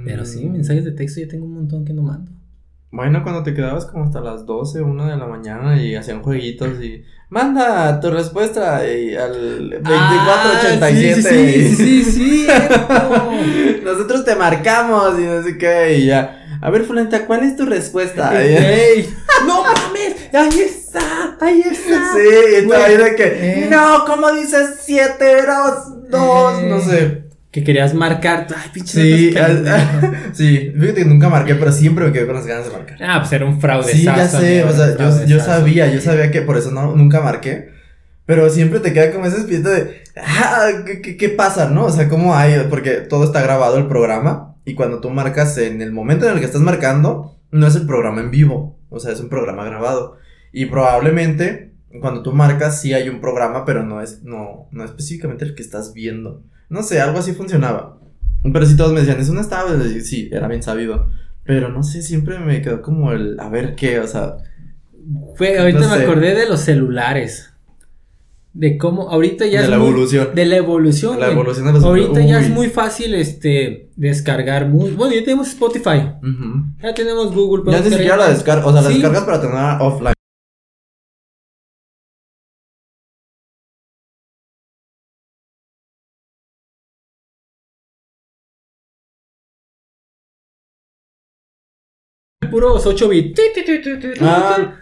Pero 0.05 0.25
sí, 0.25 0.45
Mm. 0.45 0.51
mensajes 0.53 0.85
de 0.85 0.91
texto 0.91 1.21
yo 1.21 1.27
tengo 1.27 1.45
un 1.45 1.53
montón 1.53 1.85
que 1.85 1.93
no 1.93 2.01
mando. 2.01 2.31
Bueno, 2.91 3.23
cuando 3.23 3.41
te 3.43 3.53
quedabas 3.53 3.85
como 3.85 4.03
hasta 4.05 4.19
las 4.19 4.45
12, 4.45 4.81
1 4.81 5.05
de 5.07 5.15
la 5.17 5.25
mañana 5.25 5.81
y 5.81 5.95
hacían 5.95 6.21
jueguitos 6.21 6.81
y... 6.81 7.03
Manda 7.29 7.97
tu 8.01 8.11
respuesta 8.11 8.85
y 8.85 9.15
al 9.15 9.69
2487. 9.81 10.81
Ah, 10.81 10.89
sí, 10.91 11.23
sí, 11.23 11.75
sí, 11.75 12.03
sí, 12.03 12.45
cierto. 12.45 13.31
Nosotros 13.85 14.25
te 14.25 14.35
marcamos 14.35 15.17
y 15.17 15.23
no 15.23 15.41
sé 15.41 15.57
qué 15.57 15.95
y 15.99 16.07
ya. 16.07 16.59
A 16.61 16.69
ver, 16.69 16.83
Fulenta, 16.83 17.25
¿cuál 17.25 17.43
es 17.45 17.55
tu 17.55 17.65
respuesta? 17.65 18.37
Ey, 18.43 19.09
no 19.47 19.63
mames, 19.63 20.15
ahí 20.33 20.59
está, 20.59 21.37
ahí 21.39 21.61
está. 21.61 22.13
Sí, 22.13 22.65
y 22.65 22.97
de 22.97 23.15
que, 23.15 23.23
Eh. 23.63 23.67
no, 23.71 24.03
¿cómo 24.05 24.29
dices 24.33 24.79
siete, 24.81 25.37
dos? 26.11 26.59
Eh. 26.59 26.67
No 26.69 26.81
sé. 26.81 27.20
Que 27.51 27.65
querías 27.65 27.93
marcar, 27.93 28.47
ay, 28.55 28.69
pinche. 28.73 29.01
Sí, 29.01 29.35
sí, 30.33 30.73
fíjate 30.73 31.03
que 31.03 31.05
nunca 31.05 31.27
marqué, 31.27 31.55
pero 31.55 31.71
siempre 31.73 32.05
me 32.05 32.13
quedé 32.13 32.25
con 32.25 32.35
las 32.35 32.45
ganas 32.45 32.65
de 32.65 32.71
marcar. 32.71 32.97
Ah, 33.03 33.19
pues 33.19 33.33
era 33.33 33.45
un 33.45 33.59
fraude. 33.59 33.91
Sí, 33.91 34.03
ya 34.03 34.27
sé, 34.27 34.63
o 34.63 34.71
sea, 34.71 34.97
yo, 34.97 35.25
yo 35.25 35.39
sabía, 35.41 35.91
yo 35.91 35.99
sabía 35.99 36.31
que 36.31 36.41
por 36.41 36.57
eso 36.57 36.71
no, 36.71 36.95
nunca 36.95 37.19
marqué. 37.19 37.69
Pero 38.25 38.49
siempre 38.49 38.79
te 38.79 38.93
queda 38.93 39.11
como 39.11 39.25
ese 39.25 39.37
espíritu 39.37 39.67
de, 39.67 40.03
ah, 40.15 40.69
¿qué, 40.85 41.01
qué, 41.01 41.17
qué 41.17 41.29
pasa, 41.29 41.69
no? 41.69 41.85
O 41.85 41.91
sea, 41.91 42.07
¿cómo 42.07 42.35
hay? 42.35 42.55
Porque 42.69 43.01
todo 43.01 43.25
está 43.25 43.41
grabado 43.41 43.77
el 43.77 43.87
programa. 43.87 44.55
Y 44.63 44.75
cuando 44.75 45.01
tú 45.01 45.09
marcas 45.09 45.57
en 45.57 45.81
el 45.81 45.91
momento 45.91 46.25
en 46.25 46.33
el 46.33 46.39
que 46.39 46.45
estás 46.45 46.61
marcando, 46.61 47.37
no 47.51 47.67
es 47.67 47.75
el 47.75 47.85
programa 47.85 48.21
en 48.21 48.31
vivo. 48.31 48.79
O 48.89 48.99
sea, 48.99 49.11
es 49.11 49.19
un 49.19 49.27
programa 49.27 49.65
grabado. 49.65 50.17
Y 50.53 50.67
probablemente, 50.67 51.70
cuando 51.99 52.21
tú 52.23 52.31
marcas, 52.31 52.81
sí 52.81 52.93
hay 52.93 53.09
un 53.09 53.19
programa, 53.19 53.65
pero 53.65 53.83
no 53.83 54.01
es, 54.01 54.23
no, 54.23 54.67
no 54.71 54.83
específicamente 54.85 55.43
el 55.45 55.55
que 55.55 55.61
estás 55.61 55.93
viendo. 55.93 56.43
No 56.69 56.83
sé, 56.83 57.01
algo 57.01 57.19
así 57.19 57.33
funcionaba. 57.33 57.97
Pero 58.53 58.65
si 58.65 58.77
todos 58.77 58.93
me 58.93 59.01
decían, 59.01 59.19
es 59.19 59.29
una 59.29 59.41
estable, 59.41 60.01
sí, 60.01 60.29
era 60.31 60.47
bien 60.47 60.63
sabido. 60.63 61.09
Pero 61.43 61.69
no 61.69 61.83
sé, 61.83 62.01
siempre 62.01 62.39
me 62.39 62.61
quedó 62.61 62.81
como 62.81 63.11
el, 63.11 63.39
a 63.39 63.49
ver 63.49 63.75
qué, 63.75 63.99
o 63.99 64.07
sea, 64.07 64.37
Fue, 65.35 65.57
ahorita 65.59 65.79
No 65.79 65.89
me 65.89 65.97
sé. 65.97 66.03
acordé 66.03 66.35
de 66.35 66.47
los 66.47 66.61
celulares. 66.61 67.47
De 68.53 68.77
cómo, 68.77 69.09
ahorita 69.09 69.45
ya 69.47 69.59
de 69.59 69.63
es 69.65 69.69
la 69.69 69.77
muy- 69.79 69.87
evolución. 69.89 70.27
De 70.35 70.45
la 70.45 70.57
evolución. 70.57 71.19
La 71.19 71.31
evolución 71.31 71.65
de 71.67 71.73
los 71.73 71.83
Ahorita 71.83 72.19
ya 72.21 72.39
es 72.41 72.49
muy 72.49 72.67
fácil, 72.67 73.15
este, 73.15 73.89
descargar 73.95 74.67
muy, 74.67 74.91
bueno, 74.91 75.13
ya 75.15 75.23
tenemos 75.23 75.47
Spotify, 75.49 76.11
ya 76.83 76.93
tenemos 76.93 77.33
Google. 77.33 77.71
Ya 77.71 77.79
ni 77.81 77.89
siquiera 77.89 78.17
la 78.17 78.29
descargas, 78.29 78.65
o 78.65 78.73
sea, 78.73 78.81
la 78.81 78.87
Sí. 78.89 78.93
descargas 78.95 79.23
para 79.23 79.39
tenerla 79.41 79.77
offline. 79.81 80.13
Puros 92.61 92.85
8 92.85 93.09
bits. 93.09 93.41
Ah. 94.21 94.75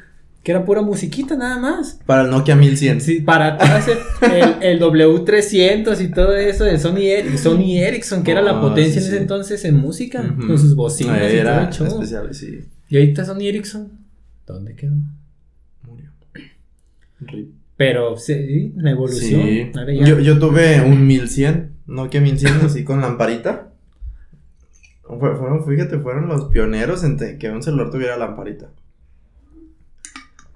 Que 0.44 0.52
era 0.52 0.64
pura 0.64 0.82
musiquita 0.82 1.36
nada 1.36 1.58
más. 1.60 2.00
Para 2.06 2.24
el 2.24 2.30
Nokia 2.30 2.56
1100. 2.56 3.02
Sí, 3.02 3.20
para 3.22 3.58
el, 3.58 4.32
el, 4.32 4.64
el 4.64 4.82
W300 4.82 6.02
y 6.02 6.12
todo 6.12 6.36
eso 6.36 6.64
de 6.64 6.80
Sony, 6.80 7.38
Sony 7.38 7.78
Ericsson, 7.78 8.24
que 8.24 8.32
era 8.32 8.42
la 8.42 8.58
Ah, 8.58 8.62
potencia 8.62 8.94
sí, 8.94 8.98
en 9.00 9.04
ese 9.04 9.12
sí. 9.12 9.18
entonces 9.18 9.66
en 9.66 9.76
música, 9.76 10.24
con 10.38 10.58
sus 10.58 10.76
bocinas 10.76 11.18
y 11.18 11.20
todo 11.22 11.30
Era 11.30 11.70
show. 11.72 11.88
especial, 11.88 12.34
sí. 12.34 12.60
Y 12.90 12.98
ahorita 12.98 13.26
Sony 13.26 13.42
Ericsson, 13.48 13.92
¿dónde 14.48 14.76
quedó? 14.76 14.94
Murió. 15.88 16.10
Rip. 17.22 17.50
Pero 17.76 18.18
sí, 18.18 18.74
la 18.78 18.92
evolución. 18.92 19.42
Sí. 19.42 19.72
Yo, 20.06 20.20
yo 20.20 20.40
tuve 20.40 20.82
un 20.82 21.06
1100, 21.06 21.72
Nokia 21.88 22.22
1100 22.22 22.54
así 22.66 22.84
con 22.86 23.02
lamparita. 23.02 23.69
Fue- 25.18 25.36
Fueron, 25.36 25.66
fíjate, 25.66 25.98
fueron 26.00 26.28
los 26.28 26.46
pioneros 26.46 27.04
en 27.04 27.18
que 27.40 27.50
un 27.50 27.64
celular 27.64 27.90
tuviera 27.90 28.16
lamparita. 28.18 28.70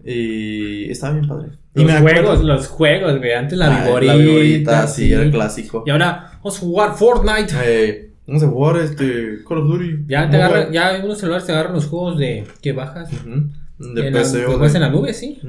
Y 0.04 0.90
estaba 0.92 1.14
bien 1.14 1.28
padre. 1.28 1.50
Y 1.76 1.80
los 1.84 1.92
me 1.92 1.98
acuerdo- 1.98 2.22
juegos, 2.28 2.44
los 2.44 2.68
juegos, 2.68 3.18
güey. 3.20 3.32
Antes 3.34 3.58
la 3.58 3.74
Ah, 3.76 3.86
viborita. 3.86 4.14
La 4.14 4.20
viborita, 4.20 4.88
sí, 4.88 5.12
era 5.14 5.24
el 5.24 5.32
clásico. 5.32 5.84
Y 5.88 5.90
ahora 5.92 6.32
vamos 6.38 6.58
a 6.58 6.60
jugar 6.60 6.96
Fortnite. 6.96 7.54
Eh, 7.64 8.12
vamos 8.28 8.44
a 8.44 8.48
jugar 8.48 8.78
este 8.78 9.40
Call 9.48 9.60
of 9.60 9.68
Duty. 9.68 10.06
Ya 10.08 10.30
te 10.30 10.36
agarran, 10.38 10.72
ya 10.74 10.98
en 10.98 11.06
unos 11.06 11.18
celulares 11.20 11.46
te 11.46 11.54
agarran 11.54 11.74
los 11.74 11.88
juegos 11.88 12.18
de 12.20 12.44
que 12.62 12.74
bajas. 12.74 13.10
De 13.12 13.18
en 14.08 14.14
la, 14.14 14.20
PC 14.22 14.38
de- 14.40 14.44
en 14.76 14.82
la 14.82 14.90
nube, 14.90 15.14
sí. 15.14 15.40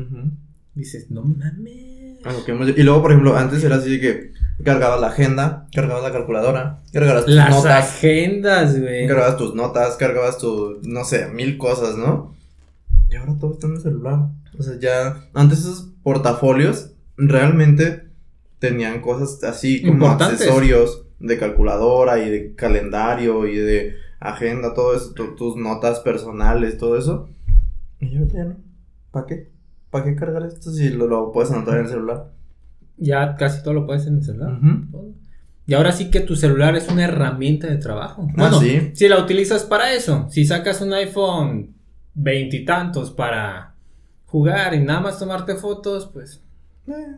Dices, 0.75 1.11
no 1.11 1.23
mames. 1.23 2.25
A 2.25 2.33
lo 2.33 2.45
que 2.45 2.53
hemos- 2.53 2.69
Y 2.69 2.83
luego, 2.83 3.03
por 3.03 3.11
ejemplo, 3.11 3.37
antes 3.37 3.63
era 3.65 3.77
así 3.77 3.91
de 3.91 4.01
que 4.01 4.33
cargabas 4.63 5.01
la 5.01 5.09
agenda, 5.09 5.67
cargabas 5.75 6.03
la 6.05 6.13
calculadora, 6.13 6.81
cargabas 6.93 7.25
tus 7.25 7.35
Las 7.35 7.51
notas, 7.51 7.89
agendas, 7.97 8.81
güey. 8.81 9.07
cargabas 9.07 9.37
tus 9.37 9.55
notas, 9.55 9.97
cargabas 9.97 10.39
tu, 10.39 10.79
no 10.83 11.05
sé, 11.05 11.27
mil 11.29 11.59
cosas, 11.59 11.97
¿no? 11.97 12.35
Y 13.11 13.17
ahora 13.17 13.35
todo 13.41 13.55
está 13.55 13.67
en 13.67 13.75
el 13.75 13.81
celular. 13.81 14.19
O 14.59 14.63
sea, 14.63 14.79
ya, 14.79 15.17
antes 15.35 15.61
esos 15.61 15.89
portafolios 16.03 16.91
realmente 17.17 18.05
tenían 18.59 19.01
cosas 19.01 19.43
así 19.45 19.83
como 19.83 20.09
accesorios 20.09 21.03
de 21.19 21.39
calculadora 21.39 22.19
y 22.19 22.31
de 22.31 22.55
calendario 22.55 23.47
y 23.47 23.57
de 23.57 23.95
agenda, 24.21 24.73
todo 24.75 24.95
eso, 24.97 25.13
tu- 25.13 25.35
tus 25.35 25.57
notas 25.57 26.01
personales, 26.01 26.79
todo 26.79 26.97
eso. 26.97 27.29
Y 28.01 28.11
yo 28.11 28.25
ya 28.27 28.45
no. 28.45 28.57
¿Para 29.11 29.27
qué? 29.27 29.51
¿Para 29.91 30.05
qué 30.05 30.15
cargar 30.17 30.45
esto 30.45 30.71
si 30.73 30.91
lo, 30.91 31.07
lo 31.07 31.31
puedes 31.33 31.51
anotar 31.51 31.75
en 31.79 31.85
el 31.85 31.89
celular? 31.91 32.31
Ya 32.97 33.35
casi 33.37 33.63
todo 33.63 33.75
lo 33.75 33.87
puedes 33.87 34.07
en 34.07 34.17
el 34.19 34.25
celular. 34.25 34.59
Y 35.67 35.75
ahora 35.75 35.93
sí 35.93 36.11
que 36.11 36.21
tu 36.21 36.37
celular 36.37 36.77
es 36.77 36.89
una 36.89 37.05
herramienta 37.05 37.67
de 37.67 37.77
trabajo. 37.77 38.27
Ah, 38.31 38.35
Bueno, 38.37 38.61
sí. 38.61 38.91
si 38.95 39.09
la 39.09 39.19
utilizas 39.19 39.65
para 39.65 39.93
eso, 39.95 40.27
si 40.31 40.45
sacas 40.45 40.81
un 40.83 40.93
iPhone 40.93 41.75
veintitantos 42.15 43.11
para 43.11 43.75
jugar 44.27 44.75
y 44.75 44.81
nada 44.81 45.01
más 45.01 45.19
tomarte 45.19 45.55
fotos, 45.57 46.11
pues 46.13 46.41
Eh, 46.87 47.17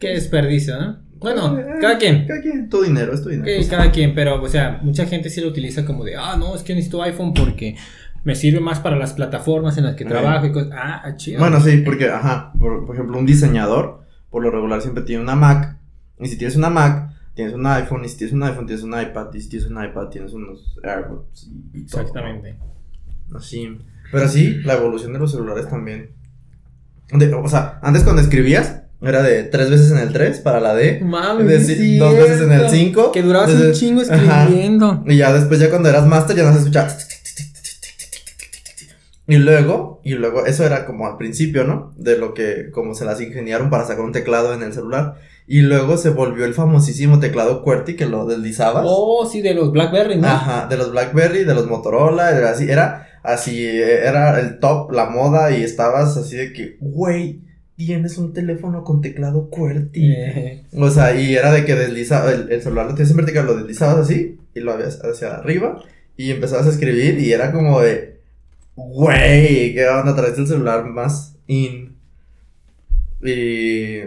qué 0.00 0.08
desperdicio, 0.08 0.78
¿no? 0.80 0.98
Bueno, 1.18 1.56
eh, 1.58 1.64
cada 1.80 1.96
quien. 1.96 2.26
Cada 2.26 2.40
quien, 2.42 2.68
tu 2.68 2.82
dinero, 2.82 3.14
es 3.14 3.22
tu 3.22 3.28
dinero. 3.30 3.50
Ok, 3.62 3.70
cada 3.70 3.90
quien, 3.92 4.14
pero, 4.14 4.42
o 4.42 4.48
sea, 4.48 4.80
mucha 4.82 5.06
gente 5.06 5.30
sí 5.30 5.40
lo 5.40 5.48
utiliza 5.48 5.86
como 5.86 6.04
de, 6.04 6.16
ah, 6.16 6.36
no, 6.36 6.54
es 6.56 6.62
que 6.62 6.74
necesito 6.74 7.02
iPhone 7.02 7.32
porque 7.32 7.76
me 8.24 8.34
sirve 8.34 8.58
más 8.60 8.80
para 8.80 8.96
las 8.96 9.12
plataformas 9.12 9.78
en 9.78 9.84
las 9.84 9.94
que 9.94 10.02
Eh. 10.04 10.08
trabajo 10.08 10.46
y 10.46 10.52
cosas. 10.52 10.70
Ah, 10.74 11.14
chido. 11.16 11.38
Bueno, 11.38 11.60
sí, 11.60 11.78
porque, 11.78 12.10
ajá, 12.10 12.52
por, 12.58 12.84
por 12.84 12.96
ejemplo, 12.96 13.16
un 13.18 13.24
diseñador, 13.26 14.04
por 14.36 14.42
lo 14.44 14.50
regular 14.50 14.82
siempre 14.82 15.02
tiene 15.02 15.22
una 15.22 15.34
Mac, 15.34 15.78
y 16.20 16.28
si 16.28 16.36
tienes 16.36 16.56
una 16.56 16.68
Mac, 16.68 17.08
tienes 17.34 17.54
un 17.54 17.66
iPhone, 17.66 18.04
y 18.04 18.08
si 18.10 18.18
tienes 18.18 18.34
un 18.34 18.42
iPhone, 18.42 18.66
tienes 18.66 18.84
un 18.84 18.90
iPad, 19.00 19.32
y 19.32 19.40
si 19.40 19.48
tienes 19.48 19.66
un 19.70 19.82
iPad, 19.82 20.08
tienes 20.08 20.34
unos 20.34 20.76
AirPods, 20.84 21.44
y, 21.72 21.78
y 21.78 21.86
todo, 21.86 22.02
Exactamente. 22.02 22.58
Así. 23.34 23.78
Pero 24.12 24.28
sí, 24.28 24.56
la 24.62 24.74
evolución 24.74 25.14
de 25.14 25.20
los 25.20 25.30
celulares 25.30 25.70
también. 25.70 26.10
De- 27.10 27.32
o 27.32 27.48
sea, 27.48 27.78
antes 27.82 28.02
cuando 28.04 28.20
escribías, 28.20 28.82
era 29.00 29.22
de 29.22 29.44
tres 29.44 29.70
veces 29.70 29.90
en 29.90 29.96
el 30.00 30.12
3 30.12 30.40
para 30.40 30.60
la 30.60 30.74
D, 30.74 31.00
Mames, 31.02 31.66
de 31.66 31.96
dos 31.98 32.12
veces 32.14 32.42
en 32.42 32.52
el 32.52 32.58
cierto. 32.68 32.74
5. 32.76 33.12
Que 33.12 33.22
durabas 33.22 33.54
un 33.54 33.72
chingo 33.72 34.02
escribiendo. 34.02 35.02
Y 35.06 35.16
ya 35.16 35.32
después, 35.32 35.58
ya 35.60 35.70
cuando 35.70 35.88
eras 35.88 36.06
master, 36.06 36.36
ya 36.36 36.42
no 36.44 36.52
se 36.52 36.58
escuchaba. 36.58 36.88
Y 39.28 39.36
luego, 39.36 40.00
y 40.04 40.14
luego, 40.14 40.46
eso 40.46 40.64
era 40.64 40.86
como 40.86 41.06
al 41.06 41.16
principio, 41.16 41.64
¿no? 41.64 41.92
De 41.96 42.16
lo 42.16 42.32
que, 42.32 42.70
como 42.70 42.94
se 42.94 43.04
las 43.04 43.20
ingeniaron 43.20 43.70
para 43.70 43.84
sacar 43.84 44.04
un 44.04 44.12
teclado 44.12 44.54
en 44.54 44.62
el 44.62 44.72
celular. 44.72 45.16
Y 45.48 45.62
luego 45.62 45.96
se 45.96 46.10
volvió 46.10 46.44
el 46.44 46.54
famosísimo 46.54 47.18
teclado 47.18 47.62
QWERTY 47.62 47.96
que 47.96 48.06
lo 48.06 48.26
deslizabas. 48.26 48.84
Oh, 48.86 49.28
sí, 49.30 49.42
de 49.42 49.54
los 49.54 49.72
Blackberry, 49.72 50.18
¿no? 50.18 50.28
Ajá, 50.28 50.66
de 50.68 50.76
los 50.76 50.92
Blackberry, 50.92 51.44
de 51.44 51.54
los 51.54 51.66
Motorola, 51.66 52.36
era 52.36 52.50
así, 52.50 52.70
era 52.70 53.08
así, 53.24 53.66
era 53.66 54.38
el 54.38 54.60
top, 54.60 54.92
la 54.92 55.10
moda, 55.10 55.56
y 55.56 55.62
estabas 55.62 56.16
así 56.16 56.36
de 56.36 56.52
que, 56.52 56.76
güey, 56.80 57.40
tienes 57.76 58.18
un 58.18 58.32
teléfono 58.32 58.84
con 58.84 59.00
teclado 59.00 59.50
QWERTY. 59.50 60.12
Eh, 60.12 60.66
O 60.76 60.88
sea, 60.90 61.20
y 61.20 61.34
era 61.34 61.52
de 61.52 61.64
que 61.64 61.74
deslizaba, 61.74 62.32
el, 62.32 62.50
el 62.52 62.62
celular 62.62 62.86
lo 62.86 62.94
tienes 62.94 63.10
en 63.10 63.16
vertical, 63.16 63.46
lo 63.46 63.56
deslizabas 63.56 63.98
así, 63.98 64.38
y 64.54 64.60
lo 64.60 64.72
habías 64.72 65.00
hacia 65.04 65.34
arriba, 65.34 65.82
y 66.16 66.30
empezabas 66.30 66.66
a 66.66 66.70
escribir, 66.70 67.18
y 67.18 67.32
era 67.32 67.52
como 67.52 67.80
de, 67.80 68.15
güey, 68.76 69.74
¿qué 69.74 69.88
onda? 69.88 70.14
Traes 70.14 70.38
el 70.38 70.46
celular 70.46 70.84
más 70.84 71.36
in. 71.46 71.96
Y. 73.22 74.00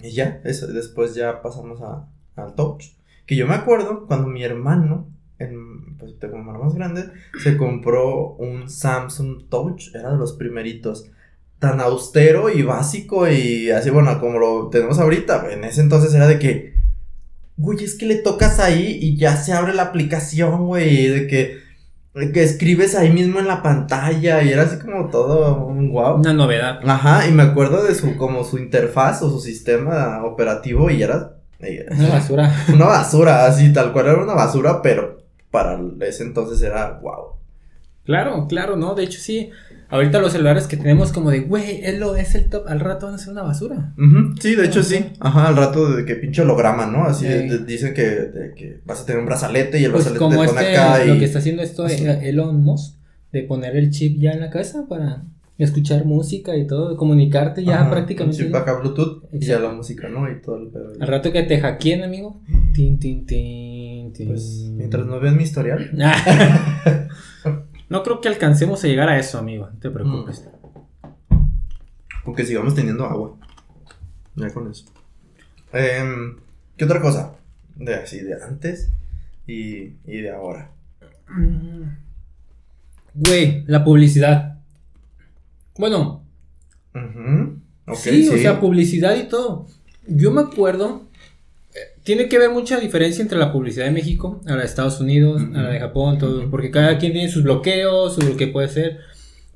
Y 0.00 0.10
ya, 0.12 0.40
eso, 0.44 0.66
después 0.66 1.14
ya 1.14 1.40
pasamos 1.40 1.80
a, 1.80 2.06
al 2.36 2.54
touch. 2.54 2.88
Que 3.26 3.36
yo 3.36 3.46
me 3.46 3.54
acuerdo 3.54 4.06
cuando 4.06 4.28
mi 4.28 4.44
hermano, 4.44 5.08
en, 5.38 5.96
pues 5.96 6.18
tengo 6.18 6.34
un 6.34 6.40
hermano 6.40 6.64
más 6.64 6.74
grande, 6.74 7.04
se 7.42 7.56
compró 7.56 8.34
un 8.34 8.68
Samsung 8.68 9.48
Touch, 9.48 9.94
era 9.94 10.12
de 10.12 10.18
los 10.18 10.34
primeritos 10.34 11.10
tan 11.58 11.80
austero 11.80 12.50
y 12.50 12.62
básico 12.62 13.26
y 13.26 13.70
así, 13.70 13.88
bueno, 13.88 14.20
como 14.20 14.38
lo 14.38 14.68
tenemos 14.68 14.98
ahorita, 14.98 15.50
en 15.50 15.64
ese 15.64 15.80
entonces 15.80 16.12
era 16.12 16.26
de 16.26 16.38
que, 16.38 16.74
güey, 17.56 17.82
es 17.82 17.94
que 17.94 18.04
le 18.04 18.16
tocas 18.16 18.60
ahí 18.60 18.98
y 19.00 19.16
ya 19.16 19.36
se 19.36 19.54
abre 19.54 19.72
la 19.72 19.84
aplicación, 19.84 20.66
güey, 20.66 21.08
de 21.08 21.26
que, 21.26 21.63
que 22.32 22.44
escribes 22.44 22.94
ahí 22.94 23.10
mismo 23.10 23.40
en 23.40 23.48
la 23.48 23.62
pantalla 23.62 24.42
y 24.42 24.50
era 24.50 24.62
así 24.62 24.78
como 24.78 25.10
todo 25.10 25.66
un 25.66 25.90
wow. 25.90 26.16
una 26.16 26.32
novedad. 26.32 26.78
Ajá, 26.84 27.26
y 27.26 27.32
me 27.32 27.42
acuerdo 27.42 27.82
de 27.82 27.94
su, 27.94 28.16
como 28.16 28.44
su 28.44 28.58
interfaz 28.58 29.20
o 29.22 29.30
su 29.30 29.40
sistema 29.40 30.24
operativo 30.24 30.90
y 30.90 31.02
era 31.02 31.38
eh, 31.58 31.86
Una 31.90 32.08
basura. 32.10 32.52
una 32.72 32.86
basura, 32.86 33.46
así, 33.46 33.72
tal 33.72 33.92
cual 33.92 34.06
era 34.06 34.22
una 34.22 34.34
basura, 34.34 34.80
pero 34.80 35.24
para 35.50 35.78
ese 36.00 36.22
entonces 36.22 36.62
era 36.62 36.98
wow. 37.00 37.34
Claro, 38.04 38.46
claro, 38.48 38.76
¿no? 38.76 38.94
De 38.94 39.04
hecho, 39.04 39.18
sí. 39.18 39.50
Ahorita 39.94 40.18
los 40.18 40.32
celulares 40.32 40.66
que 40.66 40.76
tenemos 40.76 41.12
como 41.12 41.30
de, 41.30 41.40
güey, 41.40 41.80
lo, 41.98 42.16
es 42.16 42.34
el 42.34 42.50
top, 42.50 42.64
al 42.66 42.80
rato 42.80 43.06
van 43.06 43.14
a 43.14 43.18
ser 43.18 43.30
una 43.32 43.42
basura. 43.42 43.94
Ujú, 43.96 44.34
Sí, 44.40 44.56
de 44.56 44.66
hecho 44.66 44.82
sí. 44.82 45.04
Ajá, 45.20 45.46
al 45.48 45.56
rato 45.56 45.94
de 45.94 46.04
que 46.04 46.16
pinche 46.16 46.42
holograma, 46.42 46.86
¿no? 46.86 47.04
Así 47.04 47.26
de- 47.26 47.58
dicen 47.64 47.94
que, 47.94 48.02
de 48.02 48.54
que 48.56 48.80
vas 48.84 49.02
a 49.02 49.06
tener 49.06 49.20
un 49.20 49.26
brazalete 49.26 49.78
y 49.80 49.84
el 49.84 49.92
Pues 49.92 50.04
brazalete 50.12 50.36
te 50.42 50.46
pone 50.48 50.60
este, 50.62 50.76
acá 50.76 51.04
y. 51.04 51.08
lo 51.08 51.18
que 51.18 51.24
está 51.24 51.38
haciendo 51.38 51.62
esto 51.62 51.84
Así. 51.84 52.04
eh, 52.04 52.28
Elon 52.28 52.62
Musk, 52.62 52.96
de 53.32 53.42
poner 53.44 53.76
el 53.76 53.90
chip 53.90 54.18
ya 54.18 54.32
en 54.32 54.40
la 54.40 54.50
casa 54.50 54.86
para 54.88 55.22
escuchar 55.58 56.04
música 56.04 56.56
y 56.56 56.66
todo, 56.66 56.96
comunicarte 56.96 57.62
ya 57.62 57.82
Ajá, 57.82 57.90
prácticamente. 57.90 58.42
un 58.42 58.46
chip 58.48 58.56
acá 58.56 58.72
Bluetooth 58.80 59.22
y 59.32 59.38
ya 59.46 59.60
la 59.60 59.70
música, 59.70 60.08
¿no? 60.08 60.28
Y 60.28 60.40
todo 60.42 60.56
el 60.56 60.70
pedo. 60.70 60.92
Al 60.98 61.06
rato 61.06 61.30
que 61.30 61.44
te 61.44 61.60
hackeen, 61.60 62.02
amigo. 62.02 62.40
Tin, 62.74 62.98
tin, 62.98 63.24
tin, 63.24 64.12
tin. 64.12 64.26
Pues 64.26 64.68
mientras 64.74 65.06
no 65.06 65.20
vean 65.20 65.36
mi 65.36 65.44
historial. 65.44 65.88
no 67.94 68.02
creo 68.02 68.20
que 68.20 68.26
alcancemos 68.26 68.82
a 68.82 68.88
llegar 68.88 69.08
a 69.08 69.20
eso, 69.20 69.38
amigo. 69.38 69.70
No 69.72 69.78
te 69.78 69.88
preocupes. 69.88 70.44
Aunque 72.24 72.44
sigamos 72.44 72.74
teniendo 72.74 73.04
agua. 73.04 73.36
Ya 74.34 74.52
con 74.52 74.68
eso. 74.68 74.86
Em, 75.72 76.34
¿Qué 76.76 76.86
otra 76.86 77.00
cosa? 77.00 77.36
De 77.76 77.94
así, 77.94 78.18
de 78.18 78.34
antes 78.42 78.90
y, 79.46 79.92
y 80.06 80.22
de 80.22 80.32
ahora. 80.32 80.72
Mm. 81.28 81.84
Güey, 83.14 83.62
la 83.68 83.84
publicidad. 83.84 84.58
Bueno, 85.78 86.24
sí, 87.94 88.28
o 88.28 88.38
sea, 88.38 88.58
publicidad 88.58 89.16
y 89.16 89.28
todo. 89.28 89.68
Yo 90.08 90.32
me 90.32 90.40
acuerdo. 90.40 91.06
Tiene 92.04 92.28
que 92.28 92.38
ver 92.38 92.50
mucha 92.50 92.78
diferencia 92.78 93.22
entre 93.22 93.38
la 93.38 93.50
publicidad 93.52 93.86
de 93.86 93.90
México, 93.90 94.40
a 94.46 94.50
la 94.50 94.58
de 94.58 94.66
Estados 94.66 95.00
Unidos, 95.00 95.42
a 95.54 95.62
la 95.62 95.70
de 95.70 95.80
Japón, 95.80 96.18
todo, 96.18 96.50
porque 96.50 96.70
cada 96.70 96.98
quien 96.98 97.12
tiene 97.12 97.30
sus 97.30 97.42
bloqueos, 97.42 98.14
su 98.14 98.20
bloqueo 98.20 98.52
puede 98.52 98.68
ser. 98.68 99.00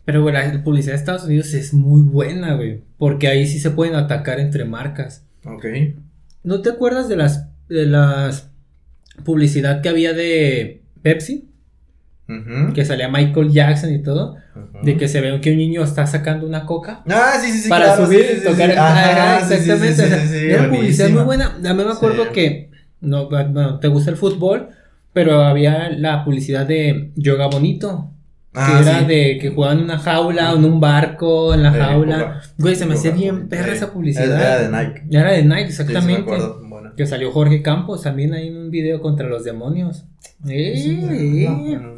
Pero 0.07 0.23
güey, 0.23 0.35
la 0.35 0.65
publicidad 0.65 0.95
de 0.95 0.99
Estados 0.99 1.25
Unidos 1.25 1.53
es 1.53 1.75
muy 1.75 2.01
buena, 2.01 2.55
güey, 2.55 2.81
porque 2.97 3.29
ahí 3.29 3.47
sí 3.47 3.59
se 3.59 3.71
pueden 3.71 3.95
atacar 3.95 4.41
entre 4.41 4.65
marcas. 4.65 5.27
Ok. 5.45 5.67
¿No 6.43 6.63
te 6.63 6.71
acuerdas 6.71 7.09
de 7.11 7.17
las 7.17 7.49
de 7.69 7.85
las 7.85 8.51
publicidad 9.25 9.83
que 9.83 9.91
había 9.91 10.15
de 10.15 10.83
Pepsi? 11.03 11.51
Que 12.75 12.85
salía 12.85 13.09
Michael 13.09 13.51
Jackson 13.51 13.93
y 13.93 14.03
todo. 14.03 14.37
De 14.83 14.97
que 14.97 15.09
se 15.09 15.21
ve 15.21 15.41
que 15.41 15.53
un 15.53 15.57
niño 15.57 15.83
está 15.83 16.07
sacando 16.07 16.47
una 16.47 16.67
coca. 16.67 17.03
Ah, 17.09 17.33
sí, 17.41 17.51
sí, 17.51 17.59
sí. 17.63 17.69
para 17.71 17.87
claro, 17.87 18.05
subir 18.07 18.27
y 18.41 18.45
tocar 18.45 18.71
Ajá, 18.73 19.39
exactamente. 19.39 20.51
era 20.53 20.69
publicidad 20.71 21.09
muy 21.11 21.23
buena. 21.23 21.47
A 21.65 21.75
mí 21.75 21.85
me 21.85 21.91
acuerdo 21.91 22.31
que 22.33 22.71
no, 23.01 23.29
bueno, 23.31 23.79
te 23.81 23.89
gusta 23.89 24.11
el 24.11 24.17
fútbol, 24.17 24.69
pero 25.13 25.43
había 25.43 25.89
la 25.91 26.25
publicidad 26.25 26.67
de 26.67 27.13
Yoga 27.17 27.47
Bonito. 27.47 28.11
Que 28.53 28.61
Ah, 28.61 28.81
era 28.83 28.99
sí. 29.01 29.05
de 29.07 29.39
que 29.41 29.51
jugaban 29.51 29.79
en 29.79 29.85
una 29.85 29.99
jaula, 29.99 30.53
en 30.53 30.65
un 30.65 30.81
barco, 30.81 31.55
en 31.55 31.63
la 31.63 31.69
Eh, 31.77 31.81
jaula. 31.81 32.41
Güey, 32.59 32.75
se 32.75 32.87
me 32.87 32.95
hacía 32.95 33.13
bien 33.13 33.49
perra 33.49 33.69
Eh, 33.69 33.75
esa 33.75 33.93
publicidad. 33.93 34.25
Era 34.41 34.59
de 34.59 34.69
Nike. 34.87 35.03
Era 35.17 35.33
de 35.33 35.45
Nike, 35.45 35.67
Sí, 35.71 35.73
sí, 35.77 35.83
exactamente. 35.83 36.31
Bueno. 36.69 36.93
Que 36.97 37.07
salió 37.07 37.31
Jorge 37.31 37.63
Campos 37.63 38.03
también 38.03 38.35
ahí 38.35 38.49
en 38.49 38.57
un 38.57 38.71
video 38.71 39.01
contra 39.01 39.29
los 39.29 39.45
demonios. 39.45 40.05
Eh, 40.49 40.73
Sí, 40.77 40.99
eh. 41.11 41.47
no, 41.49 41.57
no, 41.79 41.95
no. 41.95 41.98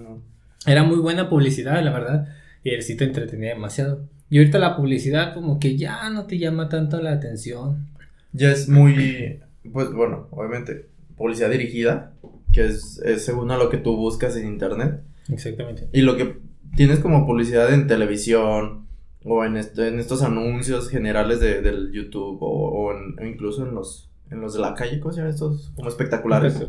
Era 0.66 0.82
muy 0.84 0.98
buena 0.98 1.28
publicidad, 1.28 1.82
la 1.82 1.92
verdad. 1.92 2.28
Y 2.62 2.70
el 2.70 2.82
sitio 2.82 3.06
entretenía 3.06 3.50
demasiado. 3.54 4.04
Y 4.28 4.38
ahorita 4.38 4.58
la 4.58 4.76
publicidad 4.76 5.34
como 5.34 5.58
que 5.58 5.76
ya 5.76 6.08
no 6.10 6.26
te 6.26 6.38
llama 6.38 6.68
tanto 6.68 7.00
la 7.00 7.12
atención. 7.12 7.88
Ya 8.32 8.52
es 8.52 8.68
muy, 8.68 9.40
pues 9.72 9.90
bueno, 9.92 10.28
obviamente, 10.30 10.86
publicidad 11.16 11.50
dirigida, 11.50 12.12
que 12.52 12.66
es, 12.66 13.00
es 13.04 13.24
según 13.24 13.50
a 13.50 13.56
lo 13.56 13.70
que 13.70 13.78
tú 13.78 13.96
buscas 13.96 14.36
en 14.36 14.46
internet. 14.46 15.00
Exactamente. 15.28 15.88
Y 15.92 16.02
lo 16.02 16.16
que 16.16 16.38
tienes 16.76 17.00
como 17.00 17.26
publicidad 17.26 17.72
en 17.72 17.86
televisión 17.88 18.86
o 19.24 19.44
en, 19.44 19.56
este- 19.56 19.88
en 19.88 19.98
estos 19.98 20.22
anuncios 20.22 20.88
generales 20.88 21.40
de, 21.40 21.60
del 21.62 21.90
YouTube 21.92 22.38
o, 22.40 22.46
o 22.70 22.92
en- 22.96 23.18
o 23.18 23.26
incluso 23.26 23.66
en 23.66 23.74
los, 23.74 24.08
en 24.30 24.40
los 24.40 24.54
de 24.54 24.60
la 24.60 24.74
calle, 24.74 25.00
¿cómo 25.00 25.12
se 25.12 25.18
llaman 25.20 25.34
estos? 25.34 25.72
Como 25.74 25.88
espectaculares. 25.88 26.62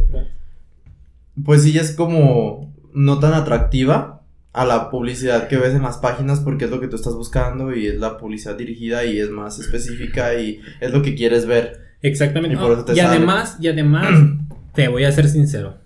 Pues 1.45 1.63
sí, 1.63 1.77
es 1.77 1.91
como 1.95 2.73
no 2.93 3.19
tan 3.19 3.33
atractiva 3.33 4.21
a 4.53 4.65
la 4.65 4.89
publicidad 4.89 5.47
que 5.47 5.57
ves 5.57 5.73
en 5.73 5.83
las 5.83 5.97
páginas 5.97 6.41
porque 6.41 6.65
es 6.65 6.71
lo 6.71 6.81
que 6.81 6.87
tú 6.87 6.95
estás 6.97 7.15
buscando 7.15 7.73
y 7.75 7.87
es 7.87 7.97
la 7.99 8.17
publicidad 8.17 8.57
dirigida 8.57 9.05
y 9.05 9.19
es 9.19 9.29
más 9.29 9.59
específica 9.59 10.35
y 10.35 10.59
es 10.81 10.91
lo 10.91 11.01
que 11.01 11.15
quieres 11.15 11.45
ver. 11.45 11.79
Exactamente. 12.01 12.55
Y 12.57 12.59
por 12.59 12.71
eso 12.73 12.83
te 12.83 12.93
y 12.93 12.97
sale. 12.97 13.07
además, 13.17 13.57
y 13.61 13.67
además, 13.69 14.09
te 14.73 14.87
voy 14.89 15.05
a 15.05 15.11
ser 15.11 15.29
sincero. 15.29 15.77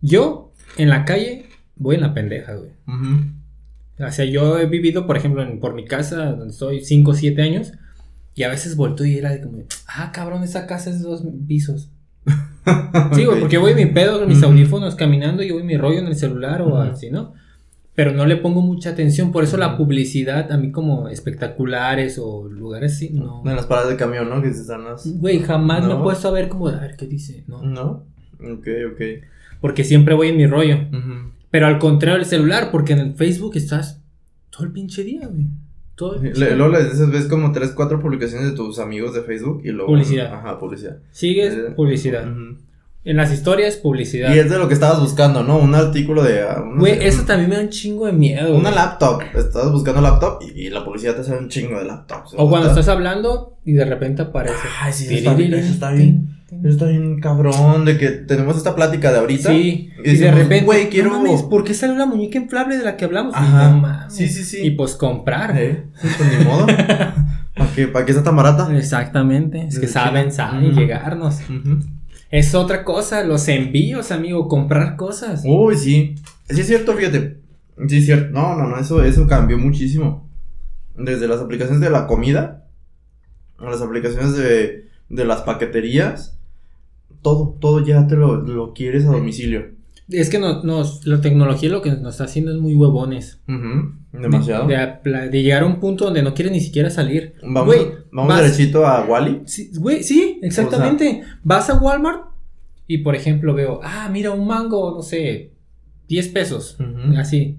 Yo, 0.00 0.52
en 0.78 0.88
la 0.88 1.04
calle, 1.04 1.46
voy 1.76 1.94
en 1.96 2.00
la 2.00 2.14
pendeja, 2.14 2.54
güey. 2.54 2.70
O 3.98 4.10
sea, 4.10 4.24
yo 4.24 4.58
he 4.58 4.66
vivido, 4.66 5.06
por 5.06 5.16
ejemplo, 5.16 5.42
en- 5.42 5.60
por 5.60 5.74
mi 5.74 5.84
casa, 5.84 6.16
donde 6.32 6.48
estoy 6.52 6.84
5 6.84 7.10
o 7.12 7.14
7 7.14 7.40
años. 7.42 7.72
Y 8.34 8.42
a 8.44 8.48
veces 8.48 8.76
volteo 8.76 9.06
y 9.06 9.18
era 9.18 9.38
como, 9.42 9.58
ah, 9.86 10.10
cabrón, 10.12 10.42
esa 10.42 10.66
casa 10.66 10.90
es 10.90 11.02
de 11.02 11.08
dos 11.08 11.22
pisos. 11.46 11.90
sí, 13.12 13.24
güey, 13.24 13.40
porque 13.40 13.58
voy 13.58 13.74
mi 13.74 13.86
pedo 13.86 14.20
con 14.20 14.28
mis 14.28 14.42
audífonos 14.42 14.94
caminando 14.94 15.42
y 15.42 15.50
voy 15.50 15.62
mi 15.62 15.76
rollo 15.76 15.98
en 15.98 16.06
el 16.06 16.16
celular 16.16 16.62
o 16.62 16.76
así, 16.78 17.10
¿no? 17.10 17.34
Pero 17.94 18.12
no 18.12 18.24
le 18.24 18.36
pongo 18.36 18.62
mucha 18.62 18.90
atención, 18.90 19.32
por 19.32 19.44
eso 19.44 19.56
la 19.58 19.76
publicidad 19.76 20.50
a 20.50 20.56
mí 20.56 20.70
como 20.70 21.08
espectaculares 21.08 22.18
o 22.18 22.48
lugares 22.48 22.94
así, 22.94 23.10
no. 23.10 23.42
En 23.44 23.54
las 23.56 23.66
paradas 23.66 23.90
de 23.90 23.96
camión, 23.96 24.30
¿no? 24.30 24.40
Que 24.40 24.52
se 24.54 24.62
están 24.62 24.84
las... 24.84 25.06
Güey, 25.18 25.40
jamás 25.40 25.84
me 25.84 25.92
he 25.92 25.96
No. 25.96 26.02
puesto 26.02 26.28
a 26.28 26.30
ver 26.30 26.48
como, 26.48 26.68
a 26.68 26.80
ver 26.80 26.96
qué 26.96 27.06
dice, 27.06 27.44
¿no? 27.48 27.62
¿No? 27.62 28.04
Ok, 28.40 28.66
ok. 28.92 29.00
Porque 29.60 29.84
siempre 29.84 30.14
voy 30.14 30.28
en 30.28 30.36
mi 30.38 30.46
rollo. 30.46 30.76
Ujú. 30.90 31.32
Pero 31.50 31.66
al 31.66 31.78
contrario 31.78 32.18
del 32.18 32.26
celular, 32.26 32.70
porque 32.72 32.94
en 32.94 32.98
el 33.00 33.14
Facebook 33.14 33.56
estás 33.56 34.00
todo 34.48 34.64
el 34.64 34.72
pinche 34.72 35.04
día, 35.04 35.26
güey. 35.26 35.48
Todo 36.02 36.18
Sí. 36.18 36.30
Luego 36.34 36.68
les 36.68 36.90
dices, 36.90 37.10
ves 37.12 37.26
como 37.26 37.52
tres, 37.52 37.70
cuatro 37.76 38.00
publicaciones 38.00 38.50
de 38.50 38.56
tus 38.56 38.80
amigos 38.80 39.14
de 39.14 39.22
Facebook 39.22 39.60
y 39.62 39.68
luego... 39.68 39.92
Publicidad. 39.92 40.34
Ajá, 40.34 40.58
publicidad. 40.58 40.96
Sigues 41.12 41.54
Eh, 41.54 41.70
publicidad. 41.76 42.28
Ujú. 42.28 42.56
En 43.04 43.16
las 43.16 43.32
historias, 43.32 43.76
publicidad. 43.76 44.32
Y 44.32 44.38
es 44.38 44.48
de 44.48 44.58
lo 44.58 44.68
que 44.68 44.74
estabas 44.74 45.00
buscando, 45.00 45.42
¿no? 45.42 45.58
Un 45.58 45.74
artículo 45.74 46.22
de... 46.22 46.42
ah, 46.42 46.62
no 46.64 46.78
Güey, 46.78 47.04
eso 47.04 47.22
también 47.24 47.50
me 47.50 47.56
da 47.56 47.62
un 47.62 47.68
chingo 47.68 48.06
de 48.06 48.12
miedo. 48.12 48.54
Una 48.56 48.70
laptop. 48.70 49.22
Estabas 49.34 49.72
buscando 49.72 50.00
laptop 50.00 50.38
y, 50.42 50.66
y 50.66 50.70
la 50.70 50.84
publicidad 50.84 51.16
te 51.16 51.24
sale 51.24 51.38
un 51.40 51.48
chingo 51.48 51.78
de 51.80 51.84
laptops. 51.84 52.34
O 52.36 52.48
cuando 52.48 52.68
estás 52.68 52.86
hablando 52.88 53.58
y 53.64 53.72
de 53.72 53.84
repente 53.84 54.22
aparece. 54.22 54.54
Ay, 54.80 54.92
sí, 54.92 55.06
eso 55.06 55.14
está 55.14 55.34
bien, 55.34 55.54
eso 55.54 55.72
está 55.72 55.90
bien. 55.90 56.28
Eso 56.60 56.68
está 56.68 56.84
bien 56.86 57.18
cabrón 57.18 57.84
de 57.86 57.96
que 57.98 58.08
tenemos 58.10 58.56
esta 58.58 58.74
plática 58.76 59.10
de 59.10 59.18
ahorita. 59.18 59.48
Sí, 59.50 59.90
Y 60.04 60.10
y, 60.10 60.16
de 60.18 60.30
repente, 60.30 60.64
güey, 60.66 60.88
quiero- 60.90 61.10
no 61.10 61.16
mames, 61.22 61.42
¿por 61.44 61.64
qué 61.64 61.72
sale 61.74 61.94
una 61.94 62.04
muñeca 62.06 62.38
inflable 62.38 62.76
de 62.76 62.84
la 62.84 62.96
que 62.96 63.06
hablamos? 63.06 63.34
Ajá. 63.34 63.70
No 63.70 63.78
mames. 63.78 64.14
Sí, 64.14 64.28
sí, 64.28 64.44
sí. 64.44 64.58
Y 64.62 64.72
pues 64.72 64.94
comprar. 64.94 65.56
¿Eh? 65.58 65.86
Pues 66.00 66.38
ni 66.38 66.44
modo. 66.44 66.66
¿Para 67.56 67.70
qué, 67.74 67.88
¿Para 67.88 68.04
qué 68.04 68.12
está 68.12 68.22
tan 68.22 68.36
barata? 68.36 68.68
Exactamente, 68.76 69.66
es 69.66 69.78
que 69.78 69.88
saben, 69.88 70.30
saben 70.30 70.70
Ujú. 70.70 70.80
llegarnos. 70.80 71.40
Ujú. 71.50 71.78
Es 72.32 72.54
otra 72.54 72.82
cosa, 72.82 73.22
los 73.24 73.46
envíos, 73.48 74.10
amigo, 74.10 74.48
comprar 74.48 74.96
cosas. 74.96 75.42
Uy, 75.44 75.76
sí. 75.76 76.14
Sí 76.48 76.62
es 76.62 76.66
cierto, 76.66 76.94
fíjate. 76.94 77.42
Sí 77.86 77.98
es 77.98 78.06
cierto. 78.06 78.32
No, 78.32 78.56
no, 78.56 78.66
no, 78.68 78.78
eso, 78.78 79.04
eso 79.04 79.26
cambió 79.26 79.58
muchísimo. 79.58 80.26
Desde 80.96 81.28
las 81.28 81.40
aplicaciones 81.40 81.82
de 81.82 81.90
la 81.90 82.06
comida, 82.06 82.66
a 83.58 83.68
las 83.68 83.82
aplicaciones 83.82 84.34
de, 84.34 84.88
de 85.10 85.24
las 85.26 85.42
paqueterías, 85.42 86.38
todo, 87.20 87.56
todo 87.60 87.84
ya 87.84 88.06
te 88.06 88.16
lo, 88.16 88.36
lo 88.36 88.72
quieres 88.72 89.04
a 89.04 89.10
domicilio. 89.10 89.66
Es 90.08 90.28
que 90.28 90.38
no- 90.38 90.62
nos, 90.62 91.06
la 91.06 91.20
tecnología 91.20 91.70
lo 91.70 91.80
que 91.80 91.90
nos 91.92 92.14
está 92.14 92.24
haciendo 92.24 92.50
es 92.52 92.58
muy 92.58 92.74
huevones. 92.74 93.40
Demasiado. 94.12 94.66
De, 94.66 94.74
de 94.74 94.80
apla- 94.80 95.28
de 95.28 95.42
llegar 95.42 95.62
a 95.62 95.66
un 95.66 95.80
punto 95.80 96.04
donde 96.04 96.22
no 96.22 96.34
quieres 96.34 96.52
ni 96.52 96.60
siquiera 96.60 96.90
salir. 96.90 97.34
Vamos, 97.42 97.66
Güey, 97.66 97.86
vamos 98.10 98.28
vas- 98.34 98.42
derechito 98.42 98.86
a 98.86 99.04
Wally. 99.04 99.42
Sí, 99.46 99.70
güey, 99.78 100.02
sí, 100.02 100.38
exactamente. 100.42 101.22
Vas 101.42 101.70
a 101.70 101.78
Walmart 101.78 102.24
y, 102.86 102.98
por 102.98 103.14
ejemplo, 103.16 103.54
veo, 103.54 103.80
ah, 103.82 104.08
mira, 104.12 104.32
un 104.32 104.46
mango, 104.46 104.92
no 104.96 105.02
sé, 105.02 105.52
10 106.08 106.28
pesos. 106.28 106.76
Así. 107.16 107.56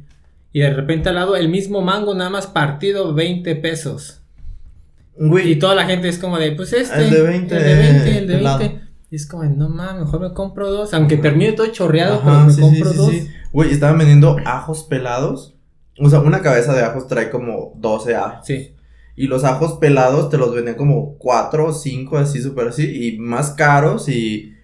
Y 0.52 0.60
de 0.60 0.70
repente 0.72 1.10
al 1.10 1.16
lado 1.16 1.36
el 1.36 1.50
mismo 1.50 1.82
mango 1.82 2.14
nada 2.14 2.30
más 2.30 2.46
partido 2.46 3.14
20 3.16 3.56
pesos. 3.56 4.20
Y 5.20 5.28
Güey, 5.28 5.60
toda 5.60 5.74
la 5.76 5.86
gente 5.86 6.08
es 6.10 6.20
como 6.20 6.38
de, 6.38 6.52
pues 6.52 6.74
este. 6.74 7.06
El 7.06 7.10
de 7.10 7.22
20, 7.24 7.56
El 7.58 7.64
de 7.64 7.76
20, 7.76 8.18
el 8.20 8.28
de 8.28 8.38
helado. 8.38 8.60
20. 8.60 8.83
Y 9.14 9.16
es 9.16 9.28
como, 9.28 9.44
no 9.44 9.70
mames, 9.70 10.06
mejor 10.06 10.22
me 10.22 10.34
compro 10.34 10.72
dos. 10.72 10.92
Aunque 10.96 11.18
termine 11.18 11.52
todo 11.52 11.68
chorreado, 11.68 12.16
Ajá, 12.16 12.32
pero 12.32 12.46
me 12.48 12.52
sí, 12.52 12.62
compro 12.62 12.90
sí, 12.90 12.92
sí, 12.94 12.98
dos. 12.98 13.12
sí. 13.12 13.28
Güey, 13.52 13.72
estaban 13.72 14.00
vendiendo 14.00 14.38
ajos 14.44 14.86
pelados. 14.86 15.54
O 16.00 16.10
sea, 16.10 16.22
una 16.22 16.42
cabeza 16.42 16.74
de 16.74 16.82
ajos 16.82 17.06
trae 17.06 17.30
como 17.30 17.74
12 17.76 18.16
ajos. 18.16 18.48
Sí. 18.48 18.74
Y 19.16 19.28
los 19.28 19.44
ajos 19.44 19.74
pelados 19.74 20.32
te 20.32 20.40
los 20.40 20.52
vendían 20.52 20.78
como 20.78 21.16
4 21.20 21.64
o 21.64 21.74
5, 21.74 22.18
así, 22.18 22.42
súper 22.42 22.70
así. 22.70 22.86
Y 22.90 23.20
más 23.20 23.52
caros 23.52 24.10
y 24.10 24.56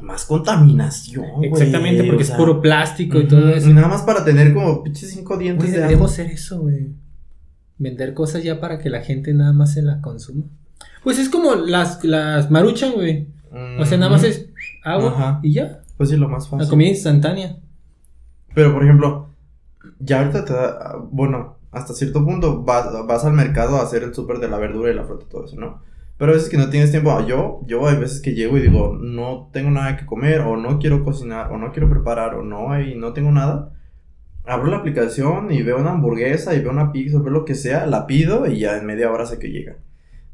más 0.00 0.24
contaminación. 0.24 1.44
Exactamente, 1.44 2.04
porque 2.04 2.22
o 2.22 2.26
es 2.26 2.30
puro 2.30 2.58
plástico 2.62 3.20
y 3.20 3.28
todo 3.28 3.50
eso. 3.50 3.68
Y 3.68 3.74
nada 3.74 3.88
más 3.88 4.00
para 4.00 4.24
tener 4.24 4.54
como 4.54 4.82
pinches 4.82 5.10
5 5.10 5.36
dientes 5.36 5.64
Güey, 5.64 5.72
de 5.72 5.76
deberíamos 5.76 6.10
hacer 6.10 6.30
eso, 6.30 6.62
güey. 6.62 6.94
Vender 7.76 8.14
cosas 8.14 8.42
ya 8.42 8.60
para 8.60 8.78
que 8.78 8.88
la 8.88 9.02
gente 9.02 9.34
nada 9.34 9.52
más 9.52 9.74
se 9.74 9.82
la 9.82 10.00
consuma. 10.00 10.44
Pues 11.04 11.18
es 11.18 11.28
como 11.28 11.54
las, 11.54 12.02
las 12.02 12.50
maruchan, 12.50 12.92
güey. 12.92 13.26
O 13.78 13.84
sea, 13.84 13.98
nada 13.98 14.10
más 14.10 14.24
es 14.24 14.48
agua 14.84 15.10
Ajá. 15.10 15.40
y 15.42 15.52
ya. 15.52 15.80
Pues 15.96 16.08
sí, 16.10 16.16
lo 16.16 16.28
más 16.28 16.44
La 16.50 16.58
fácil. 16.58 16.70
comida 16.70 16.88
instantánea. 16.88 17.56
Pero, 18.54 18.72
por 18.72 18.82
ejemplo, 18.82 19.28
ya 19.98 20.20
ahorita 20.20 20.44
te 20.44 20.52
da, 20.52 20.96
bueno, 21.10 21.56
hasta 21.70 21.92
cierto 21.94 22.24
punto 22.24 22.62
vas, 22.62 22.86
vas 23.06 23.24
al 23.24 23.32
mercado 23.32 23.76
a 23.76 23.82
hacer 23.82 24.02
el 24.02 24.14
súper 24.14 24.38
de 24.38 24.48
la 24.48 24.58
verdura 24.58 24.90
y 24.90 24.94
la 24.94 25.04
fruta 25.04 25.24
y 25.26 25.30
todo 25.30 25.44
eso, 25.44 25.56
¿no? 25.56 25.80
Pero 26.18 26.32
a 26.32 26.34
veces 26.34 26.48
que 26.50 26.56
no 26.58 26.68
tienes 26.70 26.90
tiempo, 26.90 27.10
ah, 27.10 27.26
yo, 27.26 27.60
yo 27.66 27.86
hay 27.88 27.96
veces 27.96 28.20
que 28.20 28.34
llego 28.34 28.56
y 28.56 28.62
digo, 28.62 28.96
no 29.00 29.48
tengo 29.52 29.70
nada 29.70 29.96
que 29.96 30.06
comer, 30.06 30.40
o 30.42 30.56
no 30.56 30.78
quiero 30.78 31.02
cocinar, 31.04 31.50
o 31.50 31.58
no 31.58 31.72
quiero 31.72 31.88
preparar, 31.90 32.34
o 32.34 32.42
no 32.42 32.70
hay, 32.72 32.94
no 32.94 33.12
tengo 33.12 33.32
nada. 33.32 33.72
Abro 34.44 34.70
la 34.70 34.78
aplicación 34.78 35.50
y 35.52 35.62
veo 35.62 35.78
una 35.78 35.92
hamburguesa 35.92 36.54
y 36.54 36.60
veo 36.60 36.70
una 36.70 36.92
pizza, 36.92 37.18
veo 37.18 37.32
lo 37.32 37.44
que 37.44 37.54
sea, 37.54 37.86
la 37.86 38.06
pido 38.06 38.46
y 38.46 38.58
ya 38.58 38.76
en 38.76 38.86
media 38.86 39.10
hora 39.10 39.26
sé 39.26 39.38
que 39.38 39.48
llega. 39.50 39.76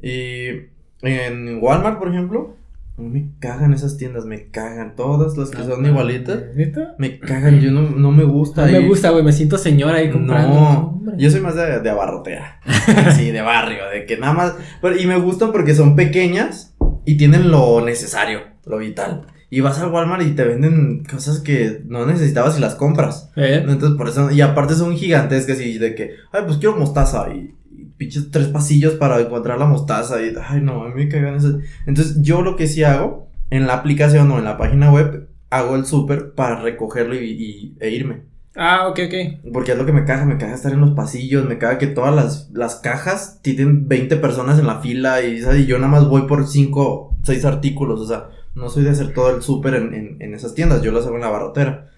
Y 0.00 0.68
en 1.02 1.58
Walmart, 1.62 1.98
por 1.98 2.08
ejemplo, 2.08 2.54
me 2.98 3.30
cagan 3.38 3.72
esas 3.72 3.96
tiendas, 3.96 4.24
me 4.24 4.50
cagan 4.50 4.96
todas 4.96 5.36
las 5.36 5.50
que 5.50 5.62
son 5.62 5.86
igualitas. 5.86 6.42
¿Neta? 6.54 6.94
Me 6.98 7.18
cagan, 7.18 7.60
yo 7.60 7.70
no, 7.70 7.90
no 7.90 8.10
me 8.10 8.24
gusta. 8.24 8.66
No 8.66 8.72
me 8.72 8.88
gusta, 8.88 9.10
güey. 9.10 9.22
Me 9.22 9.32
siento 9.32 9.56
señora 9.56 9.98
ahí 9.98 10.10
comprando. 10.10 10.54
No, 10.54 10.78
hombre. 10.88 11.14
yo 11.16 11.30
soy 11.30 11.40
más 11.40 11.54
de, 11.54 11.80
de 11.80 11.90
abarrotera. 11.90 12.60
sí, 13.16 13.30
de 13.30 13.40
barrio, 13.40 13.88
de 13.92 14.04
que 14.04 14.16
nada 14.16 14.32
más. 14.32 14.54
Pero, 14.82 14.98
y 14.98 15.06
me 15.06 15.18
gustan 15.18 15.52
porque 15.52 15.74
son 15.74 15.94
pequeñas 15.94 16.74
y 17.04 17.16
tienen 17.16 17.50
lo 17.50 17.84
necesario, 17.84 18.40
lo 18.66 18.78
vital. 18.78 19.26
Y 19.50 19.60
vas 19.60 19.78
al 19.78 19.90
Walmart 19.90 20.22
y 20.22 20.32
te 20.32 20.44
venden 20.44 21.04
cosas 21.04 21.40
que 21.40 21.82
no 21.86 22.04
necesitabas 22.04 22.58
y 22.58 22.60
las 22.60 22.74
compras. 22.74 23.30
¿Eh? 23.36 23.64
Entonces, 23.66 23.96
por 23.96 24.08
eso. 24.08 24.30
Y 24.30 24.42
aparte 24.42 24.74
son 24.74 24.94
gigantescas 24.96 25.60
y 25.60 25.78
de 25.78 25.94
que, 25.94 26.16
ay, 26.32 26.42
pues 26.46 26.58
quiero 26.58 26.76
mostaza. 26.76 27.28
Y 27.32 27.54
pinches 27.98 28.30
tres 28.30 28.46
pasillos 28.48 28.94
para 28.94 29.20
encontrar 29.20 29.58
la 29.58 29.66
mostaza. 29.66 30.22
Y, 30.22 30.32
ay, 30.42 30.60
no, 30.62 30.84
a 30.84 30.88
mí 30.88 30.94
me 31.04 31.08
cagan 31.08 31.34
esas. 31.34 31.56
Entonces, 31.86 32.22
yo 32.22 32.40
lo 32.42 32.56
que 32.56 32.66
sí 32.66 32.84
hago 32.84 33.28
en 33.50 33.66
la 33.66 33.74
aplicación 33.74 34.30
o 34.30 34.38
en 34.38 34.44
la 34.44 34.56
página 34.56 34.90
web, 34.92 35.28
hago 35.50 35.76
el 35.76 35.84
súper 35.86 36.32
para 36.32 36.60
recogerlo 36.60 37.14
y, 37.14 37.18
y- 37.30 37.76
e 37.80 37.90
irme. 37.90 38.22
Ah, 38.56 38.88
ok, 38.88 38.98
ok. 39.06 39.52
Porque 39.52 39.72
es 39.72 39.78
lo 39.78 39.86
que 39.86 39.92
me 39.92 40.04
caga, 40.04 40.24
me 40.24 40.36
caga 40.36 40.54
estar 40.54 40.72
en 40.72 40.80
los 40.80 40.90
pasillos, 40.90 41.46
me 41.46 41.58
caga 41.58 41.78
que 41.78 41.86
todas 41.86 42.14
las, 42.14 42.50
las 42.52 42.76
cajas 42.76 43.38
tienen 43.40 43.86
20 43.88 44.16
personas 44.16 44.58
en 44.58 44.66
la 44.66 44.80
fila 44.80 45.22
y, 45.22 45.40
¿sabes? 45.40 45.60
y 45.60 45.66
yo 45.66 45.76
nada 45.78 45.90
más 45.92 46.08
voy 46.08 46.22
por 46.22 46.46
5, 46.46 47.16
6 47.22 47.44
artículos, 47.44 48.00
o 48.00 48.06
sea, 48.06 48.28
no 48.56 48.68
soy 48.68 48.82
de 48.84 48.90
hacer 48.90 49.14
todo 49.14 49.34
el 49.34 49.42
súper 49.42 49.74
en, 49.74 49.94
en, 49.94 50.16
en 50.20 50.34
esas 50.34 50.54
tiendas, 50.54 50.82
yo 50.82 50.90
lo 50.92 50.98
hago 50.98 51.14
en 51.14 51.20
la 51.20 51.28
barrotera. 51.30 51.88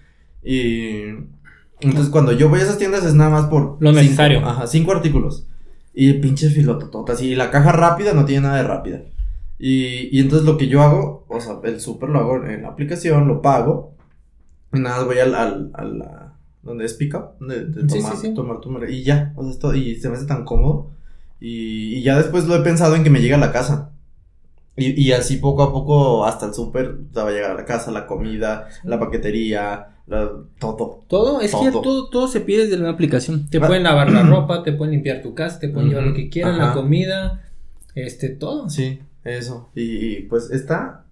Y 0.43 1.01
entonces 1.79 2.09
cuando 2.11 2.31
yo 2.31 2.47
voy 2.49 2.59
a 2.59 2.63
esas 2.63 2.77
tiendas 2.77 3.03
es 3.05 3.13
nada 3.15 3.29
más 3.31 3.45
por... 3.45 3.77
Lo 3.79 3.89
cinco- 3.89 4.01
necesario. 4.03 4.45
ajá, 4.45 4.67
5 4.67 4.91
artículos. 4.91 5.47
Y 5.93 6.13
pinches 6.13 6.53
filotototas, 6.53 7.21
y 7.21 7.35
la 7.35 7.51
caja 7.51 7.71
rápida 7.73 8.13
no 8.13 8.25
tiene 8.25 8.43
nada 8.43 8.57
de 8.57 8.63
rápida. 8.63 9.01
Y, 9.59 10.09
y 10.17 10.19
entonces 10.21 10.45
lo 10.47 10.57
que 10.57 10.67
yo 10.67 10.81
hago, 10.81 11.25
o 11.27 11.39
sea, 11.41 11.59
el 11.63 11.79
súper 11.79 12.09
lo 12.09 12.19
hago 12.19 12.45
en 12.45 12.63
la 12.63 12.69
aplicación, 12.69 13.27
lo 13.27 13.41
pago, 13.41 13.95
y 14.73 14.79
nada, 14.79 15.03
voy 15.03 15.19
al, 15.19 15.35
al, 15.35 15.71
a 15.73 15.83
la- 15.83 16.37
donde 16.63 16.85
es 16.85 16.93
pick 16.93 17.15
up, 17.15 17.45
de, 17.45 17.65
de 17.65 17.89
Sí, 17.89 17.99
tomar, 17.99 18.15
sí, 18.15 18.27
sí. 18.27 18.33
tomar 18.33 18.59
tu 18.61 18.85
y 18.85 19.03
ya, 19.03 19.33
o 19.35 19.43
sea, 19.43 19.51
esto, 19.51 19.75
y 19.75 19.95
se 19.95 20.09
me 20.09 20.15
hace 20.15 20.25
tan 20.27 20.45
cómodo, 20.45 20.91
y, 21.39 21.95
y 21.97 22.03
ya 22.03 22.17
después 22.17 22.45
lo 22.47 22.55
he 22.55 22.61
pensado 22.61 22.95
en 22.95 23.03
que 23.03 23.09
me 23.09 23.19
llegue 23.21 23.33
a 23.33 23.37
la 23.39 23.51
casa. 23.51 23.91
Y, 24.77 24.99
y 25.01 25.11
así 25.11 25.37
poco 25.37 25.63
a 25.63 25.71
poco 25.71 26.25
hasta 26.25 26.45
el 26.47 26.53
súper 26.53 26.95
va 27.15 27.27
a 27.27 27.31
llegar 27.31 27.51
a 27.51 27.55
la 27.55 27.65
casa, 27.65 27.91
la 27.91 28.07
comida, 28.07 28.67
la 28.83 28.99
paquetería, 28.99 29.87
la- 30.07 30.31
todo. 30.59 31.01
Todo, 31.07 31.41
es 31.41 31.53
que 31.53 31.71
Todo. 31.71 32.09
todo, 32.09 32.27
se 32.27 32.41
pide 32.41 32.65
desde 32.67 32.79
una 32.81 32.91
aplicación. 32.91 33.49
Te 33.49 33.57
Ah. 33.57 33.67
pueden 33.67 33.83
lavar 33.83 34.11
la 34.11 34.23
ropa, 34.29 34.63
te 34.63 34.71
pueden 34.73 34.93
limpiar 34.93 35.21
tu 35.21 35.33
casa, 35.35 35.59
te 35.59 35.69
pueden 35.69 35.89
llevar 35.89 36.05
lo 36.05 36.13
que 36.13 36.29
quieran, 36.29 36.57
la 36.57 36.73
comida, 36.73 37.43
este, 37.95 38.29
todo. 38.29 38.69
Sí, 38.69 38.99
eso. 39.25 39.69
Y, 39.75 39.81
y, 40.15 40.21
pues 40.23 40.49
está 40.51 41.05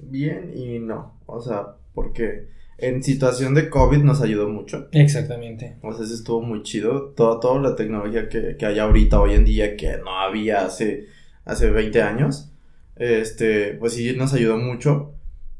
bien 0.00 0.52
y 0.56 0.78
no, 0.80 1.14
o 1.26 1.40
sea, 1.40 1.76
porque 1.94 2.48
en 2.78 3.02
situación 3.04 3.54
de 3.54 3.70
COVID 3.70 3.98
nos 3.98 4.20
ayudó 4.20 4.48
mucho. 4.48 4.88
Exactamente. 4.90 5.76
O 5.82 5.92
sea, 5.92 6.04
eso 6.04 6.14
estuvo 6.14 6.42
muy 6.42 6.62
chido. 6.64 7.12
Toda, 7.16 7.38
toda 7.38 7.60
la 7.60 7.76
tecnología 7.76 8.28
que, 8.28 8.56
que 8.58 8.66
hay 8.66 8.80
ahorita, 8.80 9.20
hoy 9.20 9.34
en 9.34 9.44
día, 9.44 9.76
que 9.76 9.96
no 9.98 10.18
había 10.18 10.64
hace, 10.64 11.06
hace 11.44 11.70
20 11.70 12.02
años, 12.02 12.50
este, 12.96 13.74
pues 13.74 13.94
sí 13.94 14.14
nos 14.16 14.32
ayudó 14.32 14.56
mucho. 14.56 15.14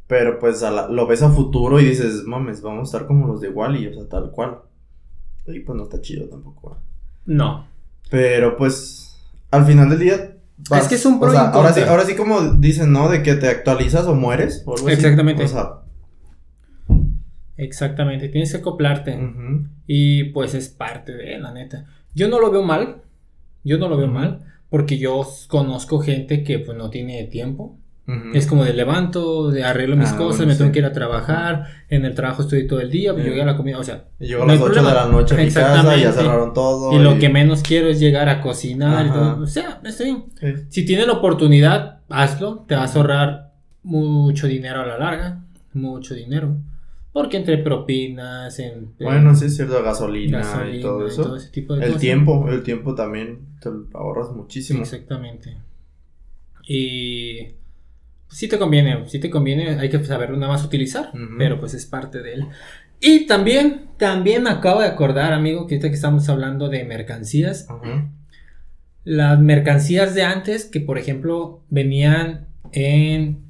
Pero 0.06 0.38
pues 0.38 0.62
a 0.62 0.70
la- 0.70 0.88
lo 0.88 1.06
ves 1.06 1.22
a 1.22 1.30
futuro 1.30 1.80
y 1.80 1.86
dices, 1.86 2.24
mames, 2.24 2.60
vamos 2.60 2.80
a 2.80 2.96
estar 2.96 3.06
como 3.06 3.26
los 3.26 3.40
de 3.40 3.48
Wally, 3.48 3.86
o 3.88 3.94
sea, 3.94 4.08
tal 4.08 4.30
cual. 4.30 4.58
Y 5.46 5.60
pues 5.60 5.76
no 5.76 5.84
está 5.84 6.00
chido 6.00 6.28
tampoco. 6.28 6.78
No. 7.26 7.66
Pero 8.10 8.56
pues, 8.56 9.18
al 9.50 9.64
final 9.64 9.88
del 9.90 9.98
día. 9.98 10.36
Es 10.70 10.88
que 10.88 10.94
es 10.96 11.06
un 11.06 11.18
pro 11.18 11.30
o 11.30 11.32
sea, 11.32 11.50
ahora 11.50 11.72
sí, 11.72 11.80
ahora 11.80 12.04
sí 12.04 12.14
como 12.14 12.40
dicen, 12.40 12.92
¿no? 12.92 13.08
De 13.08 13.22
que 13.22 13.34
te 13.34 13.48
actualizas 13.48 14.06
o 14.06 14.14
mueres. 14.14 14.62
o 14.66 14.74
algo 14.74 14.86
así. 14.86 14.94
Exactamente. 14.96 15.44
O 15.44 15.48
sea, 15.48 15.80
Exactamente. 17.56 18.28
Tienes 18.28 18.52
que 18.52 18.58
acoplarte. 18.58 19.18
Y 19.86 20.24
pues 20.24 20.54
es 20.54 20.68
parte 20.68 21.12
de, 21.12 21.38
la 21.38 21.52
neta. 21.52 21.86
Yo 22.14 22.28
no 22.28 22.40
lo 22.40 22.50
veo 22.50 22.62
mal. 22.62 23.02
Yo 23.64 23.78
no 23.78 23.88
lo 23.88 23.96
veo 23.96 24.08
mal. 24.08 24.44
Porque 24.74 24.98
yo 24.98 25.24
conozco 25.46 26.00
gente 26.00 26.42
que 26.42 26.58
pues 26.58 26.76
no 26.76 26.90
tiene 26.90 27.22
tiempo. 27.28 27.78
Es 28.34 28.48
como 28.48 28.64
de 28.64 28.72
levanto, 28.74 29.50
de 29.52 29.62
arreglo 29.62 29.94
mis 29.96 30.10
Ah, 30.10 30.16
cosas, 30.16 30.38
bueno, 30.38 30.52
me 30.52 30.58
tengo 30.58 30.72
que 30.72 30.80
ir 30.80 30.84
a 30.84 30.92
trabajar, 30.92 31.66
en 31.88 32.04
el 32.04 32.14
trabajo 32.14 32.42
estoy 32.42 32.66
todo 32.66 32.80
el 32.80 32.90
día, 32.90 33.12
pues 33.14 33.24
Eh. 33.24 33.28
llegué 33.30 33.42
a 33.42 33.46
la 33.46 33.56
comida, 33.56 33.78
o 33.78 33.84
sea, 33.84 34.04
Y 34.18 34.26
llegó 34.26 34.42
a 34.42 34.46
no 34.46 34.52
las 34.52 34.60
8 34.62 34.68
de 34.74 34.80
problema. 34.80 34.94
la 35.04 35.08
noche 35.12 35.34
a 35.34 35.38
mi 35.38 35.50
casa, 35.50 35.96
ya 35.96 36.12
cerraron 36.12 36.52
todo. 36.52 36.92
y 36.92 36.98
lo 36.98 37.18
que 37.20 37.28
menos 37.28 37.62
quiero 37.62 37.86
es 37.88 38.00
llegar 38.00 38.28
a 38.28 38.40
cocinar, 38.42 39.06
y 39.06 39.08
Ajá. 39.10 39.18
todo. 39.34 39.42
o 39.44 39.46
sea, 39.46 39.80
está 39.84 40.04
bien. 40.04 40.24
Sí. 40.40 40.46
Si 40.70 40.84
tienes 40.84 41.06
la 41.06 41.12
oportunidad, 41.14 42.00
hazlo, 42.10 42.64
te 42.68 42.74
vas 42.74 42.94
a 42.94 42.98
ahorrar 42.98 43.52
mucho 43.84 44.48
dinero 44.48 44.80
a 44.82 44.86
la 44.86 44.98
larga, 44.98 45.44
mucho 45.72 46.14
dinero, 46.14 46.56
porque 47.14 47.36
entre 47.36 47.58
propinas, 47.58 48.58
en 48.58 48.92
Bueno, 48.98 49.36
sí 49.36 49.44
es 49.44 49.54
cierto, 49.54 49.80
gasolina, 49.84 50.38
gasolina 50.38 50.76
y 50.76 50.80
todo 50.82 51.06
eso. 51.06 51.36
ese 51.36 51.48
tipo 51.50 51.74
de 51.76 51.82
el 51.82 51.86
cosas. 51.90 52.00
tiempo, 52.00 52.48
el 52.50 52.64
tiempo 52.64 52.96
también 52.96 53.38
te 53.60 53.70
ahorras 53.94 54.32
muchísimo. 54.32 54.80
Exactamente. 54.80 55.56
Y 56.66 57.52
sí 58.28 58.48
te 58.48 58.58
conviene, 58.58 59.08
sí 59.08 59.20
te 59.20 59.30
conviene, 59.30 59.78
hay 59.78 59.88
que 59.90 60.02
saberlo 60.04 60.36
nada 60.36 60.54
más 60.54 60.64
utilizar, 60.64 61.12
pero 61.38 61.60
pues 61.60 61.74
es 61.74 61.86
parte 61.86 62.20
de 62.20 62.34
él. 62.34 62.46
Y 63.00 63.28
también, 63.28 63.90
también 63.96 64.42
me 64.42 64.50
acabo 64.50 64.80
de 64.80 64.88
acordar, 64.88 65.32
amigo, 65.32 65.68
que 65.68 65.76
ahorita 65.76 65.90
que 65.90 65.94
estamos 65.94 66.28
hablando 66.28 66.68
de 66.68 66.82
mercancías, 66.82 67.68
las 69.04 69.38
mercancías 69.38 70.16
de 70.16 70.24
antes 70.24 70.64
que 70.64 70.80
por 70.80 70.98
ejemplo 70.98 71.62
venían 71.70 72.48
en 72.72 73.44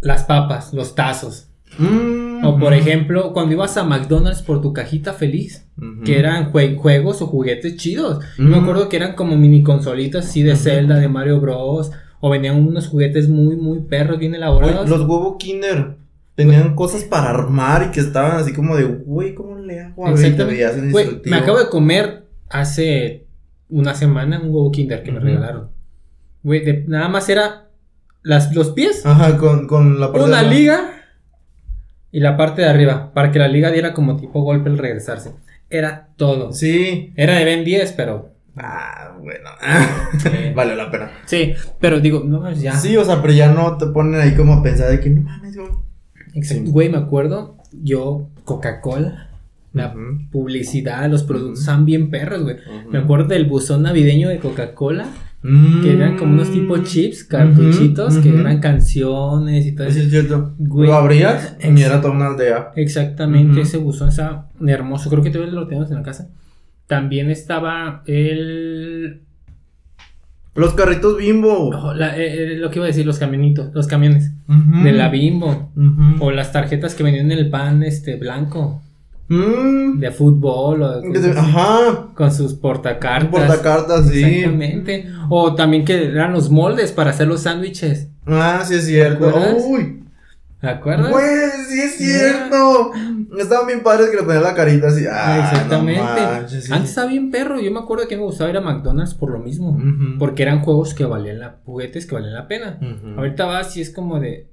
las 0.00 0.24
papas, 0.24 0.74
los 0.74 0.96
tazos. 0.96 1.46
Mm, 1.78 2.29
O 2.44 2.58
por 2.58 2.72
ejemplo, 2.74 3.32
cuando 3.32 3.54
ibas 3.54 3.76
a 3.76 3.84
McDonald's 3.84 4.42
por 4.42 4.60
tu 4.60 4.72
cajita 4.72 5.12
feliz, 5.12 5.66
que 6.04 6.18
eran 6.18 6.52
jue- 6.52 6.76
juegos 6.76 7.20
o 7.22 7.26
juguetes 7.26 7.76
chidos. 7.76 8.24
Yo 8.38 8.44
Me 8.44 8.56
acuerdo 8.58 8.88
que 8.88 8.96
eran 8.96 9.14
como 9.14 9.36
mini 9.36 9.62
consolitas 9.62 10.26
así 10.26 10.42
de. 10.42 10.56
Zelda, 10.56 10.96
de 10.98 11.08
Mario 11.08 11.40
Bros. 11.40 11.90
O 12.20 12.28
venían 12.30 12.56
unos 12.56 12.86
juguetes 12.88 13.28
muy, 13.30 13.56
muy 13.56 13.80
perros, 13.80 14.18
bien 14.18 14.34
elaborados. 14.34 14.88
los 14.88 15.00
huevo 15.00 15.38
Kinder 15.38 15.96
tenían 16.34 16.74
cosas 16.74 17.04
para 17.04 17.30
armar 17.30 17.86
y 17.88 17.90
que 17.92 18.00
estaban 18.00 18.36
así 18.38 18.52
como 18.52 18.76
de, 18.76 18.84
güey, 18.84 19.34
¿cómo 19.34 19.56
le 19.58 19.80
hago? 19.80 20.06
A 20.06 20.10
Exactamente. 20.10 20.90
Güey, 20.90 21.20
me 21.24 21.36
acabo 21.36 21.58
de 21.58 21.68
comer 21.68 22.24
hace 22.48 23.26
una 23.68 23.94
semana 23.94 24.38
un 24.40 24.46
huevo 24.50 24.70
Kinder 24.70 25.02
que 25.02 25.12
me 25.12 25.20
regalaron. 25.20 25.68
Güey, 26.42 26.84
nada 26.86 27.08
más 27.08 27.28
era 27.28 27.68
las, 28.22 28.54
los 28.54 28.70
pies, 28.70 29.04
Ajá, 29.06 29.36
con, 29.38 29.66
con 29.66 29.98
la 30.00 30.12
parte 30.12 30.26
una 30.28 30.38
de 30.38 30.42
la- 30.44 30.50
liga 30.50 30.90
y 32.12 32.20
la 32.20 32.36
parte 32.36 32.62
de 32.62 32.68
arriba. 32.68 33.12
Para 33.14 33.30
que 33.32 33.38
la 33.38 33.48
liga 33.48 33.70
diera 33.70 33.92
como 33.94 34.16
tipo 34.16 34.42
golpe 34.42 34.70
al 34.70 34.78
regresarse. 34.78 35.32
Era 35.68 36.08
todo. 36.16 36.52
Sí. 36.52 37.12
Era 37.16 37.34
de 37.36 37.44
Ben 37.44 37.64
10, 37.64 37.92
pero. 37.92 38.30
Ah, 38.56 39.16
bueno. 39.20 39.48
Sí. 40.18 40.28
vale 40.54 40.74
la 40.76 40.90
pena. 40.90 41.10
Sí, 41.26 41.54
pero 41.78 42.00
digo, 42.00 42.22
no, 42.24 42.50
ya. 42.52 42.72
Sí, 42.74 42.96
o 42.96 43.04
sea, 43.04 43.20
pero 43.22 43.32
ya 43.32 43.52
no 43.52 43.76
te 43.76 43.86
ponen 43.86 44.20
ahí 44.20 44.34
como 44.34 44.54
a 44.54 44.62
pensar 44.62 44.90
de 44.90 45.00
que 45.00 45.10
no 45.10 45.22
mames, 45.22 45.56
güey. 45.56 45.70
Exacto. 46.34 46.64
Sí. 46.66 46.70
Güey, 46.70 46.88
me 46.88 46.98
acuerdo, 46.98 47.56
yo, 47.72 48.28
Coca-Cola, 48.44 49.28
la 49.72 49.94
publicidad, 50.32 51.08
los 51.08 51.22
productos 51.22 51.52
Ujú. 51.52 51.60
estaban 51.60 51.84
bien 51.86 52.10
perros, 52.10 52.42
güey. 52.42 52.56
Me 52.90 52.98
acuerdo 52.98 53.28
del 53.28 53.46
buzón 53.46 53.82
navideño 53.82 54.28
de 54.28 54.38
Coca-Cola, 54.38 55.06
Mm. 55.42 55.82
que 55.82 55.92
eran 55.94 56.16
como 56.18 56.34
unos 56.34 56.50
tipo 56.52 56.76
chips, 56.78 57.24
cartuchitos, 57.24 58.18
que 58.18 58.28
eran 58.28 58.60
canciones 58.60 59.64
y 59.66 59.72
todo 59.74 59.86
Eso 59.86 60.00
es 60.00 60.10
cierto. 60.10 60.54
Güey. 60.58 60.86
Lo 60.88 60.94
abrías 60.96 61.56
y 61.62 61.80
era 61.80 62.00
toda 62.02 62.12
una 62.12 62.26
aldea. 62.26 62.72
Exactamente, 62.76 63.62
ese 63.62 63.78
buzón 63.78 64.10
estaba 64.10 64.50
hermoso. 64.66 65.08
Creo 65.08 65.22
que 65.22 65.30
todavía 65.30 65.54
lo 65.54 65.66
tenemos 65.66 65.90
en 65.90 65.96
la 65.96 66.02
casa. 66.02 66.28
También 66.86 67.30
estaba 67.30 68.02
el. 68.06 69.22
Los 70.54 70.74
carritos 70.74 71.16
bimbo. 71.16 71.92
la- 71.94 72.18
eh, 72.18 72.54
eh, 72.54 72.56
lo 72.58 72.70
que 72.70 72.78
iba 72.80 72.84
a 72.84 72.88
decir, 72.88 73.06
los 73.06 73.18
camionitos, 73.18 73.72
los 73.72 73.86
camiones 73.86 74.32
de 74.82 74.92
la 74.92 75.08
Bimbo. 75.08 75.70
O 76.18 76.32
las 76.32 76.52
tarjetas 76.52 76.94
que 76.94 77.02
venían 77.02 77.30
en 77.30 77.38
el 77.38 77.48
pan 77.50 77.82
este 77.82 78.16
blanco 78.16 78.82
Mm. 79.30 80.00
de 80.00 80.10
fútbol 80.10 80.82
o 80.82 81.02
cosas 81.02 81.36
así. 81.36 81.38
Ajá. 81.38 82.08
con 82.14 82.32
sus 82.32 82.54
portacartas. 82.54 83.30
Portacartas, 83.30 84.08
sí. 84.08 84.24
Exactamente. 84.24 85.06
O 85.28 85.54
también 85.54 85.84
que 85.84 86.06
eran 86.06 86.32
los 86.32 86.50
moldes 86.50 86.90
para 86.90 87.10
hacer 87.10 87.28
los 87.28 87.42
sándwiches. 87.42 88.08
Ah, 88.26 88.62
sí 88.64 88.74
es 88.74 88.86
cierto. 88.86 89.32
¿Te? 89.32 89.54
Uy. 89.54 90.04
¿Te 90.60 90.68
acuerdas? 90.68 91.12
Güey, 91.12 91.50
sí 91.68 91.80
es 91.80 91.96
cierto. 91.96 92.90
Estaban 93.38 93.68
bien 93.68 93.84
padres 93.84 94.10
que 94.10 94.16
le 94.16 94.24
ponían 94.24 94.42
la 94.42 94.54
carita 94.54 94.88
así. 94.88 95.04
Ah, 95.10 95.48
Exactamente. 95.48 96.02
no 96.02 96.32
manches, 96.32 96.64
sí. 96.64 96.72
Antes 96.72 96.90
estaba 96.90 97.06
bien 97.08 97.30
perro. 97.30 97.60
Yo 97.60 97.70
me 97.70 97.78
acuerdo 97.78 98.08
que 98.08 98.16
me 98.16 98.24
gustaba 98.24 98.50
ir 98.50 98.56
a 98.56 98.60
McDonald's 98.60 99.14
por 99.14 99.30
lo 99.30 99.38
mismo. 99.38 99.80
Porque 100.18 100.42
eran 100.42 100.60
juegos 100.60 100.92
que 100.92 101.04
valían 101.04 101.38
la, 101.38 101.56
juguetes 101.64 102.04
que 102.04 102.16
valían 102.16 102.34
la 102.34 102.48
pena. 102.48 102.78
Ahorita 103.16 103.46
vas 103.46 103.76
y 103.76 103.80
es 103.80 103.90
como 103.90 104.18
de. 104.18 104.48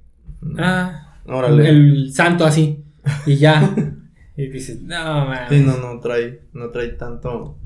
Ah, 0.56 1.16
Órale. 1.26 1.68
el 1.68 2.12
santo 2.14 2.46
así. 2.46 2.84
Y 3.26 3.36
ya. 3.36 3.74
y 4.38 4.48
dices, 4.48 4.80
no, 4.82 5.26
man. 5.26 5.46
Sí, 5.50 5.60
no, 5.60 5.76
no 5.76 6.00
trae, 6.00 6.40
no 6.52 6.70
trae 6.70 6.88
tanto 6.88 7.58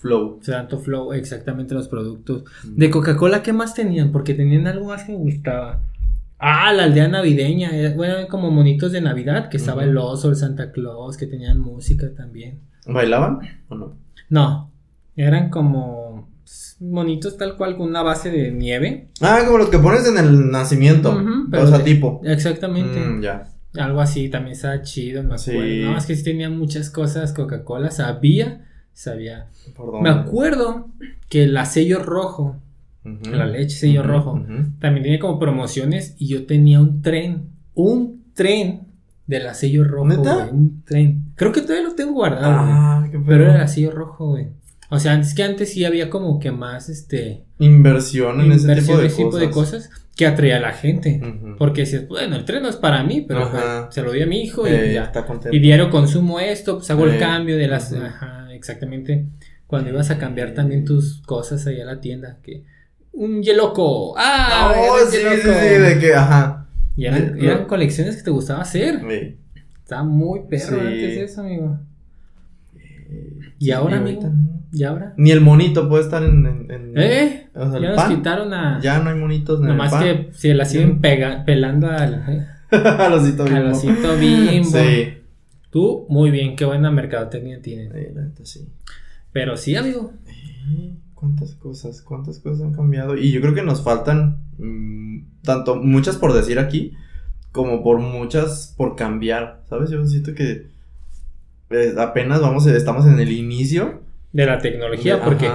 flow. 0.00 0.40
Santo 0.42 0.80
Flow, 0.80 1.12
exactamente 1.12 1.74
los 1.74 1.86
productos. 1.88 2.42
De 2.64 2.90
Coca-Cola, 2.90 3.42
¿qué 3.42 3.52
más 3.52 3.72
tenían? 3.74 4.10
Porque 4.10 4.34
tenían 4.34 4.66
algo 4.66 4.86
más 4.86 5.04
que 5.04 5.12
me 5.12 5.18
gustaba. 5.18 5.84
Ah, 6.40 6.72
la 6.72 6.84
aldea 6.84 7.06
navideña. 7.06 7.70
era- 7.70 7.94
Bueno, 7.94 8.14
eran 8.14 8.26
como 8.26 8.50
monitos 8.50 8.90
de 8.90 9.00
Navidad, 9.00 9.48
que 9.48 9.58
estaba 9.58 9.84
el 9.84 9.96
oso, 9.96 10.28
el 10.28 10.34
Santa 10.36 10.72
Claus, 10.72 11.16
que 11.16 11.26
tenían 11.28 11.60
música 11.60 12.12
también. 12.16 12.58
¿Bailaban 12.84 13.38
o 13.68 13.76
no? 13.76 13.96
No, 14.28 14.72
eran 15.14 15.50
como 15.50 16.28
monitos 16.80 17.36
tal 17.38 17.56
cual 17.56 17.76
con 17.76 17.86
una 17.88 18.02
base 18.02 18.28
de 18.32 18.50
nieve. 18.50 19.08
Ah, 19.20 19.42
como 19.46 19.58
los 19.58 19.68
que 19.68 19.78
pones 19.78 20.04
en 20.08 20.18
el 20.18 20.50
nacimiento. 20.50 21.16
Pero 21.48 21.62
o 21.62 21.66
sea, 21.68 21.78
de- 21.78 21.84
tipo. 21.84 22.20
Exactamente. 22.24 22.98
Mm, 22.98 23.22
ya. 23.22 23.44
Algo 23.74 24.00
así 24.00 24.28
también 24.28 24.52
estaba 24.52 24.82
chido, 24.82 25.22
me 25.22 25.38
Sí. 25.38 25.50
acuerdo. 25.52 25.90
No, 25.92 25.98
es 25.98 26.06
que 26.06 26.16
sí 26.16 26.24
tenía 26.24 26.50
muchas 26.50 26.90
cosas 26.90 27.32
Coca-Cola, 27.32 27.90
sabía, 27.90 28.66
sabía. 28.92 29.46
¿Por 29.74 30.00
Me 30.02 30.10
acuerdo 30.10 30.88
que 31.28 31.46
la 31.46 31.64
sello 31.64 32.02
rojo, 32.02 32.56
la 33.04 33.46
leche 33.46 33.76
sello 33.76 34.02
rojo, 34.02 34.44
también 34.78 35.02
tenía 35.02 35.18
como 35.18 35.38
promociones 35.38 36.14
y 36.18 36.28
yo 36.28 36.44
tenía 36.46 36.80
un 36.80 37.00
tren, 37.02 37.48
un 37.74 38.24
tren 38.34 38.88
de 39.26 39.40
la 39.40 39.54
sello 39.54 39.84
rojo, 39.84 40.06
¿Neta? 40.08 40.34
güey, 40.34 40.50
un 40.50 40.82
tren. 40.84 41.24
Creo 41.36 41.52
que 41.52 41.62
todavía 41.62 41.88
lo 41.88 41.94
tengo 41.94 42.12
guardado, 42.12 42.58
güey, 42.64 42.72
Ah, 42.74 43.08
qué 43.10 43.18
pero 43.26 43.44
era 43.44 43.58
la 43.58 43.68
sello 43.68 43.90
rojo, 43.92 44.28
güey. 44.30 44.48
O 44.90 44.98
sea, 44.98 45.12
antes 45.14 45.32
que 45.32 45.42
antes 45.42 45.72
sí 45.72 45.86
había 45.86 46.10
como 46.10 46.38
que 46.38 46.50
más, 46.52 46.90
este, 46.90 47.44
Inversión 47.58 48.40
en 48.42 48.52
ese 48.52 48.68
tipo 48.68 48.72
inversión 48.72 48.96
de 48.98 49.02
de 49.02 49.08
ese 49.08 49.16
tipo 49.24 49.38
de 49.38 49.50
cosas. 49.50 49.88
Que 50.16 50.26
atraía 50.26 50.58
a 50.58 50.60
la 50.60 50.72
gente. 50.72 51.20
Porque 51.58 51.82
decías, 51.82 52.06
bueno, 52.08 52.36
el 52.36 52.44
tren 52.44 52.62
no 52.62 52.68
es 52.68 52.76
para 52.76 53.02
mí, 53.02 53.24
pero 53.26 53.50
pues, 53.50 53.64
se 53.90 54.02
lo 54.02 54.12
di 54.12 54.22
a 54.22 54.26
mi 54.26 54.42
hijo 54.42 54.66
y 54.68 54.70
Eh, 54.70 54.92
ya. 54.94 55.04
está 55.04 55.24
contento. 55.24 55.56
Y 55.56 55.60
diario 55.60 55.90
consumo 55.90 56.38
esto, 56.40 56.76
pues 56.78 56.90
hago 56.90 57.06
Eh, 57.06 57.14
el 57.14 57.18
cambio 57.18 57.56
de 57.56 57.66
las... 57.68 57.92
Ajá, 57.92 58.52
exactamente. 58.52 59.26
Cuando 59.66 59.88
ibas 59.90 60.10
a 60.10 60.18
cambiar 60.18 60.52
también 60.52 60.84
tus 60.84 61.22
cosas 61.22 61.66
ahí 61.66 61.80
a 61.80 61.84
la 61.86 62.00
tienda, 62.00 62.38
que... 62.42 62.64
Un 63.14 63.42
yeloco. 63.42 64.14
¡Ah! 64.18 64.72
Oh, 64.74 64.96
era 64.96 65.04
un 65.04 65.10
sí, 65.10 65.18
sí, 65.42 65.48
de 65.48 65.98
que, 65.98 66.14
ajá. 66.14 66.66
Y 66.96 67.06
eran, 67.06 67.38
eran 67.40 67.64
colecciones 67.66 68.16
que 68.16 68.22
te 68.22 68.30
gustaba 68.30 68.62
hacer. 68.62 69.00
Sí. 69.08 69.36
Estaba 69.82 70.02
muy 70.04 70.40
perro 70.48 70.78
Sí. 70.78 70.86
antes 70.86 71.18
eso, 71.30 71.40
amigo. 71.42 71.78
¿Y 73.62 73.70
ahora, 73.70 73.98
amigo? 73.98 74.32
¿Y 74.72 74.82
ahora? 74.84 75.14
Ni 75.16 75.30
el 75.30 75.40
monito 75.40 75.88
puede 75.88 76.02
estar 76.02 76.22
en. 76.22 76.46
en, 76.46 76.70
en- 76.70 76.92
¿Eh? 76.96 77.48
o 77.54 77.68
sea, 77.68 77.76
el 77.76 77.82
Ya 77.82 77.88
nos 77.90 77.96
pan. 77.96 78.16
quitaron 78.16 78.54
a... 78.54 78.80
Ya 78.80 78.98
no 78.98 79.10
hay 79.10 79.18
monitos 79.18 79.60
en 79.60 79.66
Nomás 79.68 79.92
el 79.92 79.98
pan. 79.98 80.02
que 80.26 80.32
se 80.32 80.54
la 80.54 80.64
siguen 80.64 81.00
pega- 81.00 81.44
pelando 81.44 81.88
al... 81.88 82.48
Al 82.72 83.12
osito 83.12 83.44
Al 83.44 83.52
bimbo. 83.52 83.76
osito 83.76 84.16
bimbo. 84.18 84.64
Sí. 84.70 85.14
Tú, 85.70 86.06
muy 86.08 86.30
bien, 86.30 86.56
qué 86.56 86.64
buena 86.64 86.90
mercadotecnia 86.90 87.60
tienes. 87.62 87.92
Sí, 87.92 88.14
la 88.14 88.22
neta 88.22 88.44
sí. 88.44 88.68
Pero 89.32 89.56
sí, 89.56 89.76
amigo. 89.76 90.12
Eh, 90.26 90.94
¿Cuántas 91.14 91.54
cosas? 91.54 92.02
¿Cuántas 92.02 92.38
cosas 92.40 92.62
han 92.66 92.72
cambiado? 92.72 93.16
Y 93.16 93.30
yo 93.30 93.40
creo 93.42 93.54
que 93.54 93.62
nos 93.62 93.82
faltan 93.82 94.38
mm, 94.58 95.42
tanto 95.44 95.76
muchas 95.76 96.16
por 96.16 96.32
decir 96.32 96.58
aquí 96.58 96.94
como 97.52 97.82
por 97.84 97.98
muchas 98.00 98.74
por 98.76 98.96
cambiar, 98.96 99.62
¿sabes? 99.68 99.90
Yo 99.90 100.04
siento 100.06 100.34
que 100.34 100.50
eh, 100.52 100.66
apenas 101.98 102.40
vamos, 102.40 102.66
estamos 102.66 103.06
en 103.06 103.18
el 103.20 103.32
inicio. 103.32 104.02
De 104.32 104.46
la 104.46 104.58
tecnología, 104.58 105.22
porque 105.22 105.50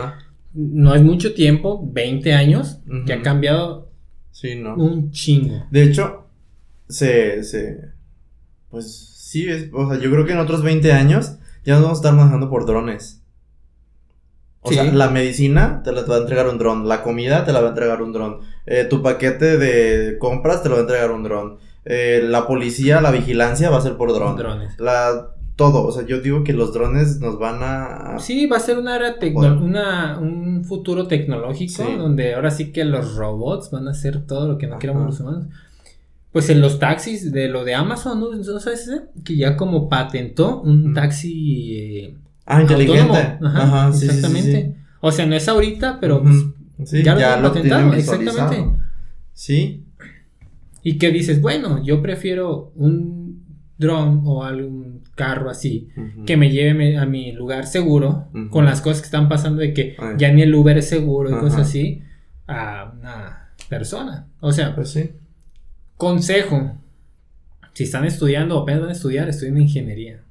no 0.54 0.94
es 0.96 1.02
mucho 1.02 1.34
tiempo, 1.34 1.82
20 1.92 2.34
años, 2.34 2.80
que 3.06 3.14
ha 3.14 3.22
cambiado 3.22 3.90
Sí, 4.32 4.56
¿no? 4.56 4.76
un 4.76 5.12
chingo. 5.12 5.66
De 5.72 5.84
hecho, 5.84 6.28
se, 6.88 7.44
se, 7.44 7.80
pues 8.70 9.14
sí, 9.16 9.48
es, 9.50 9.70
o 9.74 9.90
sea, 9.90 10.00
yo 10.00 10.12
creo 10.12 10.26
que 10.26 10.34
en 10.34 10.40
otros 10.40 10.62
20 10.64 10.92
años 10.94 11.38
ya 11.66 11.74
nos 11.74 11.82
vamos 11.84 11.98
a 11.98 12.02
estar 12.02 12.14
manejando 12.14 12.50
por 12.50 12.66
drones. 12.66 13.22
O 14.62 14.70
Sí. 14.70 14.76
sea, 14.76 14.84
la 14.86 15.10
medicina 15.10 15.82
te 15.84 15.92
la 15.92 16.02
va 16.04 16.16
a 16.18 16.20
entregar 16.20 16.48
un 16.48 16.58
dron, 16.58 16.88
la 16.88 17.02
comida 17.02 17.46
te 17.46 17.54
la 17.54 17.62
va 17.62 17.68
a 17.68 17.70
entregar 17.70 18.02
un 18.02 18.12
dron, 18.14 18.40
eh, 18.66 18.86
tu 18.90 19.02
paquete 19.02 19.58
de 19.58 20.18
compras 20.20 20.62
te 20.62 20.70
lo 20.70 20.76
va 20.76 20.80
a 20.80 20.84
entregar 20.84 21.12
un 21.12 21.24
dron, 21.24 21.58
eh, 21.86 22.22
la 22.24 22.46
policía, 22.48 23.00
la 23.02 23.12
vigilancia 23.12 23.70
va 23.70 23.78
a 23.78 23.82
ser 23.82 23.96
por 23.98 24.14
dron. 24.14 24.36
Drones. 24.36 24.78
La, 24.80 25.30
todo. 25.58 25.86
O 25.86 25.92
sea, 25.92 26.06
yo 26.06 26.22
digo 26.22 26.46
que 26.46 26.54
los 26.54 26.72
drones 26.72 27.20
nos 27.20 27.38
van 27.38 27.60
a. 27.62 28.20
Sí, 28.20 28.46
va 28.46 28.58
a 28.58 28.62
ser 28.62 28.78
una 28.78 28.96
era 28.96 29.20
tecno 29.20 29.62
una, 29.62 30.18
un 30.20 30.64
futuro 30.64 31.08
tecnológico 31.08 31.84
donde 31.84 32.36
ahora 32.36 32.52
sí 32.52 32.72
que 32.72 32.86
los 32.86 33.16
robots 33.16 33.72
van 33.72 33.90
a 33.90 33.92
hacer 33.92 34.26
todo 34.26 34.48
lo 34.48 34.58
que 34.58 34.68
no 34.68 34.80
queramos 34.80 35.06
los 35.06 35.20
humanos. 35.20 35.48
Pues 36.32 36.50
en 36.50 36.62
los 36.62 36.78
taxis 36.78 37.32
de 37.32 37.50
lo 37.50 37.66
de 37.66 37.74
Amazon, 37.74 38.20
¿no? 38.20 38.32
¿No 38.32 38.60
sabes? 38.60 38.90
Que 39.26 39.36
ya 39.36 39.58
como 39.58 39.90
patentó 39.90 40.62
un 40.62 40.94
taxi. 40.94 41.76
Eh, 41.76 42.18
ah, 42.46 42.62
inteligente. 42.62 43.40
Ajá, 43.42 43.90
exactamente. 43.90 44.76
O 45.02 45.12
sea, 45.12 45.26
no 45.26 45.36
es 45.36 45.48
ahorita, 45.48 46.00
pero 46.00 46.22
pues, 46.22 47.04
ya 47.04 47.16
lo, 47.16 47.20
ya 47.20 47.38
lo 47.38 47.48
patentaron. 47.50 47.94
Exactamente. 47.96 48.80
Sí. 49.34 49.84
Y 50.84 50.98
que 50.98 51.12
dices, 51.12 51.42
bueno, 51.42 51.84
yo 51.84 52.02
prefiero 52.02 52.72
un 52.76 53.44
dron 53.78 54.22
o 54.26 54.44
algún 54.44 54.97
carro 55.18 55.50
así 55.50 55.90
que 56.26 56.38
me 56.38 56.52
lleve 56.52 56.98
a 56.98 57.06
mi 57.06 57.34
lugar 57.34 57.66
seguro 57.66 58.30
con 58.52 58.64
las 58.64 58.80
cosas 58.80 59.02
que 59.02 59.08
están 59.08 59.28
pasando 59.28 59.60
de 59.60 59.74
que 59.74 59.98
ya 60.18 60.32
ni 60.32 60.44
el 60.44 60.56
Uber 60.56 60.78
es 60.78 60.88
seguro 60.88 61.30
y 61.30 61.40
cosas 61.40 61.62
así 61.62 62.04
a 62.48 62.94
una 62.98 63.50
persona. 63.68 64.28
O 64.40 64.54
sea, 64.54 64.74
pues 64.74 64.92
sí. 64.92 65.12
consejo. 65.98 66.78
Si 67.74 67.84
están 67.84 68.06
estudiando 68.06 68.58
o 68.58 68.62
apenas 68.62 68.82
van 68.82 68.90
a 68.90 68.94
estudiar, 68.94 69.28
estudien 69.28 69.62
ingeniería 69.62 70.24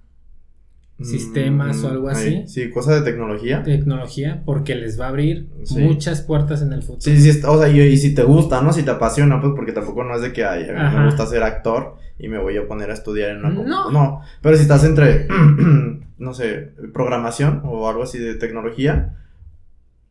sistemas 1.00 1.82
o 1.84 1.88
algo 1.88 2.08
así. 2.08 2.44
Sí, 2.46 2.70
cosa 2.70 2.94
de 2.94 3.02
tecnología. 3.02 3.62
Tecnología, 3.62 4.42
porque 4.44 4.74
les 4.74 4.98
va 4.98 5.06
a 5.06 5.08
abrir 5.08 5.48
muchas 5.70 6.22
puertas 6.22 6.62
en 6.62 6.72
el 6.72 6.82
futuro. 6.82 7.00
Sí, 7.00 7.18
sí, 7.20 7.40
o 7.44 7.58
sea, 7.58 7.68
y, 7.68 7.96
si 7.96 8.14
te 8.14 8.22
gusta, 8.22 8.62
¿no? 8.62 8.72
Si 8.72 8.82
te 8.82 8.90
apasiona, 8.90 9.40
pues 9.40 9.52
porque 9.54 9.72
tampoco 9.72 10.04
no 10.04 10.14
es 10.14 10.22
de 10.22 10.32
que 10.32 10.44
ay, 10.44 10.66
me 10.70 11.04
gusta 11.04 11.26
ser 11.26 11.42
actor 11.42 11.96
y 12.18 12.28
me 12.28 12.38
voy 12.38 12.56
a 12.56 12.66
poner 12.66 12.90
a 12.90 12.94
estudiar 12.94 13.30
en 13.30 13.44
una 13.44 13.50
No. 13.50 13.90
No, 13.90 14.22
pero 14.40 14.56
si 14.56 14.62
estás 14.62 14.84
entre, 14.84 15.28
no 16.18 16.34
sé, 16.34 16.72
programación 16.94 17.62
o 17.64 17.88
algo 17.88 18.02
así 18.02 18.18
de 18.18 18.34
tecnología 18.34 19.16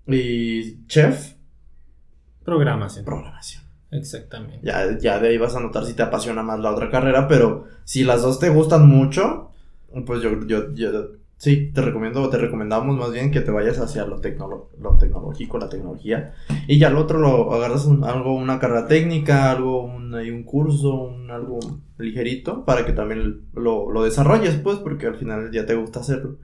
y 0.07 0.85
chef. 0.85 1.33
Programación. 2.43 3.05
Programación. 3.05 3.63
Exactamente. 3.89 4.59
Ya, 4.61 4.97
ya 4.99 5.19
de 5.19 5.29
ahí 5.29 5.37
vas 5.37 5.55
a 5.55 5.59
notar 5.59 5.85
si 5.85 5.93
te 5.93 6.03
apasiona 6.03 6.43
más 6.43 6.59
la 6.59 6.71
otra 6.71 6.91
carrera, 6.91 7.27
pero 7.27 7.65
si 7.85 8.03
las 8.03 8.21
dos 8.21 8.39
te 8.39 8.49
gustan 8.49 8.87
mucho, 8.87 9.51
pues 10.03 10.21
yo, 10.21 10.45
yo, 10.45 10.73
yo 10.73 11.11
sí, 11.37 11.71
te 11.73 11.81
recomiendo, 11.81 12.29
te 12.29 12.37
recomendamos 12.37 12.97
más 12.97 13.11
bien 13.11 13.31
que 13.31 13.41
te 13.41 13.51
vayas 13.51 13.79
hacia 13.79 14.05
lo, 14.05 14.19
lo 14.79 14.97
tecnológico, 14.97 15.57
la 15.57 15.69
tecnología, 15.69 16.33
y 16.67 16.79
ya 16.79 16.87
al 16.87 16.97
otro 16.97 17.19
lo 17.19 17.53
agarras 17.53 17.87
algo, 18.03 18.35
una 18.35 18.59
carrera 18.59 18.87
técnica, 18.87 19.51
algo, 19.51 19.83
un, 19.83 20.13
un 20.13 20.43
curso, 20.43 20.93
un, 20.95 21.29
algo 21.31 21.59
ligerito, 21.97 22.65
para 22.65 22.85
que 22.85 22.93
también 22.93 23.41
lo, 23.53 23.91
lo 23.91 24.03
desarrolles, 24.03 24.55
pues, 24.55 24.77
porque 24.77 25.07
al 25.07 25.15
final 25.15 25.51
ya 25.51 25.65
te 25.65 25.75
gusta 25.75 25.99
hacerlo. 25.99 26.37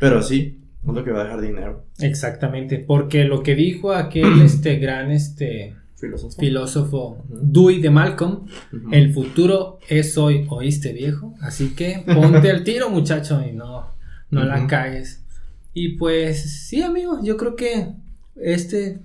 Pero 0.00 0.22
sí, 0.22 0.60
es 0.86 0.94
lo 0.94 1.04
que 1.04 1.10
va 1.10 1.22
a 1.22 1.24
dejar 1.24 1.40
dinero. 1.40 1.84
Exactamente, 1.98 2.78
porque 2.78 3.24
lo 3.24 3.42
que 3.42 3.54
dijo 3.54 3.92
aquel, 3.92 4.40
este, 4.44 4.76
gran, 4.76 5.10
este 5.10 5.76
filósofo, 6.04 6.40
filósofo 6.40 7.24
Dewey 7.28 7.80
de 7.80 7.90
Malcolm, 7.90 8.46
el 8.92 9.12
futuro 9.12 9.78
es 9.88 10.16
hoy, 10.18 10.46
¿oíste 10.48 10.92
viejo? 10.92 11.34
Así 11.40 11.74
que 11.74 12.04
ponte 12.06 12.50
al 12.50 12.64
tiro 12.64 12.90
muchacho 12.90 13.42
y 13.46 13.52
no, 13.52 13.86
no 14.30 14.44
la 14.44 14.66
caes. 14.66 15.24
Y 15.72 15.96
pues 15.96 16.68
sí 16.68 16.82
amigo, 16.82 17.20
yo 17.22 17.36
creo 17.36 17.56
que 17.56 17.88
este 18.36 19.00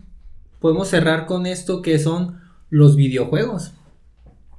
podemos 0.59 0.87
cerrar 0.87 1.25
con 1.25 1.45
esto 1.45 1.81
que 1.81 1.99
son 1.99 2.39
los 2.69 2.95
videojuegos. 2.95 3.73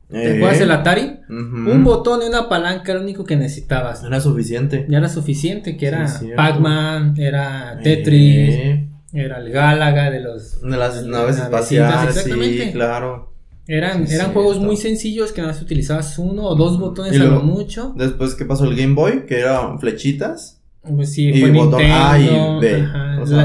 ¿Te 0.08 0.36
acuerdas 0.36 0.60
el 0.60 0.72
Atari? 0.72 1.20
Un 1.28 1.84
botón 1.84 2.22
y 2.22 2.26
una 2.26 2.48
palanca 2.48 2.90
era 2.90 2.94
lo 2.94 3.04
único 3.04 3.24
que 3.24 3.36
necesitabas. 3.36 4.02
Era 4.02 4.20
suficiente. 4.20 4.86
Ya 4.88 4.98
era 4.98 5.08
suficiente, 5.08 5.76
que 5.76 5.86
era 5.86 6.08
Pac-Man, 6.34 7.14
era 7.16 7.78
Tetris. 7.80 8.89
Era 9.12 9.38
el 9.38 9.50
Gálaga 9.50 10.10
de 10.10 10.20
los... 10.20 10.60
De 10.60 10.76
las 10.76 11.04
naves 11.04 11.38
espaciales, 11.38 12.14
sí, 12.22 12.70
claro. 12.72 13.32
Eran, 13.66 14.06
eran 14.10 14.32
juegos 14.32 14.58
muy 14.58 14.76
sencillos 14.76 15.32
que 15.32 15.40
nada 15.40 15.52
más 15.52 15.62
utilizabas 15.62 16.18
uno 16.18 16.44
o 16.44 16.54
dos 16.56 16.78
botones 16.78 17.20
a 17.20 17.24
lo 17.24 17.40
mucho. 17.40 17.92
Después, 17.96 18.34
¿qué 18.34 18.44
pasó? 18.44 18.64
El 18.64 18.74
Game 18.74 18.94
Boy, 18.94 19.26
que 19.26 19.40
eran 19.40 19.78
flechitas. 19.78 20.60
Pues 20.82 21.12
sí, 21.12 21.28
y 21.28 21.40
fue 21.40 21.50
botón 21.52 21.82
A 21.84 22.18
y 22.18 22.60
B. 22.60 22.88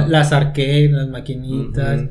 las 0.07 0.31
arcades, 0.31 0.91
las 0.91 1.09
maquinitas. 1.09 2.01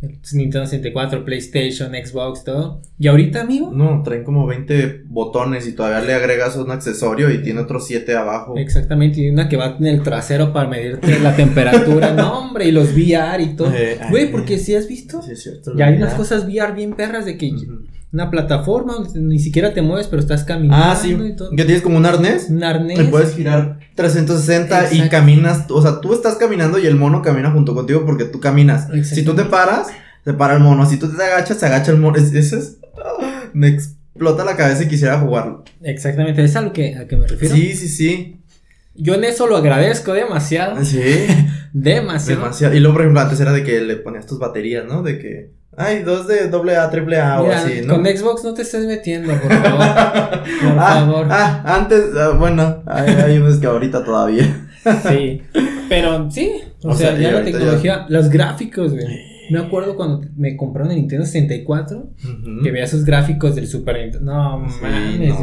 Nintendo 0.00 0.64
64, 0.64 1.24
PlayStation, 1.24 1.90
Xbox, 1.90 2.44
todo. 2.44 2.80
¿Y 3.00 3.08
ahorita, 3.08 3.40
amigo? 3.40 3.72
No, 3.72 4.02
traen 4.04 4.22
como 4.22 4.46
20 4.46 5.02
botones 5.06 5.66
y 5.66 5.72
todavía 5.72 6.00
le 6.06 6.14
agregas 6.14 6.54
un 6.56 6.70
accesorio 6.70 7.32
y 7.32 7.42
tiene 7.42 7.60
otros 7.60 7.86
7 7.86 8.16
abajo. 8.16 8.54
Exactamente, 8.56 9.20
y 9.20 9.30
una 9.30 9.48
que 9.48 9.56
va 9.56 9.76
en 9.78 9.86
el 9.86 10.02
trasero 10.02 10.52
para 10.52 10.68
medirte 10.68 11.18
la 11.18 11.34
temperatura. 11.34 12.12
no, 12.14 12.38
hombre, 12.38 12.68
y 12.68 12.70
los 12.70 12.92
VR 12.94 13.42
y 13.42 13.56
todo. 13.56 13.72
Eh, 13.74 13.98
Güey, 14.10 14.30
porque 14.30 14.58
si 14.58 14.76
has 14.76 14.86
visto, 14.86 15.20
sí, 15.20 15.32
es 15.32 15.42
cierto, 15.42 15.76
ya 15.76 15.86
hay 15.86 15.96
unas 15.96 16.14
cosas 16.14 16.44
VR 16.44 16.72
bien 16.74 16.94
perras 16.94 17.24
de 17.24 17.36
que 17.36 17.50
una 18.12 18.30
plataforma 18.30 18.94
donde 18.94 19.20
ni 19.20 19.38
siquiera 19.38 19.74
te 19.74 19.82
mueves, 19.82 20.06
pero 20.06 20.20
estás 20.20 20.44
caminando. 20.44 20.84
Ah, 20.84 20.96
sí. 20.96 21.12
Y 21.12 21.36
todo. 21.36 21.50
Que 21.50 21.64
tienes 21.64 21.82
como 21.82 21.98
un 21.98 22.06
arnés. 22.06 22.48
Un 22.48 22.64
arnés. 22.64 22.98
Y 22.98 23.04
puedes 23.04 23.34
girar 23.34 23.80
360 23.94 24.94
y 24.94 25.08
caminas. 25.08 25.66
O 25.68 25.82
sea, 25.82 26.00
tú 26.00 26.14
estás 26.14 26.36
caminando 26.36 26.78
y 26.78 26.86
el 26.86 26.96
mono 26.96 27.20
camina 27.20 27.50
junto 27.50 27.74
contigo 27.74 28.04
porque 28.06 28.24
tú 28.24 28.40
caminas. 28.40 28.88
Si 29.04 29.22
tú 29.24 29.34
te 29.34 29.44
paras, 29.44 29.88
se 30.24 30.32
para 30.32 30.54
el 30.54 30.60
mono. 30.60 30.88
Si 30.88 30.96
tú 30.96 31.14
te 31.14 31.22
agachas, 31.22 31.58
se 31.58 31.66
agacha 31.66 31.90
el 31.92 31.98
mono. 31.98 32.16
Eso 32.16 32.56
es. 32.56 32.78
Me 33.52 33.68
explota 33.68 34.44
la 34.44 34.56
cabeza 34.56 34.84
y 34.84 34.88
quisiera 34.88 35.18
jugarlo. 35.18 35.64
Exactamente, 35.82 36.42
es 36.42 36.56
a 36.56 36.62
lo 36.62 36.72
que, 36.72 36.96
a 36.96 37.06
que 37.06 37.16
me 37.16 37.26
refiero. 37.26 37.54
Sí, 37.54 37.74
sí, 37.74 37.88
sí. 37.88 38.40
Yo 38.94 39.14
en 39.14 39.24
eso 39.24 39.46
lo 39.46 39.56
agradezco 39.56 40.12
demasiado. 40.12 40.84
Sí. 40.84 41.00
demasiado. 41.72 42.40
Demasiado. 42.40 42.74
Y 42.74 42.80
luego, 42.80 42.94
por 42.94 43.02
ejemplo, 43.02 43.20
antes 43.20 43.38
era 43.38 43.52
de 43.52 43.62
que 43.62 43.80
le 43.80 43.96
ponías 43.96 44.26
tus 44.26 44.38
baterías, 44.38 44.86
¿no? 44.86 45.02
De 45.02 45.18
que 45.18 45.57
Ay, 45.78 46.02
dos 46.02 46.26
de 46.26 46.48
doble 46.48 46.76
A, 46.76 46.90
triple 46.90 47.20
A 47.20 47.40
o 47.40 47.50
así, 47.50 47.82
¿no? 47.84 47.94
Con 47.94 48.04
Xbox 48.04 48.44
no 48.44 48.52
te 48.52 48.62
estés 48.62 48.84
metiendo, 48.84 49.32
por 49.32 49.52
favor. 49.62 49.78
por 49.78 50.78
ah, 50.78 50.94
favor. 50.94 51.26
Ah, 51.30 51.62
antes, 51.64 52.04
ah, 52.16 52.34
bueno, 52.38 52.82
hay, 52.86 53.08
hay 53.08 53.38
unos 53.38 53.58
que 53.58 53.66
ahorita 53.66 54.04
todavía. 54.04 54.68
sí, 55.08 55.42
pero 55.88 56.30
sí, 56.30 56.52
o, 56.82 56.94
sea, 56.94 57.16
ya 57.16 57.32
la 57.32 57.44
tecnología, 57.44 58.06
los 58.08 58.28
gráficos, 58.28 58.92
güey. 58.92 59.06
Me 59.50 59.60
acuerdo 59.60 59.96
cuando 59.96 60.26
me 60.36 60.56
compraron 60.56 60.90
el 60.90 60.98
Nintendo 60.98 61.24
64, 61.24 62.10
que 62.62 62.70
veía 62.70 62.84
esos 62.84 63.04
gráficos 63.04 63.54
del 63.54 63.66
Super 63.66 63.98
Nintendo. 63.98 64.30
No, 64.30 64.58
mames, 64.58 65.36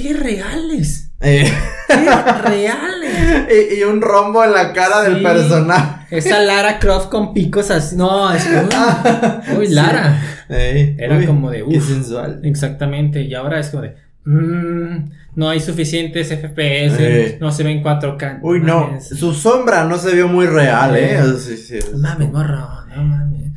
¡Qué 0.00 0.14
reales! 0.14 1.10
Eh. 1.20 1.52
¡Qué 1.88 2.48
reales! 2.48 3.48
y, 3.78 3.82
un 3.82 4.00
rombo 4.00 4.42
en 4.42 4.52
la 4.52 4.72
cara 4.72 5.02
del 5.02 5.22
personaje. 5.22 6.16
Esa 6.16 6.40
Lara 6.40 6.78
Croft 6.78 7.08
con 7.10 7.34
picos 7.34 7.70
así. 7.70 7.96
No, 7.96 8.32
es 8.32 8.44
como. 8.46 9.58
Uy, 9.58 9.68
Lara. 9.68 10.22
Era 10.48 11.26
como 11.26 11.50
de. 11.50 11.62
Uf, 11.62 11.72
qué 11.72 11.80
sensual. 11.80 12.40
Exactamente. 12.44 13.22
Y 13.22 13.34
ahora 13.34 13.60
es 13.60 13.68
como 13.68 13.82
de. 13.82 13.96
Mmm, 14.24 15.10
no 15.34 15.48
hay 15.48 15.60
suficientes 15.60 16.28
FPS, 16.28 17.38
no 17.40 17.50
se 17.50 17.62
ven 17.62 17.82
4K. 17.82 18.40
Uy, 18.42 18.60
no, 18.60 18.98
su 19.00 19.32
sombra 19.32 19.84
no 19.84 19.96
se 19.96 20.14
vio 20.14 20.28
muy 20.28 20.46
real, 20.46 20.96
¿eh? 20.96 21.20
Sí, 21.38 21.78
mames, 21.96 22.30
morro, 22.30 22.86
no 22.94 23.02
mames. 23.02 23.52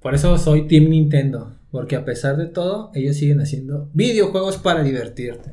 Por 0.00 0.14
eso 0.14 0.36
soy 0.38 0.66
Team 0.66 0.90
Nintendo. 0.90 1.57
Porque 1.70 1.96
a 1.96 2.04
pesar 2.04 2.36
de 2.36 2.46
todo, 2.46 2.90
ellos 2.94 3.16
siguen 3.16 3.40
haciendo 3.40 3.90
videojuegos 3.92 4.56
para 4.56 4.82
divertirte. 4.82 5.52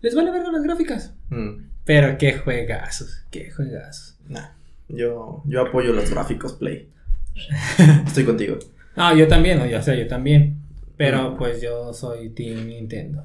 Les 0.00 0.14
vale 0.14 0.30
ver 0.30 0.46
las 0.48 0.62
gráficas. 0.62 1.14
Mm. 1.30 1.66
Pero 1.84 2.16
qué 2.18 2.38
juegazos, 2.38 3.24
qué 3.30 3.50
juegazos. 3.50 4.16
Nah, 4.28 4.48
yo, 4.88 5.42
yo 5.46 5.60
apoyo 5.62 5.92
los 5.92 6.10
gráficos 6.10 6.54
Play. 6.54 6.88
Estoy 8.06 8.24
contigo. 8.24 8.58
No, 8.96 9.14
yo 9.14 9.28
también, 9.28 9.60
o 9.60 9.82
sea, 9.82 9.94
yo 9.94 10.06
también. 10.06 10.58
Pero 10.96 11.32
mm. 11.32 11.36
pues 11.36 11.60
yo 11.60 11.92
soy 11.92 12.30
Team 12.30 12.66
Nintendo. 12.68 13.24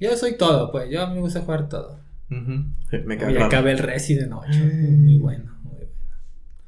Yo 0.00 0.16
soy 0.16 0.36
todo, 0.36 0.70
pues. 0.70 0.90
Yo 0.90 1.02
a 1.02 1.08
mí 1.08 1.14
me 1.14 1.20
gusta 1.20 1.40
jugar 1.40 1.68
todo. 1.68 2.00
Me 2.28 3.16
Y 3.16 3.36
acabé 3.36 3.72
el 3.72 3.78
Resident 3.78 4.32
8. 4.32 4.48
Muy 4.50 5.18
bueno, 5.18 5.52
muy 5.62 5.76
bueno. 5.76 5.90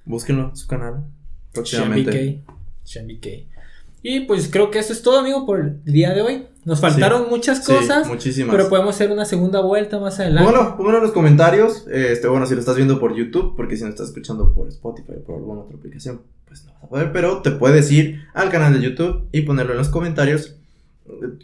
Búsquenlo 0.04 0.50
en 0.50 0.56
su 0.56 0.66
canal. 0.66 1.04
Próximamente. 1.52 2.42
K. 2.84 3.55
Y 4.02 4.20
pues 4.20 4.48
creo 4.50 4.70
que 4.70 4.78
eso 4.78 4.92
es 4.92 5.02
todo, 5.02 5.18
amigo, 5.18 5.46
por 5.46 5.60
el 5.60 5.84
día 5.84 6.14
de 6.14 6.22
hoy. 6.22 6.46
Nos 6.64 6.80
faltaron 6.80 7.28
muchas 7.30 7.64
cosas. 7.64 8.08
muchísimas. 8.08 8.54
Pero 8.54 8.68
podemos 8.68 8.94
hacer 8.94 9.10
una 9.10 9.24
segunda 9.24 9.60
vuelta 9.60 9.98
más 10.00 10.18
adelante. 10.20 10.50
Bueno, 10.50 10.76
pónganlo 10.76 10.98
en 10.98 11.04
los 11.04 11.12
comentarios. 11.12 11.86
Este, 11.90 12.26
bueno, 12.28 12.46
si 12.46 12.54
lo 12.54 12.60
estás 12.60 12.76
viendo 12.76 12.98
por 12.98 13.14
YouTube, 13.16 13.54
porque 13.56 13.76
si 13.76 13.84
no 13.84 13.90
estás 13.90 14.08
escuchando 14.08 14.52
por 14.52 14.68
Spotify 14.68 15.12
o 15.18 15.24
por 15.24 15.36
alguna 15.36 15.60
otra 15.60 15.76
aplicación, 15.76 16.22
pues 16.46 16.64
no 16.64 16.72
vas 16.74 16.84
a 16.84 16.88
poder. 16.88 17.12
Pero 17.12 17.42
te 17.42 17.52
puedes 17.52 17.90
ir 17.92 18.22
al 18.34 18.50
canal 18.50 18.72
de 18.74 18.80
YouTube 18.84 19.28
y 19.32 19.42
ponerlo 19.42 19.72
en 19.72 19.78
los 19.78 19.88
comentarios. 19.88 20.56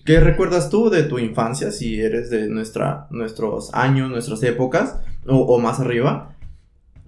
¿Qué 0.04 0.18
recuerdas 0.18 0.70
tú 0.70 0.90
de 0.90 1.04
tu 1.04 1.20
infancia? 1.20 1.70
Si 1.70 2.00
eres 2.00 2.30
de 2.30 2.48
nuestra, 2.48 3.06
nuestros 3.10 3.72
años, 3.74 4.10
nuestras 4.10 4.42
épocas, 4.42 4.98
o, 5.26 5.36
o 5.36 5.58
más 5.60 5.78
arriba. 5.78 6.34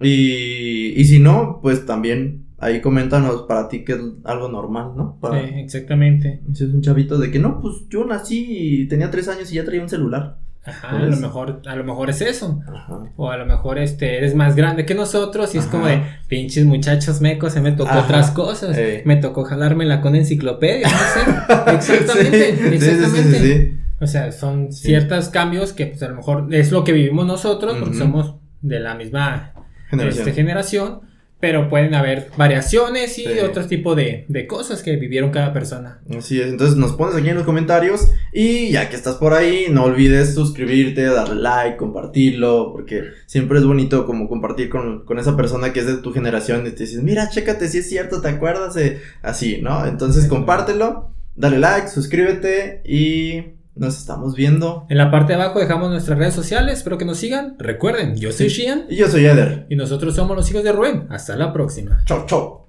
Y, 0.01 0.93
y 0.99 1.05
si 1.05 1.19
no, 1.19 1.59
pues 1.61 1.85
también 1.85 2.44
ahí 2.57 2.81
coméntanos 2.81 3.43
para 3.43 3.67
ti 3.67 3.83
que 3.83 3.93
es 3.93 3.99
algo 4.23 4.49
normal, 4.49 4.91
¿no? 4.95 5.19
sí, 5.21 5.59
exactamente. 5.59 6.41
Si 6.53 6.63
es 6.63 6.69
un 6.69 6.81
chavito 6.81 7.17
de 7.17 7.31
que 7.31 7.39
no, 7.39 7.59
pues 7.61 7.87
yo 7.89 8.05
nací 8.05 8.45
y 8.49 8.87
tenía 8.87 9.11
tres 9.11 9.27
años 9.27 9.51
y 9.51 9.55
ya 9.55 9.65
traía 9.65 9.81
un 9.81 9.89
celular. 9.89 10.37
Ajá, 10.67 10.97
a 10.97 10.99
lo 10.99 11.17
mejor, 11.17 11.61
a 11.67 11.75
lo 11.75 11.83
mejor 11.83 12.09
es 12.09 12.21
eso. 12.21 12.59
O 13.17 13.29
a 13.29 13.37
lo 13.37 13.45
mejor 13.45 13.77
este 13.77 14.17
eres 14.17 14.33
más 14.33 14.55
grande 14.55 14.83
que 14.83 14.95
nosotros 14.95 15.53
y 15.53 15.59
es 15.59 15.65
como 15.67 15.85
de 15.85 16.01
pinches 16.27 16.65
muchachos 16.65 17.21
mecos, 17.21 17.53
se 17.53 17.61
me 17.61 17.71
tocó 17.71 17.99
otras 17.99 18.31
cosas. 18.31 18.75
Me 19.05 19.17
tocó 19.17 19.43
jalármela 19.43 20.01
con 20.01 20.15
enciclopedia, 20.15 20.87
no 20.87 20.97
sé. 20.97 21.71
exactamente, 21.75 22.75
exactamente. 22.75 23.77
o 24.01 24.07
sea, 24.07 24.31
son 24.31 24.71
ciertos 24.71 25.29
cambios 25.29 25.71
que 25.71 25.85
pues 25.85 26.01
a 26.01 26.09
lo 26.09 26.15
mejor 26.15 26.47
es 26.51 26.71
lo 26.71 26.83
que 26.83 26.93
vivimos 26.93 27.27
nosotros, 27.27 27.77
porque 27.79 27.95
somos 27.95 28.35
de 28.61 28.79
la 28.79 28.95
misma 28.95 29.53
generación. 29.91 30.27
Este, 30.27 30.33
generación 30.33 31.01
pero 31.39 31.69
pueden 31.69 31.93
haber 31.93 32.29
variaciones 32.37 33.19
y 33.19 33.27
otro 33.39 33.65
tipo 33.67 33.93
de, 33.93 34.25
de, 34.29 34.47
cosas 34.47 34.81
que 34.81 34.95
vivieron 34.95 35.31
cada 35.31 35.53
persona. 35.53 35.99
Así 36.17 36.39
es, 36.39 36.47
entonces 36.47 36.77
nos 36.77 36.93
pones 36.93 37.15
aquí 37.15 37.29
en 37.29 37.35
los 37.35 37.43
comentarios 37.43 38.11
y 38.33 38.71
ya 38.71 38.89
que 38.89 38.95
estás 38.95 39.15
por 39.15 39.33
ahí, 39.33 39.67
no 39.69 39.83
olvides 39.83 40.33
suscribirte, 40.33 41.03
darle 41.03 41.41
like, 41.41 41.77
compartirlo, 41.77 42.71
porque 42.71 43.03
siempre 43.25 43.59
es 43.59 43.65
bonito 43.65 44.05
como 44.05 44.27
compartir 44.27 44.69
con, 44.69 45.05
con 45.05 45.19
esa 45.19 45.35
persona 45.35 45.73
que 45.73 45.81
es 45.81 45.87
de 45.87 45.97
tu 45.97 46.13
generación 46.13 46.65
y 46.65 46.71
te 46.71 46.83
dices, 46.83 47.03
mira, 47.03 47.29
chécate 47.29 47.67
si 47.67 47.79
es 47.79 47.89
cierto, 47.89 48.21
¿te 48.21 48.29
acuerdas? 48.29 48.65
de 48.73 49.01
así, 49.21 49.59
¿no? 49.61 49.85
Entonces 49.85 50.27
compártelo, 50.27 51.11
dale 51.35 51.59
like, 51.59 51.87
suscríbete 51.87 52.81
y 52.85 53.54
nos 53.75 53.97
estamos 53.97 54.35
viendo. 54.35 54.85
En 54.89 54.97
la 54.97 55.11
parte 55.11 55.33
de 55.33 55.41
abajo 55.41 55.59
dejamos 55.59 55.89
nuestras 55.89 56.17
redes 56.17 56.33
sociales. 56.33 56.79
Espero 56.79 56.97
que 56.97 57.05
nos 57.05 57.17
sigan. 57.17 57.55
Recuerden, 57.59 58.15
yo 58.15 58.31
soy 58.31 58.47
Shian. 58.47 58.85
Y 58.89 58.95
yo 58.95 59.07
soy 59.07 59.25
Eder. 59.25 59.67
Y 59.69 59.75
nosotros 59.75 60.15
somos 60.15 60.35
los 60.35 60.49
hijos 60.49 60.63
de 60.63 60.71
Rubén. 60.71 61.07
Hasta 61.09 61.35
la 61.35 61.51
próxima. 61.53 62.01
Chau, 62.05 62.25
chau. 62.25 62.64